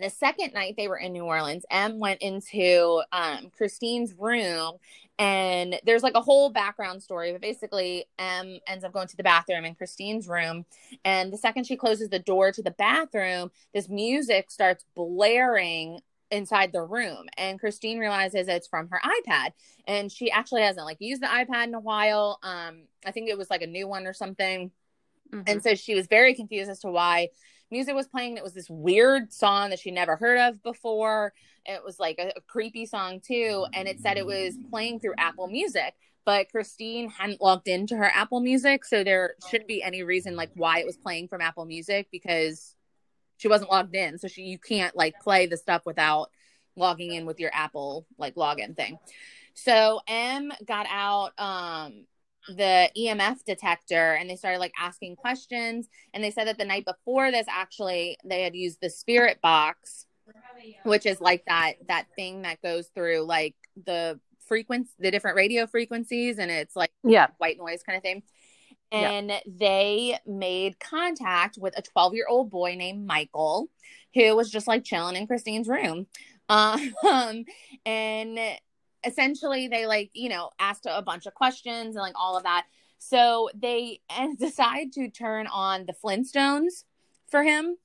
the 0.00 0.10
second 0.10 0.54
night 0.54 0.74
they 0.76 0.88
were 0.88 0.96
in 0.96 1.12
New 1.12 1.24
Orleans, 1.24 1.64
Em 1.70 1.98
went 1.98 2.22
into 2.22 3.02
um 3.12 3.50
Christine's 3.56 4.14
room 4.18 4.74
and 5.18 5.78
there's 5.84 6.02
like 6.02 6.14
a 6.14 6.20
whole 6.22 6.50
background 6.50 7.02
story, 7.02 7.32
but 7.32 7.42
basically 7.42 8.06
Em 8.18 8.58
ends 8.66 8.84
up 8.84 8.92
going 8.92 9.08
to 9.08 9.16
the 9.16 9.22
bathroom 9.22 9.64
in 9.64 9.74
Christine's 9.74 10.26
room. 10.26 10.64
And 11.04 11.32
the 11.32 11.36
second 11.36 11.64
she 11.66 11.76
closes 11.76 12.08
the 12.08 12.18
door 12.18 12.52
to 12.52 12.62
the 12.62 12.70
bathroom, 12.70 13.50
this 13.74 13.88
music 13.88 14.50
starts 14.50 14.84
blaring 14.94 16.00
inside 16.30 16.72
the 16.72 16.80
room 16.80 17.26
and 17.36 17.60
christine 17.60 17.98
realizes 17.98 18.48
it's 18.48 18.66
from 18.66 18.88
her 18.88 18.98
ipad 19.04 19.50
and 19.86 20.10
she 20.10 20.30
actually 20.30 20.62
hasn't 20.62 20.86
like 20.86 20.96
used 20.98 21.20
the 21.20 21.26
ipad 21.26 21.64
in 21.66 21.74
a 21.74 21.78
while 21.78 22.38
um 22.42 22.84
i 23.04 23.10
think 23.10 23.28
it 23.28 23.36
was 23.36 23.50
like 23.50 23.60
a 23.60 23.66
new 23.66 23.86
one 23.86 24.06
or 24.06 24.14
something 24.14 24.70
Mhm. 25.30 25.42
and 25.46 25.62
so 25.62 25.74
she 25.74 25.94
was 25.94 26.06
very 26.06 26.34
confused 26.34 26.70
as 26.70 26.80
to 26.80 26.90
why 26.90 27.28
music 27.72 27.94
was 27.94 28.06
playing 28.06 28.36
it 28.36 28.44
was 28.44 28.54
this 28.54 28.70
weird 28.70 29.32
song 29.32 29.70
that 29.70 29.80
she 29.80 29.90
never 29.90 30.14
heard 30.16 30.38
of 30.38 30.62
before. 30.62 31.32
It 31.64 31.82
was 31.84 31.98
like 31.98 32.18
a, 32.18 32.32
a 32.36 32.40
creepy 32.42 32.86
song 32.86 33.20
too 33.20 33.66
and 33.72 33.88
it 33.88 34.00
said 34.00 34.16
it 34.16 34.26
was 34.26 34.56
playing 34.70 35.00
through 35.00 35.14
apple 35.18 35.46
music 35.46 35.94
but 36.24 36.50
christine 36.50 37.08
hadn't 37.08 37.40
logged 37.40 37.68
into 37.68 37.96
her 37.96 38.10
apple 38.12 38.40
music 38.40 38.84
so 38.84 39.04
there 39.04 39.34
shouldn't 39.48 39.68
be 39.68 39.80
any 39.80 40.02
reason 40.02 40.34
like 40.34 40.50
why 40.54 40.80
it 40.80 40.86
was 40.86 40.96
playing 40.96 41.28
from 41.28 41.40
apple 41.40 41.64
music 41.64 42.08
because 42.10 42.74
she 43.42 43.48
wasn't 43.48 43.72
logged 43.72 43.96
in. 43.96 44.18
So 44.18 44.28
she 44.28 44.42
you 44.42 44.58
can't 44.58 44.94
like 44.94 45.14
play 45.20 45.46
the 45.46 45.56
stuff 45.56 45.84
without 45.84 46.30
logging 46.76 47.12
in 47.12 47.26
with 47.26 47.40
your 47.40 47.50
apple 47.52 48.06
like 48.16 48.36
login 48.36 48.76
thing. 48.76 48.98
So 49.54 50.00
Em 50.06 50.52
got 50.64 50.86
out 50.88 51.32
um 51.38 52.06
the 52.48 52.90
emf 52.98 53.44
detector 53.44 54.14
and 54.14 54.28
they 54.28 54.36
started 54.36 54.58
like 54.58 54.72
asking 54.78 55.14
questions 55.16 55.88
and 56.12 56.24
they 56.24 56.30
said 56.30 56.46
that 56.46 56.58
the 56.58 56.64
night 56.64 56.84
before 56.84 57.30
this 57.30 57.46
actually 57.48 58.16
they 58.24 58.42
had 58.42 58.54
used 58.54 58.78
the 58.82 58.90
spirit 58.90 59.40
box 59.42 60.06
which 60.84 61.06
is 61.06 61.20
like 61.20 61.44
that 61.46 61.74
that 61.88 62.06
thing 62.16 62.42
that 62.42 62.60
goes 62.62 62.88
through 62.94 63.20
like 63.22 63.54
the 63.86 64.18
frequency 64.46 64.90
the 64.98 65.10
different 65.10 65.36
radio 65.36 65.66
frequencies 65.66 66.38
and 66.38 66.50
it's 66.50 66.74
like 66.76 66.90
Yeah. 67.04 67.28
white 67.38 67.58
noise 67.58 67.82
kind 67.82 67.96
of 67.96 68.02
thing. 68.02 68.22
Yeah. 68.90 69.10
And 69.10 69.32
they 69.46 70.18
made 70.26 70.78
contact 70.78 71.56
with 71.58 71.78
a 71.78 71.82
12 71.82 72.14
year 72.14 72.26
old 72.28 72.50
boy 72.50 72.74
named 72.76 73.06
Michael, 73.06 73.68
who 74.14 74.36
was 74.36 74.50
just 74.50 74.66
like 74.68 74.84
chilling 74.84 75.16
in 75.16 75.26
Christine's 75.26 75.68
room. 75.68 76.06
Um, 76.48 77.44
and 77.86 78.38
essentially, 79.04 79.68
they 79.68 79.86
like, 79.86 80.10
you 80.14 80.28
know, 80.28 80.50
asked 80.58 80.86
a 80.88 81.02
bunch 81.02 81.26
of 81.26 81.34
questions 81.34 81.96
and 81.96 82.02
like 82.02 82.14
all 82.16 82.36
of 82.36 82.44
that. 82.44 82.66
So 82.98 83.50
they 83.54 84.00
and 84.10 84.38
decide 84.38 84.92
to 84.92 85.08
turn 85.08 85.46
on 85.46 85.86
the 85.86 85.92
Flintstones 85.94 86.84
for 87.28 87.42
him 87.42 87.76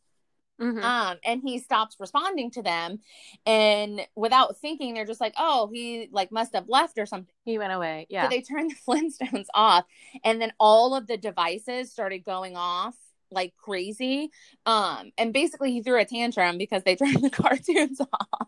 Mhm. 0.59 0.81
um 0.83 1.17
and 1.23 1.39
he 1.43 1.59
stops 1.59 1.97
responding 1.99 2.49
to 2.49 2.63
them 2.63 2.97
and 3.45 4.01
without 4.15 4.57
thinking 4.57 4.95
they're 4.95 5.05
just 5.05 5.21
like 5.21 5.35
oh 5.37 5.69
he 5.71 6.09
like 6.11 6.31
must 6.31 6.55
have 6.55 6.67
left 6.67 6.97
or 6.97 7.05
something 7.05 7.31
he 7.45 7.59
went 7.59 7.73
away. 7.73 8.07
Yeah. 8.09 8.23
so 8.23 8.29
they 8.29 8.41
turned 8.41 8.71
the 8.71 8.75
flintstones 8.87 9.45
off 9.53 9.85
and 10.23 10.41
then 10.41 10.51
all 10.59 10.95
of 10.95 11.05
the 11.05 11.15
devices 11.15 11.91
started 11.91 12.23
going 12.25 12.55
off 12.57 12.95
like 13.29 13.53
crazy 13.55 14.31
um 14.65 15.11
and 15.19 15.31
basically 15.31 15.71
he 15.73 15.83
threw 15.83 15.99
a 16.01 16.05
tantrum 16.05 16.57
because 16.57 16.81
they 16.83 16.95
turned 16.95 17.21
the 17.23 17.29
cartoons 17.43 18.01
off 18.01 18.47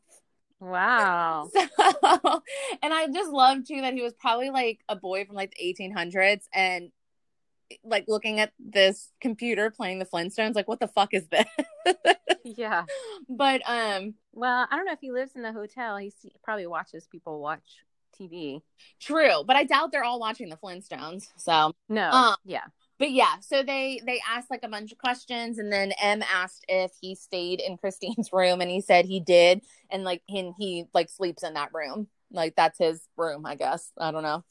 wow. 0.59 1.49
so, 1.53 2.43
and 2.81 2.93
i 2.93 3.07
just 3.13 3.31
love 3.31 3.65
too 3.65 3.81
that 3.81 3.93
he 3.93 4.01
was 4.01 4.13
probably 4.13 4.49
like 4.49 4.79
a 4.89 4.95
boy 4.95 5.25
from 5.25 5.35
like 5.35 5.53
the 5.57 5.73
1800s 5.73 6.43
and 6.53 6.91
like 7.83 8.05
looking 8.07 8.39
at 8.39 8.51
this 8.59 9.11
computer 9.21 9.69
playing 9.69 9.99
the 9.99 10.05
flintstones 10.05 10.55
like 10.55 10.67
what 10.67 10.79
the 10.79 10.87
fuck 10.87 11.13
is 11.13 11.27
this 11.27 11.45
Yeah. 12.43 12.85
but 13.29 13.61
um 13.67 14.15
Well, 14.33 14.67
I 14.69 14.75
don't 14.75 14.85
know 14.85 14.93
if 14.93 14.99
he 15.01 15.11
lives 15.11 15.33
in 15.35 15.41
the 15.41 15.53
hotel. 15.53 15.97
He 15.97 16.11
probably 16.43 16.67
watches 16.67 17.07
people 17.07 17.39
watch 17.39 17.83
TV. 18.19 18.61
True, 18.99 19.43
but 19.45 19.55
I 19.55 19.63
doubt 19.63 19.91
they're 19.91 20.03
all 20.03 20.19
watching 20.19 20.49
the 20.49 20.57
Flintstones. 20.57 21.27
So, 21.37 21.73
No. 21.87 22.09
Uh, 22.11 22.35
yeah. 22.45 22.65
But 22.99 23.11
yeah, 23.11 23.39
so 23.39 23.63
they 23.63 24.01
they 24.05 24.21
asked 24.29 24.51
like 24.51 24.63
a 24.63 24.67
bunch 24.67 24.91
of 24.91 24.97
questions, 24.97 25.57
and 25.57 25.71
then 25.71 25.93
Em 26.01 26.21
asked 26.21 26.65
if 26.67 26.91
he 27.01 27.15
stayed 27.15 27.61
in 27.61 27.77
Christine's 27.81 28.31
room, 28.33 28.59
and 28.61 28.69
he 28.69 28.81
said 28.81 29.05
he 29.05 29.19
did, 29.21 29.61
and 29.89 30.03
like 30.03 30.21
and 30.29 30.53
he 30.59 30.85
like 30.93 31.09
sleeps 31.09 31.41
in 31.43 31.53
that 31.53 31.73
room, 31.73 32.07
like 32.31 32.55
that's 32.55 32.77
his 32.77 33.01
room, 33.17 33.45
I 33.45 33.55
guess. 33.55 33.89
I 33.97 34.11
don't 34.11 34.23
know, 34.23 34.43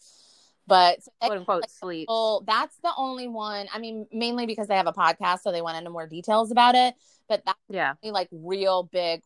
but 0.66 1.00
Quote 1.20 1.38
unquote 1.38 1.60
like, 1.62 1.70
sleep. 1.70 2.08
well, 2.08 2.42
that's 2.46 2.74
the 2.82 2.92
only 2.96 3.28
one. 3.28 3.66
I 3.72 3.78
mean, 3.78 4.06
mainly 4.10 4.46
because 4.46 4.66
they 4.66 4.76
have 4.76 4.86
a 4.86 4.92
podcast, 4.94 5.40
so 5.42 5.52
they 5.52 5.62
went 5.62 5.76
into 5.76 5.90
more 5.90 6.06
details 6.06 6.50
about 6.50 6.74
it. 6.74 6.94
But 7.28 7.42
that's 7.44 7.58
Yeah. 7.68 7.94
the 8.02 8.12
like 8.12 8.28
real 8.32 8.84
big 8.84 9.22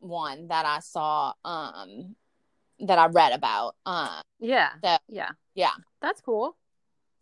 one 0.00 0.48
that 0.48 0.66
I 0.66 0.80
saw, 0.80 1.32
um, 1.42 2.14
that 2.80 2.98
I 2.98 3.06
read 3.06 3.32
about. 3.32 3.76
Um, 3.86 4.20
Yeah. 4.40 4.72
So- 4.84 4.98
yeah. 5.08 5.30
yeah. 5.54 5.70
That's 6.02 6.20
cool. 6.20 6.57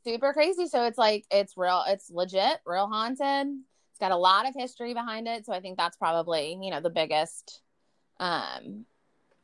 Super 0.06 0.32
crazy. 0.32 0.66
So 0.66 0.84
it's 0.84 0.98
like 0.98 1.24
it's 1.30 1.56
real, 1.56 1.82
it's 1.86 2.10
legit, 2.10 2.58
real 2.64 2.86
haunted. 2.86 3.48
It's 3.90 3.98
got 3.98 4.12
a 4.12 4.16
lot 4.16 4.48
of 4.48 4.54
history 4.56 4.94
behind 4.94 5.26
it. 5.26 5.46
So 5.46 5.52
I 5.52 5.60
think 5.60 5.76
that's 5.76 5.96
probably, 5.96 6.58
you 6.60 6.70
know, 6.70 6.80
the 6.80 6.90
biggest 6.90 7.60
um 8.20 8.86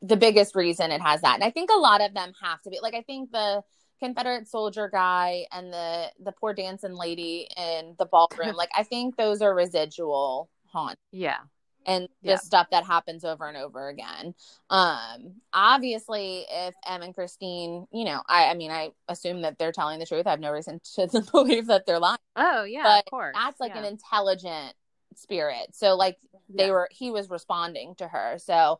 the 0.01 0.17
biggest 0.17 0.55
reason 0.55 0.91
it 0.91 1.01
has 1.01 1.21
that. 1.21 1.35
And 1.35 1.43
I 1.43 1.49
think 1.49 1.69
a 1.69 1.79
lot 1.79 2.01
of 2.01 2.13
them 2.13 2.33
have 2.41 2.61
to 2.63 2.69
be 2.69 2.79
like 2.81 2.93
I 2.95 3.01
think 3.01 3.31
the 3.31 3.63
Confederate 3.99 4.47
soldier 4.47 4.89
guy 4.89 5.45
and 5.51 5.71
the 5.71 6.11
the 6.23 6.31
poor 6.31 6.53
dancing 6.53 6.95
lady 6.95 7.47
in 7.57 7.95
the 7.99 8.05
ballroom, 8.05 8.55
like 8.55 8.71
I 8.75 8.83
think 8.83 9.17
those 9.17 9.41
are 9.41 9.53
residual 9.53 10.49
haunt 10.67 10.97
Yeah. 11.11 11.39
And 11.85 12.07
Yeah. 12.21 12.33
just 12.33 12.45
stuff 12.45 12.67
that 12.71 12.85
happens 12.85 13.23
over 13.25 13.47
and 13.47 13.57
over 13.57 13.89
again. 13.89 14.35
Um, 14.69 15.41
obviously, 15.51 16.45
if 16.49 16.75
Em 16.87 17.01
and 17.01 17.13
Christine, 17.13 17.87
you 17.91 18.05
know, 18.05 18.21
I, 18.27 18.45
I 18.45 18.53
mean, 18.53 18.71
I 18.71 18.91
assume 19.07 19.41
that 19.41 19.57
they're 19.57 19.71
telling 19.71 19.99
the 19.99 20.05
truth. 20.05 20.27
I 20.27 20.31
have 20.31 20.39
no 20.39 20.51
reason 20.51 20.79
to 20.95 21.23
believe 21.31 21.67
that 21.67 21.85
they're 21.85 21.99
lying. 21.99 22.17
Oh 22.35 22.63
yeah. 22.63 22.83
But 22.83 22.99
of 22.99 23.11
course. 23.11 23.35
That's 23.35 23.59
like 23.59 23.73
yeah. 23.73 23.79
an 23.79 23.85
intelligent 23.85 24.73
spirit. 25.15 25.75
So, 25.75 25.95
like, 25.95 26.17
they 26.49 26.65
Yeah. 26.67 26.71
were, 26.71 26.89
he 26.91 27.11
was 27.11 27.29
responding 27.29 27.95
to 27.95 28.07
her. 28.07 28.37
So, 28.39 28.79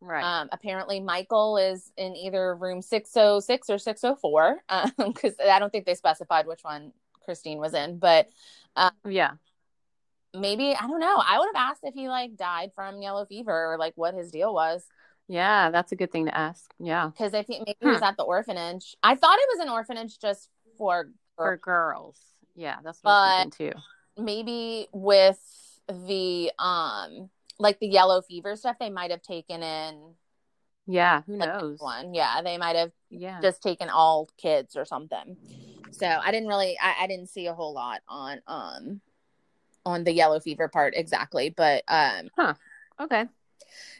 right. 0.00 0.22
um, 0.22 0.48
apparently, 0.52 1.00
Michael 1.00 1.56
is 1.56 1.92
in 1.96 2.16
either 2.16 2.54
room 2.54 2.82
606 2.82 3.70
or 3.70 3.78
604, 3.78 4.62
because 4.98 5.34
I 5.50 5.58
don't 5.58 5.70
think 5.70 5.86
they 5.86 5.94
specified 5.94 6.46
which 6.46 6.64
one 6.64 6.92
Christine 7.24 7.58
was 7.58 7.74
in, 7.74 7.98
but 7.98 8.28
yeah. 9.06 9.32
Maybe, 10.34 10.74
I 10.74 10.86
don't 10.86 11.00
know. 11.00 11.16
I 11.24 11.38
would 11.38 11.48
have 11.54 11.70
asked 11.70 11.80
if 11.84 11.94
he 11.94 12.08
like 12.08 12.36
died 12.36 12.70
from 12.74 13.00
yellow 13.02 13.24
fever 13.26 13.72
or 13.72 13.78
like 13.78 13.92
what 13.96 14.14
his 14.14 14.30
deal 14.30 14.52
was. 14.54 14.84
Yeah. 15.28 15.70
That's 15.70 15.92
a 15.92 15.96
good 15.96 16.10
thing 16.10 16.26
to 16.26 16.36
ask. 16.36 16.72
Yeah. 16.78 17.08
because 17.08 17.34
I 17.34 17.42
think 17.42 17.66
maybe 17.66 17.76
he 17.80 17.86
was 17.88 18.02
at 18.02 18.16
the 18.16 18.22
orphanage. 18.24 18.96
I 19.02 19.14
thought 19.14 19.38
it 19.38 19.48
was 19.56 19.66
an 19.66 19.68
orphanage 19.72 20.18
just 20.18 20.48
for, 20.78 21.10
For 21.36 21.56
girls. 21.56 22.18
Yeah. 22.54 22.76
That's 22.84 22.98
what 23.02 23.10
I 23.12 23.44
was 23.44 23.54
too. 23.56 23.72
maybe 24.16 24.88
with 24.92 25.38
the 25.88 26.52
um 26.58 27.30
like 27.58 27.78
the 27.80 27.88
yellow 27.88 28.20
fever 28.22 28.54
stuff. 28.56 28.76
They 28.78 28.90
might 28.90 29.10
have 29.10 29.22
taken 29.22 29.62
in 29.62 30.14
Yeah. 30.86 31.22
Who 31.26 31.36
like, 31.36 31.48
knows? 31.60 31.78
one. 31.80 32.14
Yeah, 32.14 32.40
they 32.42 32.56
might 32.58 32.76
have 32.76 32.92
Yeah. 33.10 33.40
just 33.40 33.62
taken 33.62 33.88
all 33.90 34.28
kids 34.38 34.76
or 34.76 34.84
something. 34.84 35.36
So 35.92 36.06
I 36.06 36.30
didn't 36.30 36.48
really, 36.48 36.76
I, 36.80 37.04
I 37.04 37.06
didn't 37.06 37.28
see 37.30 37.46
a 37.46 37.54
whole 37.54 37.72
lot 37.74 38.00
on 38.08 38.40
um 38.46 39.00
on 39.86 40.04
the 40.04 40.12
yellow 40.12 40.40
fever 40.40 40.68
part 40.68 40.94
exactly, 40.96 41.50
but 41.50 41.82
um 41.88 42.28
okay. 43.00 43.26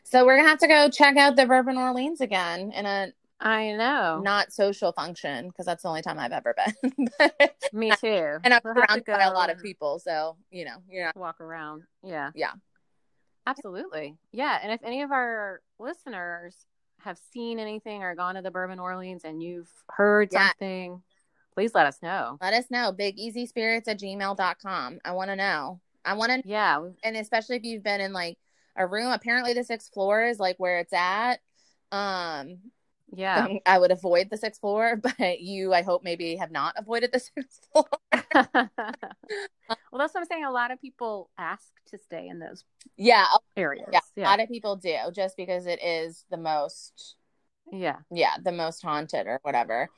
so 0.04 0.24
we're 0.26 0.36
gonna 0.36 0.48
have 0.48 0.58
to 0.58 0.68
go 0.68 0.88
check 0.90 1.16
out 1.16 1.36
the 1.36 1.46
Bourbon 1.46 1.76
Orleans 1.76 2.20
again 2.20 2.72
in 2.72 2.86
a 2.86 3.12
I 3.40 3.72
know. 3.72 4.20
not 4.22 4.52
social 4.52 4.90
function 4.92 5.46
because 5.48 5.64
that's 5.66 5.82
the 5.84 5.88
only 5.88 6.02
time 6.02 6.18
I've 6.18 6.32
ever 6.32 6.54
been. 6.56 7.08
Me 7.72 7.92
too. 8.00 8.38
and 8.42 8.52
I'm 8.52 8.60
We'll 8.64 8.74
surrounded 8.74 9.04
by 9.06 9.22
a 9.22 9.32
lot 9.32 9.48
of 9.50 9.62
people, 9.62 10.00
so 10.00 10.36
you 10.50 10.64
know, 10.64 10.78
you're 10.90 11.04
not. 11.04 11.16
Walk 11.16 11.40
around. 11.40 11.82
Yeah. 12.02 12.30
Yeah. 12.34 12.52
Absolutely. 13.46 14.16
Yeah. 14.32 14.58
And 14.62 14.72
if 14.72 14.80
any 14.82 15.02
of 15.02 15.10
our 15.12 15.60
listeners 15.78 16.54
have 17.00 17.18
seen 17.32 17.58
anything 17.58 18.02
or 18.02 18.14
gone 18.14 18.34
to 18.34 18.42
the 18.42 18.50
Bourbon 18.50 18.78
Orleans 18.78 19.22
and 19.24 19.42
you've 19.42 19.70
heard 19.88 20.30
Yeah. 20.32 20.48
something, 20.48 21.02
please 21.58 21.74
let 21.74 21.86
us 21.86 22.00
know. 22.00 22.38
Let 22.40 22.54
us 22.54 22.66
know. 22.70 22.92
BigEasySpirits 22.92 23.88
at 23.88 23.98
gmail.com. 23.98 24.98
I 25.04 25.10
want 25.10 25.30
to 25.30 25.34
know. 25.34 25.80
I 26.04 26.14
want 26.14 26.30
to, 26.30 26.48
Yeah. 26.48 26.86
and 27.02 27.16
especially 27.16 27.56
if 27.56 27.64
you've 27.64 27.82
been 27.82 28.00
in 28.00 28.12
like 28.12 28.38
a 28.76 28.86
room. 28.86 29.10
Apparently, 29.10 29.54
the 29.54 29.64
sixth 29.64 29.92
floor 29.92 30.24
is 30.24 30.38
like 30.38 30.54
where 30.58 30.78
it's 30.78 30.92
at. 30.92 31.40
Um, 31.90 32.58
Yeah. 33.12 33.46
um, 33.46 33.58
I 33.66 33.80
would 33.80 33.90
avoid 33.90 34.30
the 34.30 34.36
sixth 34.36 34.60
floor, 34.60 34.94
but 35.18 35.40
you, 35.40 35.74
I 35.74 35.82
hope, 35.82 36.04
maybe 36.04 36.36
have 36.36 36.52
not 36.52 36.74
avoided 36.78 37.10
the 37.10 37.18
sixth 37.36 37.66
floor. 37.72 37.88
well, 38.12 38.70
that's 39.98 40.14
what 40.14 40.20
I'm 40.20 40.26
saying. 40.26 40.44
A 40.44 40.52
lot 40.52 40.70
of 40.70 40.80
people 40.80 41.28
ask 41.36 41.66
to 41.90 41.98
stay 41.98 42.28
in 42.28 42.38
those 42.38 42.62
yeah, 42.96 43.24
areas. 43.56 43.88
yeah, 43.92 43.98
Yeah. 44.14 44.28
A 44.28 44.30
lot 44.30 44.40
of 44.40 44.48
people 44.48 44.76
do 44.76 44.94
just 45.12 45.36
because 45.36 45.66
it 45.66 45.82
is 45.82 46.24
the 46.30 46.36
most, 46.36 47.16
Yeah. 47.72 47.96
yeah, 48.12 48.36
the 48.40 48.52
most 48.52 48.80
haunted 48.80 49.26
or 49.26 49.40
whatever. 49.42 49.90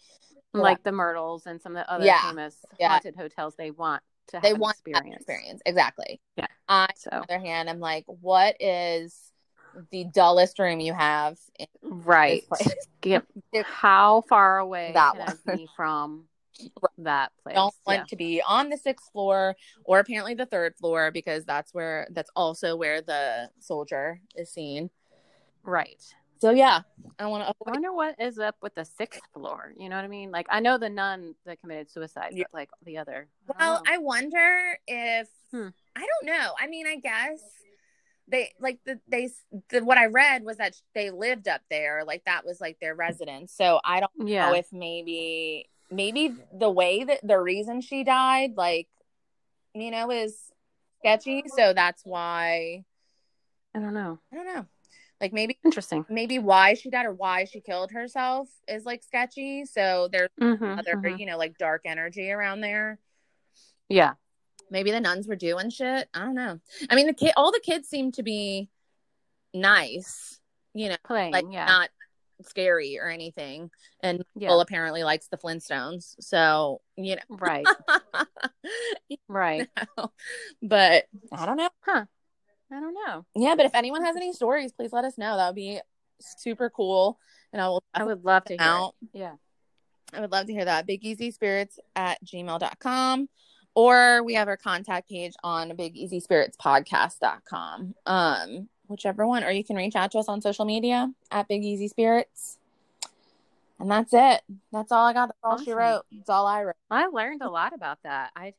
Yeah. 0.54 0.60
Like 0.60 0.82
the 0.82 0.92
Myrtles 0.92 1.46
and 1.46 1.60
some 1.60 1.76
of 1.76 1.84
the 1.84 1.90
other 1.92 2.04
Yeah. 2.04 2.22
famous 2.28 2.56
Yeah. 2.78 2.88
haunted 2.90 3.16
hotels 3.16 3.54
they 3.56 3.70
want 3.70 4.02
to 4.28 4.36
have 4.36 4.42
They 4.42 4.50
an 4.52 4.58
want 4.58 4.76
experience. 4.76 5.16
experience. 5.16 5.62
Exactly. 5.66 6.20
Yeah. 6.36 6.46
I, 6.68 6.88
So, 6.96 7.10
on 7.12 7.24
the 7.28 7.34
other 7.34 7.44
hand, 7.44 7.70
I'm 7.70 7.80
like, 7.80 8.04
what 8.06 8.56
is 8.60 9.32
the 9.90 10.04
dullest 10.04 10.58
room 10.58 10.80
you 10.80 10.92
have 10.92 11.38
in 11.58 11.66
right. 11.82 12.42
Get, 13.00 13.24
how 13.64 14.22
far 14.22 14.58
away 14.58 14.90
That 14.94 15.14
can 15.14 15.38
one. 15.46 15.56
be 15.56 15.68
from 15.76 16.28
that 16.98 17.30
place? 17.42 17.54
don't 17.54 17.74
want 17.86 17.98
Yeah. 18.00 18.04
to 18.06 18.16
be 18.16 18.42
on 18.42 18.68
the 18.68 18.76
sixth 18.76 19.10
floor 19.12 19.54
or 19.84 20.00
apparently 20.00 20.34
the 20.34 20.46
third 20.46 20.74
floor 20.76 21.10
because 21.12 21.44
that's 21.44 21.72
where 21.72 22.08
that's 22.10 22.30
also 22.34 22.74
where 22.76 23.00
the 23.00 23.50
soldier 23.60 24.20
is 24.34 24.50
seen. 24.52 24.90
Right. 25.62 26.02
So 26.40 26.50
yeah, 26.52 26.80
I 27.18 27.26
want 27.26 27.44
to. 27.44 27.48
I 27.50 27.70
wonder 27.70 27.92
what 27.92 28.18
is 28.18 28.38
up 28.38 28.56
with 28.62 28.74
the 28.74 28.84
sixth 28.84 29.20
floor. 29.34 29.74
You 29.76 29.90
know 29.90 29.96
what 29.96 30.04
I 30.06 30.08
mean? 30.08 30.30
Like 30.30 30.46
I 30.48 30.60
know 30.60 30.78
the 30.78 30.88
nun 30.88 31.34
that 31.44 31.60
committed 31.60 31.90
suicide, 31.90 32.32
Yeah. 32.32 32.44
but 32.50 32.58
like 32.58 32.70
the 32.82 32.96
other. 32.96 33.28
I 33.48 33.52
Well, 33.58 33.74
know. 33.74 33.92
I 33.92 33.98
wonder 33.98 34.78
if 34.86 35.28
Hmm. 35.50 35.68
I 35.94 36.00
don't 36.06 36.26
know. 36.26 36.52
I 36.58 36.66
mean, 36.66 36.86
I 36.86 36.96
guess 36.96 37.40
they 38.26 38.52
like 38.58 38.78
the 38.86 39.00
they 39.06 39.28
the, 39.68 39.84
what 39.84 39.98
I 39.98 40.06
read 40.06 40.42
was 40.44 40.56
that 40.56 40.76
they 40.94 41.10
lived 41.10 41.46
up 41.46 41.60
there, 41.68 42.04
like 42.06 42.24
that 42.24 42.46
was 42.46 42.58
like 42.58 42.78
their 42.80 42.94
residence. 42.94 43.52
So 43.52 43.80
I 43.84 44.00
don't 44.00 44.28
yeah. 44.28 44.48
know 44.48 44.54
if 44.54 44.72
maybe 44.72 45.68
maybe 45.90 46.34
the 46.54 46.70
way 46.70 47.04
that 47.04 47.20
the 47.22 47.38
reason 47.38 47.82
she 47.82 48.02
died, 48.02 48.52
like 48.56 48.88
you 49.74 49.90
know, 49.90 50.10
is 50.10 50.38
sketchy. 51.00 51.44
So 51.54 51.74
that's 51.74 52.02
why 52.04 52.84
I 53.74 53.78
don't 53.78 53.94
know. 53.94 54.18
I 54.32 54.36
don't 54.36 54.46
know. 54.46 54.66
Like 55.20 55.32
maybe 55.32 55.58
Interesting. 55.64 56.06
maybe 56.08 56.38
why 56.38 56.74
she 56.74 56.88
died 56.90 57.06
or 57.06 57.12
why 57.12 57.44
she 57.44 57.60
killed 57.60 57.90
herself 57.92 58.48
is 58.66 58.84
like 58.84 59.02
sketchy. 59.02 59.64
So 59.66 60.08
there's 60.10 60.30
Mhm, 60.40 60.78
other 60.78 60.96
mhm. 60.96 61.18
you 61.18 61.26
know 61.26 61.36
like 61.36 61.58
dark 61.58 61.82
energy 61.84 62.30
around 62.30 62.60
there. 62.62 62.98
Yeah. 63.88 64.14
maybe 64.70 64.92
the 64.92 65.00
nuns 65.00 65.26
were 65.26 65.34
doing 65.36 65.68
shit. 65.68 66.08
I 66.14 66.20
don't 66.20 66.36
know. 66.36 66.60
I 66.88 66.94
mean, 66.94 67.06
the 67.08 67.12
kid, 67.12 67.32
all 67.36 67.50
the 67.50 67.60
kids 67.60 67.88
seem 67.88 68.12
to 68.12 68.22
be 68.22 68.68
nice, 69.52 70.38
you 70.74 70.88
know, 70.88 70.96
Playing. 71.04 71.32
like 71.32 71.44
yeah. 71.50 71.64
not 71.66 71.90
scary 72.42 72.96
or 72.98 73.08
anything. 73.08 73.70
And 74.00 74.22
Yeah. 74.36 74.58
Apparently 74.60 75.02
likes 75.02 75.26
the 75.28 75.36
Flintstones, 75.38 76.14
so 76.20 76.80
you 76.96 77.16
know. 77.16 77.22
Right. 77.28 77.66
Right. 79.28 79.68
but 80.62 81.06
I 81.32 81.46
don't 81.46 81.56
know. 81.56 81.70
Huh. 81.84 82.04
I 82.72 82.80
don't 82.80 82.94
know. 82.94 83.24
Yeah, 83.34 83.54
but 83.54 83.66
if 83.66 83.74
anyone 83.74 84.04
has 84.04 84.16
any 84.16 84.32
stories, 84.32 84.72
please 84.72 84.92
let 84.92 85.04
us 85.04 85.18
know. 85.18 85.36
That 85.36 85.48
would 85.48 85.56
be 85.56 85.80
super 86.20 86.70
cool, 86.70 87.18
and 87.52 87.60
I 87.60 87.68
will. 87.68 87.82
I 87.94 88.04
would 88.04 88.24
love 88.24 88.44
to 88.44 88.54
hear. 88.54 88.62
out. 88.62 88.94
It. 89.02 89.20
Yeah. 89.20 89.34
I 90.12 90.20
would 90.20 90.32
love 90.32 90.46
to 90.46 90.52
hear 90.52 90.64
that. 90.64 90.86
Big 90.86 91.04
Easy 91.04 91.30
Spirits 91.30 91.78
at 91.94 92.18
gmail.com. 92.24 93.28
Or 93.74 94.24
we 94.24 94.34
have 94.34 94.48
our 94.48 94.56
contact 94.56 95.08
page 95.08 95.34
on 95.44 95.76
Big 95.76 95.96
Easy 95.96 96.18
Spirits 96.18 96.56
Podcast.com. 96.56 97.94
Um, 98.06 98.68
whichever 98.88 99.26
one. 99.26 99.44
Or 99.44 99.50
you 99.50 99.62
can 99.62 99.76
reach 99.76 99.94
out 99.94 100.10
to 100.12 100.18
us 100.18 100.28
on 100.28 100.40
social 100.40 100.64
media 100.64 101.12
at 101.30 101.46
Big 101.46 101.62
Easy 101.62 101.86
Spirits. 101.86 102.58
And 103.78 103.90
that's 103.90 104.12
it. 104.12 104.42
That's 104.72 104.90
all 104.90 105.06
I 105.06 105.12
got. 105.12 105.28
That's 105.28 105.38
all 105.44 105.64
she 105.64 105.72
wrote. 105.72 106.02
That's 106.10 106.28
all 106.28 106.46
I 106.46 106.64
wrote. 106.64 106.74
I 106.90 107.06
learned 107.06 107.42
a 107.42 107.48
lot 107.48 107.72
about 107.72 107.98
that. 108.02 108.30
I 108.34 108.54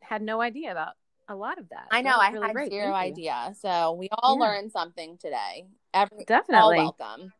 had 0.00 0.22
no 0.22 0.40
idea 0.40 0.70
about 0.70 0.92
a 1.32 1.36
lot 1.36 1.58
of 1.58 1.68
that. 1.70 1.88
I 1.90 2.02
know. 2.02 2.10
That 2.10 2.20
I 2.20 2.30
really 2.30 2.46
had 2.46 2.52
great. 2.54 2.70
zero 2.70 2.92
Thank 2.92 3.16
you. 3.18 3.22
idea. 3.30 3.54
So 3.60 3.92
we 3.92 4.08
all 4.12 4.36
Yeah. 4.38 4.44
learned 4.46 4.70
something 4.72 5.18
today. 5.18 5.66
Every, 5.92 6.24
Definitely. 6.24 6.76
welcome. 6.76 7.32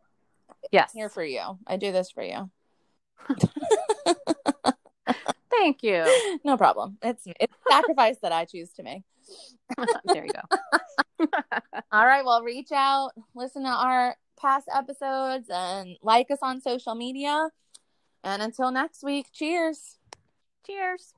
Yes. 0.70 0.93
Here 0.93 1.09
for 1.09 1.22
you. 1.24 1.59
I 1.66 1.76
do 1.76 1.93
this 1.93 2.11
for 2.11 2.22
you. 2.22 2.51
Thank 5.51 5.82
you. 5.82 6.05
no 6.45 6.57
problem. 6.57 6.99
It's 7.03 7.24
it's 7.38 7.53
sacrifice 7.70 8.16
that 8.22 8.32
I 8.32 8.45
choose 8.47 8.70
to 8.72 8.82
make. 8.82 9.03
there 10.07 10.24
you 10.26 10.32
go. 10.32 11.26
All 11.93 12.07
right. 12.07 12.24
Well, 12.24 12.43
reach 12.43 12.72
out, 12.72 13.11
listen 13.34 13.62
to 13.62 13.68
our 13.68 14.16
past 14.40 14.68
episodes, 14.74 15.49
and 15.51 15.97
like 16.03 16.30
us 16.30 16.38
on 16.43 16.61
social 16.61 16.95
media. 16.95 17.49
And 18.24 18.43
until 18.43 18.70
next 18.70 19.03
week, 19.05 19.26
cheers. 19.32 19.99
Cheers. 20.66 21.14